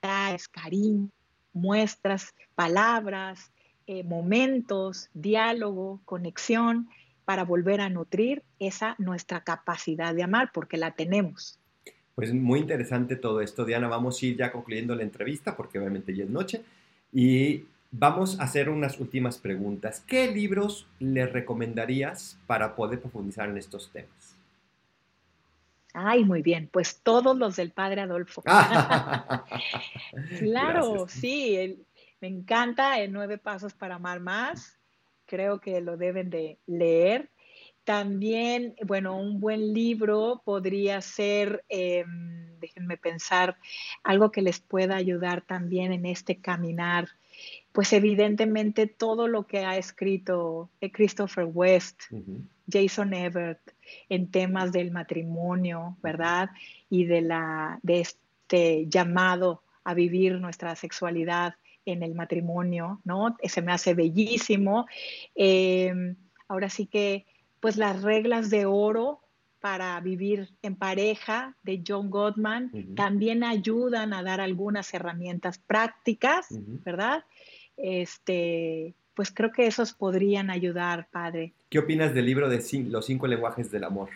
detalles, 0.00 0.48
cariño, 0.48 1.10
muestras, 1.52 2.34
palabras, 2.56 3.52
eh, 3.86 4.02
momentos, 4.02 5.08
diálogo, 5.14 6.00
conexión, 6.04 6.88
para 7.28 7.44
volver 7.44 7.82
a 7.82 7.90
nutrir 7.90 8.42
esa 8.58 8.94
nuestra 8.96 9.44
capacidad 9.44 10.14
de 10.14 10.22
amar, 10.22 10.50
porque 10.50 10.78
la 10.78 10.92
tenemos. 10.92 11.58
Pues 12.14 12.32
muy 12.32 12.60
interesante 12.60 13.16
todo 13.16 13.42
esto, 13.42 13.66
Diana. 13.66 13.86
Vamos 13.86 14.22
a 14.22 14.24
ir 14.24 14.38
ya 14.38 14.50
concluyendo 14.50 14.94
la 14.94 15.02
entrevista 15.02 15.54
porque 15.54 15.78
obviamente 15.78 16.16
ya 16.16 16.24
es 16.24 16.30
noche. 16.30 16.62
Y 17.12 17.66
vamos 17.90 18.40
a 18.40 18.44
hacer 18.44 18.70
unas 18.70 18.98
últimas 18.98 19.36
preguntas. 19.36 20.02
¿Qué 20.06 20.32
libros 20.32 20.86
le 21.00 21.26
recomendarías 21.26 22.38
para 22.46 22.74
poder 22.74 22.98
profundizar 22.98 23.50
en 23.50 23.58
estos 23.58 23.90
temas? 23.92 24.38
Ay, 25.92 26.24
muy 26.24 26.40
bien, 26.40 26.70
pues 26.72 27.00
todos 27.02 27.36
los 27.36 27.56
del 27.56 27.72
padre 27.72 28.00
Adolfo. 28.00 28.42
claro, 30.38 31.06
sí, 31.08 31.84
me 32.22 32.28
encanta 32.28 32.98
el 32.98 33.12
Nueve 33.12 33.36
Pasos 33.36 33.74
para 33.74 33.96
Amar 33.96 34.20
Más. 34.20 34.77
Creo 35.28 35.60
que 35.60 35.80
lo 35.82 35.98
deben 35.98 36.30
de 36.30 36.58
leer. 36.66 37.28
También, 37.84 38.74
bueno, 38.86 39.16
un 39.16 39.40
buen 39.40 39.74
libro 39.74 40.40
podría 40.44 41.00
ser, 41.02 41.64
em, 41.68 42.58
déjenme 42.60 42.96
pensar, 42.96 43.58
algo 44.02 44.32
que 44.32 44.42
les 44.42 44.58
pueda 44.58 44.96
ayudar 44.96 45.42
también 45.42 45.92
en 45.92 46.06
este 46.06 46.40
caminar. 46.40 47.08
Pues 47.72 47.92
evidentemente 47.92 48.86
todo 48.86 49.28
lo 49.28 49.46
que 49.46 49.66
ha 49.66 49.76
escrito 49.76 50.70
eh, 50.80 50.90
Christopher 50.90 51.44
West, 51.44 52.04
Jason 52.70 53.12
Everett, 53.12 53.60
en 54.08 54.30
temas 54.30 54.72
del 54.72 54.90
matrimonio, 54.90 55.96
¿verdad? 56.02 56.50
Y 56.88 57.04
de, 57.04 57.20
la, 57.20 57.78
de 57.82 58.00
este 58.00 58.86
llamado 58.88 59.62
a 59.84 59.92
vivir 59.92 60.40
nuestra 60.40 60.74
sexualidad 60.74 61.54
en 61.92 62.02
el 62.02 62.14
matrimonio, 62.14 63.00
¿no? 63.04 63.36
Se 63.42 63.62
me 63.62 63.72
hace 63.72 63.94
bellísimo. 63.94 64.86
Em, 65.34 66.16
ahora 66.48 66.68
sí 66.68 66.86
que 66.86 67.26
pues 67.60 67.76
las 67.76 68.02
reglas 68.02 68.50
de 68.50 68.66
oro 68.66 69.20
para 69.60 69.98
vivir 70.00 70.50
en 70.62 70.76
pareja 70.76 71.56
de 71.64 71.82
John 71.86 72.10
Gottman 72.10 72.70
también 72.94 73.42
ayudan 73.42 74.12
a 74.12 74.22
dar 74.22 74.40
algunas 74.40 74.94
herramientas 74.94 75.58
prácticas, 75.58 76.46
¿verdad? 76.84 77.24
Este, 77.76 78.94
pues 79.14 79.32
creo 79.32 79.50
que 79.50 79.66
esos 79.66 79.92
podrían 79.92 80.48
ayudar, 80.50 81.08
padre. 81.10 81.52
¿Qué 81.70 81.80
opinas 81.80 82.14
del 82.14 82.26
libro 82.26 82.48
de 82.48 82.62
Los 82.88 83.06
cinco 83.06 83.26
lenguajes 83.26 83.70
del 83.70 83.82
amor? 83.82 84.10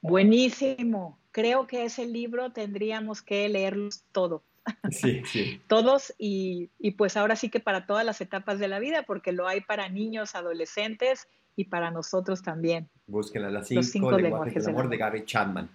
Buenísimo. 0.00 1.18
Creo 1.32 1.66
que 1.66 1.84
ese 1.84 2.06
libro 2.06 2.50
tendríamos 2.50 3.20
que 3.20 3.48
leerlos 3.48 4.04
todo. 4.12 4.42
Sí, 4.90 5.22
sí. 5.24 5.60
Todos 5.66 6.14
y, 6.18 6.70
y, 6.78 6.92
pues 6.92 7.16
ahora 7.16 7.36
sí 7.36 7.48
que 7.50 7.60
para 7.60 7.86
todas 7.86 8.04
las 8.04 8.20
etapas 8.20 8.58
de 8.58 8.68
la 8.68 8.78
vida, 8.78 9.04
porque 9.04 9.32
lo 9.32 9.46
hay 9.46 9.60
para 9.60 9.88
niños, 9.88 10.34
adolescentes 10.34 11.28
y 11.56 11.64
para 11.64 11.90
nosotros 11.90 12.42
también. 12.42 12.88
Búsquenla, 13.06 13.50
las 13.50 13.68
cinco, 13.68 13.80
Los 13.80 13.90
cinco 13.90 14.18
lenguajes, 14.18 14.64
del 14.64 14.74
amor, 14.74 14.88
de 14.88 14.96
Gary 14.96 15.24
Chapman. 15.24 15.68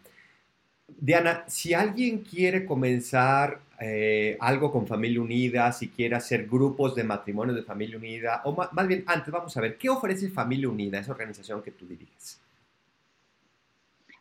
Diana, 0.87 1.43
si 1.47 1.73
alguien 1.73 2.19
quiere 2.19 2.65
comenzar 2.65 3.59
eh, 3.79 4.37
algo 4.39 4.71
con 4.71 4.87
Familia 4.87 5.21
Unida, 5.21 5.71
si 5.71 5.89
quiere 5.89 6.15
hacer 6.15 6.47
grupos 6.47 6.95
de 6.95 7.03
matrimonio 7.03 7.53
de 7.53 7.63
Familia 7.63 7.97
Unida, 7.97 8.41
o 8.45 8.53
más, 8.53 8.71
más, 8.73 8.87
bien 8.87 9.03
antes 9.07 9.31
vamos 9.31 9.55
a 9.57 9.61
ver, 9.61 9.77
¿qué 9.77 9.89
ofrece 9.89 10.29
Familia 10.29 10.69
Unida, 10.69 10.99
esa 10.99 11.11
organización 11.11 11.61
que 11.61 11.71
tú 11.71 11.85
diriges? 11.85 12.39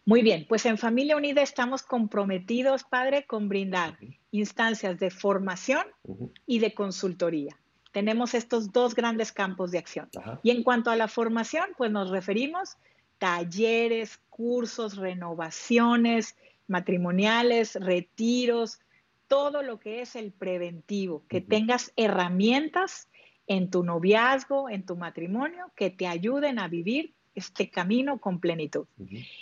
Muy 0.05 0.23
bien, 0.23 0.47
pues 0.49 0.67
en 0.67 0.79
Familia 0.79 1.17
Unida 1.17 1.43
estamos 1.43 1.83
comprometidos, 1.85 2.83
padre, 2.83 3.25
con 3.25 3.49
brindar 3.49 3.99
instancias 4.33 4.99
de 4.99 5.11
formación 5.11 5.85
y 6.45 6.59
de 6.59 6.75
consultoría. 6.75 7.57
Tenemos 7.93 8.35
estos 8.35 8.73
dos 8.73 8.95
grandes 8.97 9.31
campos 9.31 9.71
de 9.71 9.79
acción. 9.79 10.09
Y 10.43 10.51
en 10.51 10.65
cuanto 10.65 10.91
a 10.91 10.97
la 10.97 11.07
formación, 11.07 11.67
pues 11.77 11.93
nos 11.93 12.11
referimos 12.11 12.79
talleres, 13.19 14.19
cursos, 14.29 14.97
renovaciones 14.97 16.37
matrimoniales, 16.67 17.77
retiros, 17.77 18.81
todo 19.29 19.63
lo 19.63 19.79
que 19.79 20.01
es 20.01 20.17
el 20.17 20.33
preventivo, 20.33 21.23
que 21.29 21.41
tengas 21.41 21.93
herramientas 21.97 23.09
en 23.47 23.71
tu 23.71 23.85
noviazgo, 23.85 24.69
en 24.69 24.85
tu 24.85 24.97
matrimonio, 24.97 25.71
que 25.77 25.91
te 25.91 26.07
ayuden 26.07 26.59
a 26.59 26.67
vivir 26.67 27.15
este 27.35 27.71
camino 27.71 28.19
con 28.19 28.41
plenitud. 28.41 28.87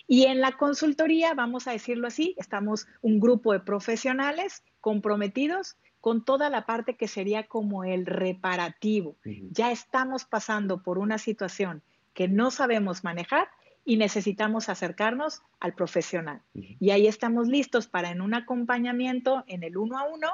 Y 0.06 0.24
en 0.24 0.40
la 0.40 0.52
consultoría, 0.52 1.34
vamos 1.34 1.66
a 1.66 1.72
decirlo 1.72 2.06
así, 2.06 2.34
estamos 2.38 2.86
un 3.02 3.20
grupo 3.20 3.52
de 3.52 3.60
profesionales 3.60 4.62
comprometidos 4.80 5.76
con 6.00 6.24
toda 6.24 6.48
la 6.48 6.66
parte 6.66 6.96
que 6.96 7.08
sería 7.08 7.46
como 7.46 7.84
el 7.84 8.06
reparativo. 8.06 9.16
Ya 9.50 9.70
estamos 9.70 10.24
pasando 10.24 10.82
por 10.82 10.98
una 10.98 11.18
situación 11.18 11.82
que 12.14 12.28
no 12.28 12.50
sabemos 12.50 13.04
manejar 13.04 13.48
y 13.84 13.96
necesitamos 13.96 14.68
acercarnos 14.68 15.42
al 15.58 15.74
profesional. 15.74 16.42
Y 16.54 16.90
ahí 16.90 17.06
estamos 17.06 17.48
listos 17.48 17.86
para 17.86 18.10
en 18.10 18.20
un 18.20 18.34
acompañamiento, 18.34 19.44
en 19.46 19.62
el 19.62 19.76
uno 19.76 19.98
a 19.98 20.04
uno, 20.04 20.28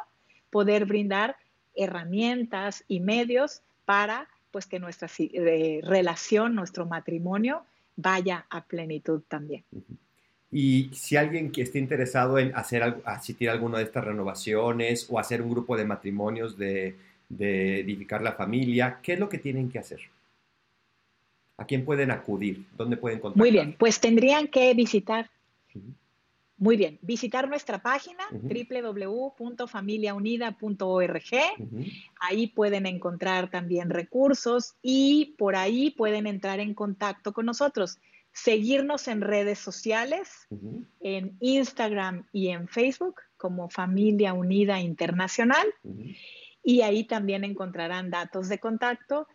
poder 0.50 0.84
brindar 0.84 1.36
herramientas 1.74 2.84
y 2.88 3.00
medios 3.00 3.62
para 3.84 4.28
pues 4.56 4.64
que 4.64 4.78
nuestra 4.78 5.06
eh, 5.18 5.80
relación, 5.82 6.54
nuestro 6.54 6.86
matrimonio 6.86 7.62
vaya 7.94 8.46
a 8.48 8.64
plenitud 8.64 9.20
también. 9.28 9.64
Y 10.50 10.88
si 10.94 11.14
alguien 11.14 11.52
que 11.52 11.60
esté 11.60 11.78
interesado 11.78 12.38
en 12.38 12.56
hacer, 12.56 13.02
asistir 13.04 13.50
a 13.50 13.52
alguna 13.52 13.76
de 13.76 13.84
estas 13.84 14.06
renovaciones 14.06 15.08
o 15.10 15.18
hacer 15.18 15.42
un 15.42 15.50
grupo 15.50 15.76
de 15.76 15.84
matrimonios 15.84 16.56
de, 16.56 16.94
edificar 17.28 18.22
la 18.22 18.32
familia, 18.32 18.98
¿qué 19.02 19.12
es 19.12 19.20
lo 19.20 19.28
que 19.28 19.36
tienen 19.36 19.68
que 19.68 19.78
hacer? 19.78 20.00
¿A 21.58 21.66
quién 21.66 21.84
pueden 21.84 22.10
acudir? 22.10 22.64
¿Dónde 22.78 22.96
pueden 22.96 23.18
contactar? 23.18 23.38
Muy 23.38 23.50
bien, 23.50 23.76
pues 23.78 24.00
tendrían 24.00 24.48
que 24.48 24.72
visitar. 24.72 25.28
Muy 26.58 26.78
bien, 26.78 26.98
visitar 27.02 27.48
nuestra 27.48 27.82
página 27.82 28.24
www.familiaunida.org. 28.30 31.22
Ahí 32.20 32.46
pueden 32.46 32.86
encontrar 32.86 33.50
también 33.50 33.90
recursos 33.90 34.74
y 34.80 35.34
por 35.36 35.54
ahí 35.54 35.90
pueden 35.90 36.26
entrar 36.26 36.60
en 36.60 36.72
contacto 36.72 37.34
con 37.34 37.44
nosotros 37.46 37.98
seguirnos 38.36 39.08
en 39.08 39.22
redes 39.22 39.58
sociales, 39.58 40.46
en 41.00 41.36
Instagram 41.40 42.26
y 42.32 42.48
en 42.48 42.68
Facebook 42.68 43.16
como 43.38 43.70
Familia 43.70 44.34
Unida 44.34 44.80
Internacional. 44.80 45.66
Y 46.62 46.82
ahí 46.82 47.04
también 47.04 47.44
encontrarán 47.44 48.10
datos 48.10 48.48
de 48.48 48.58
contacto. 48.58 49.26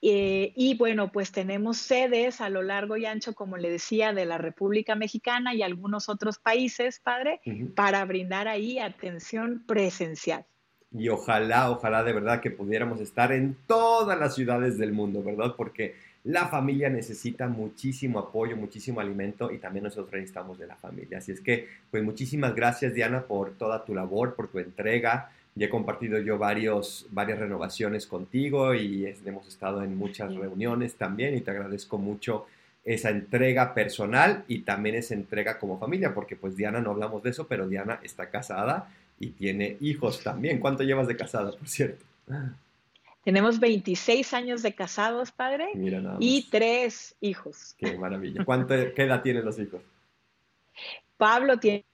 Eh, 0.00 0.52
y 0.54 0.76
bueno, 0.76 1.10
pues 1.10 1.32
tenemos 1.32 1.78
sedes 1.78 2.40
a 2.40 2.48
lo 2.48 2.62
largo 2.62 2.96
y 2.96 3.06
ancho, 3.06 3.34
como 3.34 3.56
le 3.56 3.70
decía, 3.70 4.12
de 4.12 4.26
la 4.26 4.38
República 4.38 4.94
Mexicana 4.94 5.54
y 5.54 5.62
algunos 5.62 6.08
otros 6.08 6.38
países, 6.38 7.00
padre, 7.00 7.40
para 7.74 8.04
brindar 8.04 8.46
ahí 8.46 8.78
atención 8.78 9.64
presencial. 9.66 10.46
Y 10.90 11.08
ojalá, 11.08 11.70
ojalá 11.70 12.02
de 12.02 12.12
verdad 12.12 12.40
que 12.40 12.50
pudiéramos 12.50 13.00
estar 13.00 13.32
en 13.32 13.56
todas 13.66 14.18
las 14.18 14.34
ciudades 14.34 14.78
del 14.78 14.92
mundo, 14.92 15.22
¿verdad? 15.22 15.54
Porque 15.56 15.96
la 16.24 16.46
familia 16.46 16.88
necesita 16.88 17.48
muchísimo 17.48 18.18
apoyo, 18.18 18.56
muchísimo 18.56 19.00
alimento 19.00 19.50
y 19.50 19.58
también 19.58 19.84
nosotros 19.84 20.12
necesitamos 20.12 20.58
de 20.58 20.66
la 20.66 20.76
familia. 20.76 21.18
Así 21.18 21.32
es 21.32 21.40
que, 21.40 21.68
pues 21.90 22.02
muchísimas 22.02 22.54
gracias 22.54 22.94
Diana 22.94 23.22
por 23.22 23.56
toda 23.56 23.84
tu 23.84 23.94
labor, 23.94 24.34
por 24.34 24.48
tu 24.48 24.58
entrega. 24.58 25.30
Ya 25.58 25.66
he 25.66 25.70
compartido 25.70 26.20
yo 26.20 26.38
varios, 26.38 27.06
varias 27.10 27.40
renovaciones 27.40 28.06
contigo 28.06 28.74
y 28.74 29.12
hemos 29.26 29.48
estado 29.48 29.82
en 29.82 29.96
muchas 29.96 30.32
reuniones 30.32 30.94
también 30.94 31.36
y 31.36 31.40
te 31.40 31.50
agradezco 31.50 31.98
mucho 31.98 32.46
esa 32.84 33.10
entrega 33.10 33.74
personal 33.74 34.44
y 34.46 34.60
también 34.60 34.94
esa 34.94 35.14
entrega 35.14 35.58
como 35.58 35.80
familia, 35.80 36.14
porque 36.14 36.36
pues 36.36 36.56
Diana 36.56 36.80
no 36.80 36.92
hablamos 36.92 37.24
de 37.24 37.30
eso, 37.30 37.48
pero 37.48 37.66
Diana 37.66 37.98
está 38.04 38.30
casada 38.30 38.88
y 39.18 39.30
tiene 39.30 39.76
hijos 39.80 40.22
también. 40.22 40.60
¿Cuánto 40.60 40.84
llevas 40.84 41.08
de 41.08 41.16
casada, 41.16 41.50
por 41.50 41.68
cierto? 41.68 42.04
Tenemos 43.24 43.58
26 43.58 44.32
años 44.34 44.62
de 44.62 44.74
casados, 44.74 45.32
padre, 45.32 45.70
y 46.20 46.48
tres 46.48 47.16
hijos. 47.20 47.74
Qué 47.76 47.98
maravilla. 47.98 48.44
¿Cuánto, 48.44 48.74
¿Qué 48.94 49.02
edad 49.02 49.22
tienen 49.22 49.44
los 49.44 49.58
hijos? 49.58 49.82
Pablo 51.16 51.58
tiene 51.58 51.84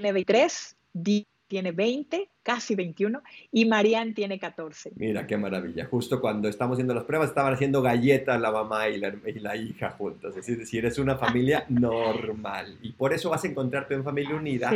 23, 0.00 0.76
tiene 1.54 1.70
20, 1.70 2.30
casi 2.42 2.74
21, 2.74 3.22
y 3.52 3.64
Marian 3.64 4.12
tiene 4.12 4.40
14. 4.40 4.90
Mira, 4.96 5.24
qué 5.24 5.36
maravilla. 5.36 5.84
Justo 5.84 6.20
cuando 6.20 6.48
estamos 6.48 6.74
haciendo 6.74 6.94
las 6.94 7.04
pruebas, 7.04 7.28
estaban 7.28 7.54
haciendo 7.54 7.80
galletas 7.80 8.40
la 8.40 8.50
mamá 8.50 8.88
y 8.88 8.98
la, 8.98 9.54
hija 9.54 9.90
juntas. 9.90 10.36
Es 10.36 10.58
decir, 10.58 10.84
es 10.84 10.98
una 10.98 11.16
familia 11.16 11.64
normal. 11.68 12.76
Y 12.82 12.90
por 12.90 13.12
eso 13.12 13.30
vas 13.30 13.44
a 13.44 13.46
encontrarte 13.46 13.94
en 13.94 14.02
familia 14.02 14.34
unida, 14.34 14.72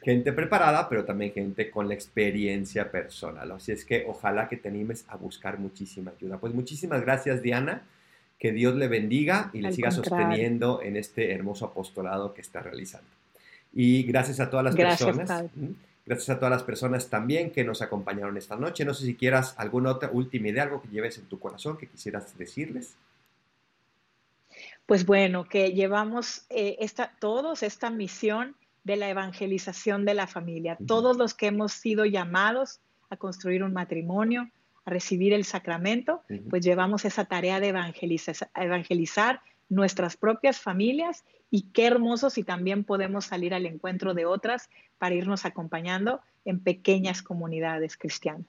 gente 0.00 0.32
preparada, 0.32 0.88
pero 0.88 1.04
también 1.04 1.34
gente 1.34 1.70
con 1.70 1.86
la 1.86 1.92
experiencia 1.92 2.90
personal. 2.90 3.50
Así 3.50 3.72
es 3.72 3.84
que 3.84 4.06
ojalá 4.08 4.48
que 4.48 4.56
te 4.56 4.70
animes 4.70 5.04
a 5.08 5.16
buscar 5.16 5.58
muchísima 5.58 6.12
ayuda. 6.16 6.38
Pues 6.38 6.54
muchísimas 6.54 7.02
gracias, 7.02 7.42
Diana. 7.42 7.82
Que 8.38 8.52
Dios 8.52 8.74
le 8.74 8.88
bendiga 8.88 9.50
y 9.52 9.60
le 9.60 9.70
siga 9.70 9.90
sosteniendo 9.90 10.80
en 10.82 10.96
este 10.96 11.32
hermoso 11.32 11.66
apostolado 11.66 12.32
que 12.32 12.40
está 12.40 12.62
realizando. 12.62 13.10
Y 13.74 14.04
gracias 14.04 14.40
a 14.40 14.48
todas 14.48 14.64
las 14.64 14.74
personas. 14.74 15.44
Gracias 16.04 16.30
a 16.30 16.38
todas 16.38 16.50
las 16.50 16.64
personas 16.64 17.08
también 17.08 17.52
que 17.52 17.64
nos 17.64 17.80
acompañaron 17.80 18.36
esta 18.36 18.56
noche. 18.56 18.84
No 18.84 18.92
sé 18.92 19.06
si 19.06 19.14
quieras 19.14 19.54
alguna 19.56 19.90
otra 19.90 20.10
última 20.12 20.48
idea, 20.48 20.64
algo 20.64 20.82
que 20.82 20.88
lleves 20.88 21.18
en 21.18 21.26
tu 21.26 21.38
corazón 21.38 21.76
que 21.76 21.88
quisieras 21.88 22.36
decirles. 22.36 22.96
Pues 24.86 25.06
bueno, 25.06 25.44
que 25.44 25.72
llevamos 25.72 26.44
eh, 26.50 26.76
esta, 26.80 27.12
todos 27.20 27.62
esta 27.62 27.90
misión 27.90 28.56
de 28.84 28.96
la 28.96 29.08
evangelización 29.08 30.04
de 30.04 30.14
la 30.14 30.26
familia. 30.26 30.76
Todos 30.86 31.16
los 31.16 31.34
que 31.34 31.46
hemos 31.46 31.72
sido 31.72 32.04
llamados 32.04 32.80
a 33.08 33.16
construir 33.16 33.62
un 33.62 33.72
matrimonio, 33.72 34.50
a 34.84 34.90
recibir 34.90 35.32
el 35.32 35.44
sacramento, 35.44 36.22
pues 36.50 36.64
llevamos 36.64 37.04
esa 37.04 37.26
tarea 37.26 37.60
de 37.60 37.68
evangelizar 37.68 39.40
nuestras 39.72 40.16
propias 40.16 40.60
familias 40.60 41.24
y 41.50 41.62
qué 41.72 41.86
hermoso 41.86 42.28
si 42.28 42.44
también 42.44 42.84
podemos 42.84 43.24
salir 43.24 43.54
al 43.54 43.66
encuentro 43.66 44.12
de 44.12 44.26
otras 44.26 44.68
para 44.98 45.14
irnos 45.14 45.44
acompañando 45.46 46.20
en 46.44 46.60
pequeñas 46.60 47.22
comunidades 47.22 47.96
cristianas. 47.96 48.46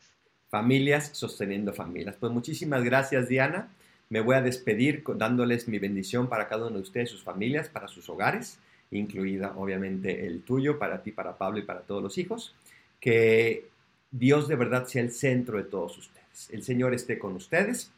Familias 0.50 1.12
sosteniendo 1.14 1.74
familias. 1.74 2.16
Pues 2.20 2.32
muchísimas 2.32 2.84
gracias 2.84 3.30
Diana. 3.30 3.70
Me 4.10 4.20
voy 4.20 4.36
a 4.36 4.42
despedir 4.42 5.04
dándoles 5.16 5.68
mi 5.68 5.80
bendición 5.80 6.28
para 6.28 6.48
cada 6.48 6.68
uno 6.68 6.76
de 6.76 6.82
ustedes, 6.82 7.10
sus 7.10 7.24
familias, 7.24 7.70
para 7.70 7.88
sus 7.88 8.10
hogares, 8.10 8.60
incluida 8.92 9.54
obviamente 9.56 10.28
el 10.28 10.42
tuyo, 10.42 10.78
para 10.78 11.02
ti, 11.02 11.12
para 11.12 11.38
Pablo 11.38 11.60
y 11.60 11.64
para 11.64 11.82
todos 11.82 12.04
los 12.04 12.18
hijos. 12.18 12.54
Que 13.00 13.66
Dios 14.12 14.48
de 14.48 14.56
verdad 14.56 14.86
sea 14.86 15.02
el 15.02 15.12
centro 15.12 15.58
de 15.58 15.64
todos 15.64 15.98
ustedes. 15.98 16.50
El 16.52 16.64
Señor 16.64 16.94
esté 16.94 17.18
con 17.18 17.34
ustedes 17.34 17.92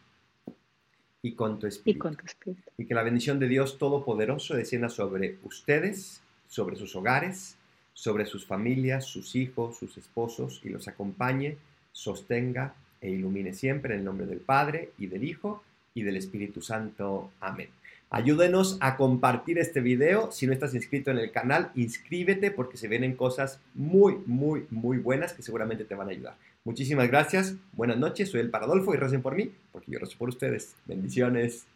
y 1.26 1.32
con 1.32 1.58
tu 1.58 1.66
espíritu. 1.66 2.08
Y, 2.78 2.86
que 2.86 2.94
la 2.94 3.02
bendición 3.02 3.40
de 3.40 3.48
Dios 3.48 3.80
Todopoderoso 3.80 4.56
descienda 4.56 4.90
sobre 4.90 5.40
ustedes, 5.44 6.22
sobre 6.48 6.76
sus 6.76 6.96
hogares, 6.96 7.56
sobre 7.96 8.28
sus 8.28 8.46
familias, 8.46 9.06
sus 9.06 9.36
hijos, 9.36 9.76
sus 9.76 9.98
esposos 9.98 10.62
y 10.64 10.70
los 10.70 10.88
acompañe, 10.88 11.58
sostenga 11.92 12.76
e 13.02 13.10
ilumine 13.10 13.54
siempre 13.54 13.96
en 13.96 14.02
el 14.02 14.06
nombre 14.06 14.28
del 14.28 14.38
Padre 14.38 14.92
y 15.00 15.08
del 15.08 15.24
Hijo 15.24 15.64
y 15.96 16.04
del 16.04 16.18
Espíritu 16.18 16.62
Santo. 16.62 17.32
Amén. 17.40 17.70
Ayúdenos 18.12 18.78
a 18.80 18.96
compartir 18.96 19.58
este 19.58 19.82
video. 19.82 20.32
Si 20.32 20.46
no 20.46 20.54
estás 20.54 20.76
inscrito 20.76 21.10
en 21.10 21.18
el 21.18 21.32
canal, 21.32 21.72
inscríbete 21.74 22.52
porque 22.52 22.78
se 22.78 22.88
vienen 22.88 23.16
cosas 23.16 23.60
muy, 23.74 24.18
muy, 24.28 24.68
muy 24.70 25.00
buenas 25.00 25.34
que 25.34 25.42
seguramente 25.42 25.86
te 25.86 25.96
van 25.96 26.10
a 26.10 26.12
ayudar. 26.12 26.36
Muchísimas 26.66 27.08
gracias. 27.08 27.56
Buenas 27.74 27.98
noches. 27.98 28.30
Soy 28.30 28.42
el 28.42 28.50
Paradolfo 28.50 28.94
y 28.94 28.98
recen 28.98 29.22
por 29.22 29.36
mí 29.36 29.52
porque 29.72 29.92
yo 29.92 30.00
rezo 30.00 30.18
por 30.18 30.30
ustedes. 30.30 30.76
Bendiciones. 30.86 31.68